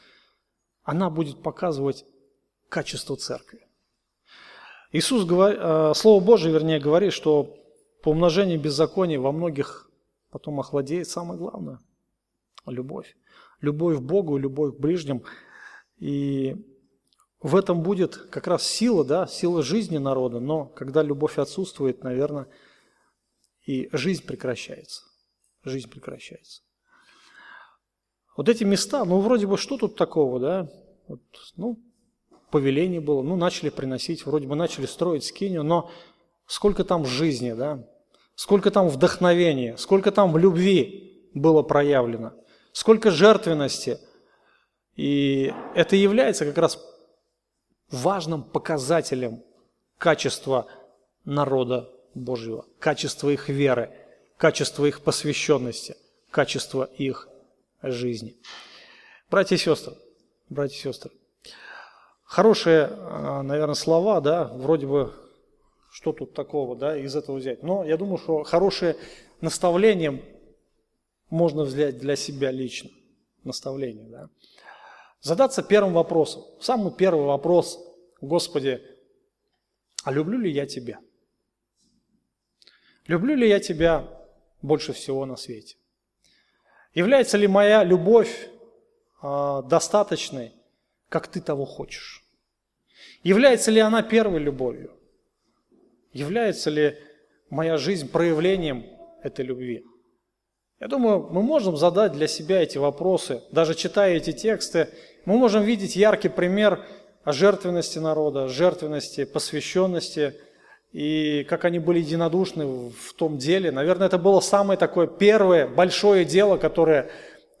она 0.82 1.10
будет 1.10 1.40
показывать 1.40 2.04
качество 2.68 3.16
церкви. 3.16 3.68
Иисус, 4.90 5.24
э, 5.30 5.92
Слово 5.94 6.24
Божие, 6.24 6.52
вернее, 6.52 6.80
говорит, 6.80 7.12
что 7.12 7.56
по 8.02 8.08
умножению 8.08 8.60
беззакония 8.60 9.20
во 9.20 9.30
многих 9.30 9.88
потом 10.30 10.58
охладеет 10.58 11.06
самое 11.06 11.38
главное– 11.38 11.78
любовь. 12.66 13.16
Любовь 13.60 13.98
к 13.98 14.00
Богу, 14.00 14.36
любовь 14.36 14.74
к 14.74 14.80
ближним. 14.80 15.22
И 15.98 16.56
в 17.38 17.54
этом 17.54 17.84
будет 17.84 18.16
как 18.16 18.48
раз 18.48 18.64
сила, 18.64 19.04
да, 19.04 19.28
сила 19.28 19.62
жизни 19.62 19.98
народа, 19.98 20.40
но 20.40 20.66
когда 20.66 21.04
любовь 21.04 21.38
отсутствует, 21.38 22.02
наверное, 22.02 22.48
и 23.66 23.88
жизнь 23.92 24.26
прекращается. 24.26 25.02
Жизнь 25.62 25.88
прекращается. 25.88 26.62
Вот 28.36 28.48
эти 28.48 28.64
места, 28.64 29.04
ну, 29.04 29.20
вроде 29.20 29.46
бы, 29.46 29.58
что 29.58 29.76
тут 29.76 29.96
такого, 29.96 30.40
да? 30.40 30.68
Вот, 31.06 31.20
ну, 31.56 31.78
повеление 32.50 33.00
было, 33.00 33.22
ну, 33.22 33.36
начали 33.36 33.70
приносить, 33.70 34.24
вроде 34.24 34.46
бы 34.46 34.54
начали 34.54 34.86
строить 34.86 35.24
скинию, 35.24 35.62
но 35.64 35.90
сколько 36.46 36.84
там 36.84 37.04
жизни, 37.04 37.52
да, 37.52 37.86
сколько 38.34 38.70
там 38.70 38.88
вдохновения, 38.88 39.76
сколько 39.76 40.12
там 40.12 40.36
любви 40.36 41.30
было 41.34 41.62
проявлено, 41.62 42.32
сколько 42.72 43.10
жертвенности. 43.10 43.98
И 44.96 45.52
это 45.74 45.96
является 45.96 46.44
как 46.44 46.58
раз 46.58 46.78
важным 47.90 48.42
показателем 48.42 49.42
качества 49.98 50.66
народа 51.24 51.90
Божьего, 52.14 52.66
качества 52.78 53.30
их 53.30 53.48
веры, 53.48 53.90
качества 54.36 54.84
их 54.86 55.02
посвященности, 55.02 55.96
качества 56.30 56.84
их 56.84 57.28
жизни. 57.90 58.36
Братья 59.30 59.56
и 59.56 59.58
сестры, 59.58 59.94
братья 60.48 60.76
и 60.76 60.80
сестры, 60.80 61.10
Хорошие, 62.32 62.88
а, 62.90 63.42
наверное, 63.42 63.74
слова, 63.74 64.22
да, 64.22 64.44
вроде 64.44 64.86
бы, 64.86 65.12
что 65.90 66.14
тут 66.14 66.32
такого, 66.32 66.74
да, 66.74 66.96
из 66.96 67.14
этого 67.14 67.36
взять. 67.36 67.62
Но 67.62 67.84
я 67.84 67.98
думаю, 67.98 68.16
что 68.16 68.42
хорошее 68.42 68.96
наставление 69.42 70.24
можно 71.28 71.62
взять 71.62 71.98
для 71.98 72.16
себя 72.16 72.50
лично. 72.50 72.88
Наставление, 73.44 74.08
да. 74.08 74.30
Задаться 75.20 75.62
первым 75.62 75.92
вопросом. 75.92 76.42
Самый 76.58 76.94
первый 76.94 77.26
вопрос, 77.26 77.78
Господи, 78.22 78.80
а 80.02 80.10
люблю 80.10 80.38
ли 80.38 80.50
я 80.50 80.64
Тебя? 80.64 81.00
Люблю 83.06 83.34
ли 83.34 83.46
я 83.46 83.60
Тебя 83.60 84.08
больше 84.62 84.94
всего 84.94 85.26
на 85.26 85.36
свете? 85.36 85.76
Является 86.94 87.38
ли 87.38 87.46
моя 87.46 87.84
любовь 87.84 88.48
э, 89.22 89.62
достаточной, 89.66 90.52
как 91.08 91.26
Ты 91.26 91.40
того 91.40 91.64
хочешь? 91.64 92.22
Является 93.22 93.70
ли 93.70 93.80
она 93.80 94.02
первой 94.02 94.40
любовью? 94.40 94.92
Является 96.12 96.70
ли 96.70 96.98
моя 97.48 97.78
жизнь 97.78 98.10
проявлением 98.10 98.84
этой 99.22 99.44
любви? 99.44 99.84
Я 100.80 100.88
думаю, 100.88 101.28
мы 101.30 101.42
можем 101.42 101.76
задать 101.76 102.12
для 102.12 102.26
себя 102.26 102.60
эти 102.60 102.76
вопросы, 102.76 103.42
даже 103.52 103.74
читая 103.74 104.16
эти 104.16 104.32
тексты, 104.32 104.88
мы 105.24 105.38
можем 105.38 105.62
видеть 105.62 105.94
яркий 105.94 106.28
пример 106.28 106.84
жертвенности 107.24 108.00
народа, 108.00 108.48
жертвенности, 108.48 109.24
посвященности, 109.24 110.34
и 110.92 111.44
как 111.48 111.64
они 111.64 111.78
были 111.78 112.00
единодушны 112.00 112.90
в 112.90 113.14
том 113.16 113.38
деле. 113.38 113.70
Наверное, 113.70 114.08
это 114.08 114.18
было 114.18 114.40
самое 114.40 114.78
такое 114.78 115.06
первое 115.06 115.66
большое 115.66 116.24
дело, 116.24 116.58
которое 116.58 117.10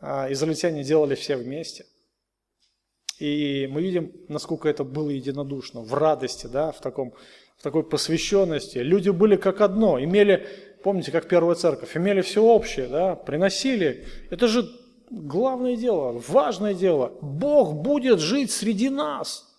а, 0.00 0.30
израильтяне 0.30 0.84
делали 0.84 1.14
все 1.14 1.36
вместе. 1.36 1.86
И 3.18 3.68
мы 3.70 3.82
видим, 3.82 4.12
насколько 4.28 4.68
это 4.68 4.84
было 4.84 5.08
единодушно, 5.08 5.80
в 5.80 5.94
радости, 5.94 6.46
да, 6.46 6.72
в, 6.72 6.80
таком, 6.80 7.14
в 7.56 7.62
такой 7.62 7.84
посвященности. 7.84 8.78
Люди 8.78 9.10
были 9.10 9.36
как 9.36 9.60
одно, 9.60 10.02
имели, 10.02 10.46
помните, 10.82 11.12
как 11.12 11.28
первая 11.28 11.54
церковь, 11.54 11.96
имели 11.96 12.20
все 12.20 12.42
общее, 12.42 12.88
да, 12.88 13.14
приносили. 13.14 14.06
Это 14.30 14.48
же 14.48 14.68
главное 15.10 15.76
дело, 15.76 16.20
важное 16.26 16.74
дело. 16.74 17.12
Бог 17.22 17.74
будет 17.74 18.18
жить 18.18 18.50
среди 18.50 18.90
нас. 18.90 19.51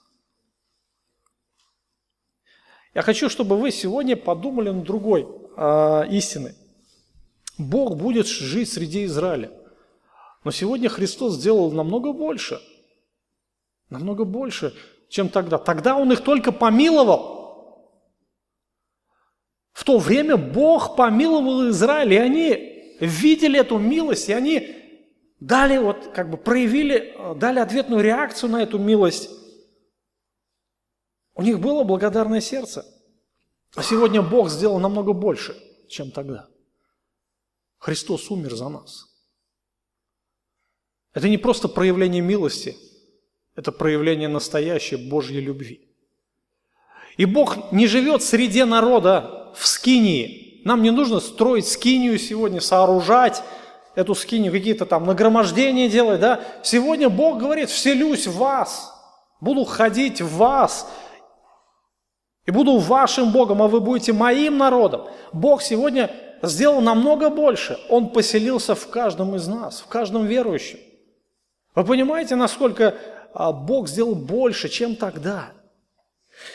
Я 2.93 3.01
хочу, 3.01 3.29
чтобы 3.29 3.57
вы 3.57 3.71
сегодня 3.71 4.15
подумали 4.15 4.69
на 4.69 4.81
другой 4.81 5.27
э, 5.57 6.07
истины. 6.11 6.55
Бог 7.57 7.97
будет 7.97 8.27
жить 8.27 8.71
среди 8.71 9.05
Израиля. 9.05 9.51
Но 10.43 10.51
сегодня 10.51 10.89
Христос 10.89 11.35
сделал 11.35 11.71
намного 11.71 12.13
больше– 12.13 12.59
Намного 13.93 14.25
больше, 14.25 14.73
чем 15.07 15.29
тогда. 15.29 15.59
Тогда 15.59 15.95
Он 15.95 16.11
их 16.11 16.21
только 16.21 16.51
помиловал. 16.51 17.91
В 19.71 19.83
то 19.83 19.99
время 19.99 20.35
Бог 20.35 20.95
помиловал 20.95 21.69
Израиль, 21.69 22.13
и 22.13 22.17
они 22.17 22.97
видели 22.99 23.59
эту 23.59 23.77
милость, 23.77 24.29
и 24.29 24.33
они 24.33 24.75
дали, 25.39 25.77
вот, 25.77 26.07
как 26.15 26.31
бы 26.31 26.37
проявили, 26.37 27.15
дали 27.35 27.59
ответную 27.59 28.01
реакцию 28.01 28.49
на 28.49 28.63
эту 28.63 28.79
милость. 28.79 29.29
У 31.35 31.41
них 31.41 31.59
было 31.59 31.83
благодарное 31.83 32.41
сердце. 32.41 32.85
А 33.75 33.83
сегодня 33.83 34.21
Бог 34.21 34.49
сделал 34.49 34.79
намного 34.79 35.13
больше, 35.13 35.55
чем 35.89 36.11
тогда. 36.11 36.47
Христос 37.79 38.29
умер 38.29 38.55
за 38.55 38.69
нас. 38.69 39.07
Это 41.13 41.29
не 41.29 41.37
просто 41.37 41.67
проявление 41.67 42.21
милости– 42.21 42.77
это 43.55 43.71
проявление 43.71 44.27
настоящей 44.27 44.95
Божьей 44.95 45.39
любви. 45.39 45.87
И 47.17 47.25
Бог 47.25 47.71
не 47.71 47.85
живет 47.85 48.23
среди 48.23 48.63
народа 48.63 49.51
в 49.55 49.67
скинии. 49.67 50.61
Нам 50.65 50.81
не 50.81 50.89
нужно 50.89 51.19
строить 51.19 51.67
скинию 51.67 52.17
сегодня, 52.17 52.59
сооружать 52.59 53.43
эту 53.95 54.15
скинию, 54.15 54.51
какие-то 54.51 54.87
там 54.87 55.05
нагромождения 55.05 55.87
делать. 55.87 56.19
Да? 56.19 56.41
Сегодня 56.63 57.09
Бог 57.09 57.37
говорит, 57.37 57.69
вселюсь 57.69 58.25
в 58.25 58.37
вас, 58.37 58.91
буду 59.39 59.65
ходить 59.65 60.21
в 60.21 60.37
вас, 60.37 60.89
и 62.45 62.51
буду 62.51 62.77
вашим 62.77 63.31
Богом, 63.31 63.61
а 63.61 63.67
вы 63.67 63.79
будете 63.79 64.13
моим 64.13 64.57
народом. 64.57 65.07
Бог 65.31 65.61
сегодня 65.61 66.11
сделал 66.41 66.81
намного 66.81 67.29
больше. 67.29 67.79
Он 67.89 68.09
поселился 68.09 68.75
в 68.75 68.89
каждом 68.89 69.35
из 69.35 69.47
нас, 69.47 69.81
в 69.81 69.87
каждом 69.87 70.25
верующем. 70.25 70.79
Вы 71.75 71.85
понимаете, 71.85 72.35
насколько 72.35 72.95
а 73.33 73.51
Бог 73.51 73.89
сделал 73.89 74.13
больше, 74.13 74.69
чем 74.69 74.95
тогда. 74.95 75.53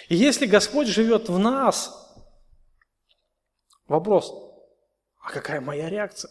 И 0.09 0.15
если 0.15 0.47
Господь 0.47 0.87
живет 0.87 1.29
в 1.29 1.39
нас, 1.39 2.17
вопрос, 3.89 4.33
а 5.21 5.31
какая 5.31 5.61
моя 5.61 5.91
реакция? 5.91 6.31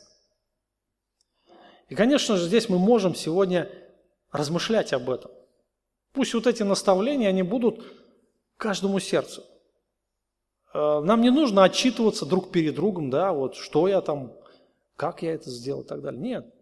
И, 1.90 1.96
конечно 1.96 2.38
же, 2.38 2.46
здесь 2.48 2.70
мы 2.70 2.80
можем 2.80 3.14
сегодня 3.14 3.70
размышлять 4.32 4.94
об 4.94 5.10
этом. 5.10 5.32
Пусть 6.14 6.34
вот 6.34 6.48
эти 6.48 6.64
наставления, 6.64 7.30
они 7.30 7.44
будут 7.44 7.84
каждому 8.58 9.00
сердцу. 9.00 9.44
э, 10.74 11.02
нам 11.02 11.22
не 11.22 11.30
нужно 11.30 11.64
отчитываться 11.64 12.26
друг 12.26 12.52
перед 12.52 12.76
другом, 12.76 13.10
да, 13.10 13.32
вот 13.32 13.56
что 13.56 13.88
я 13.88 14.02
там, 14.02 14.34
как 14.96 15.22
я 15.22 15.34
это 15.34 15.50
сделал 15.50 15.82
и 15.82 15.88
так 15.88 16.02
далее. 16.02 16.22
Нет, 16.22 16.54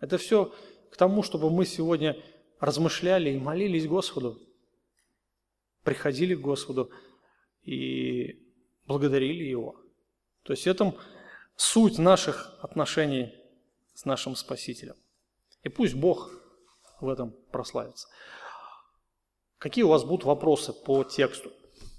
это 0.00 0.18
все 0.18 0.52
к 0.90 0.96
тому, 0.96 1.22
чтобы 1.22 1.50
мы 1.50 1.64
сегодня 1.64 2.16
размышляли 2.60 3.30
и 3.30 3.38
молились 3.38 3.86
Господу, 3.86 4.40
приходили 5.82 6.34
к 6.34 6.40
Господу 6.40 6.90
и 7.62 8.42
благодарили 8.86 9.44
Его. 9.44 9.76
То 10.42 10.52
есть 10.52 10.66
это 10.66 10.94
суть 11.56 11.98
наших 11.98 12.58
отношений 12.60 13.34
с 13.94 14.04
нашим 14.04 14.36
Спасителем. 14.36 14.96
И 15.62 15.68
пусть 15.68 15.94
Бог 15.94 16.30
в 17.00 17.08
этом 17.08 17.32
прославится. 17.50 18.08
Какие 19.58 19.84
у 19.84 19.88
вас 19.88 20.04
будут 20.04 20.24
вопросы 20.24 20.72
по 20.72 21.02
тексту? 21.02 21.50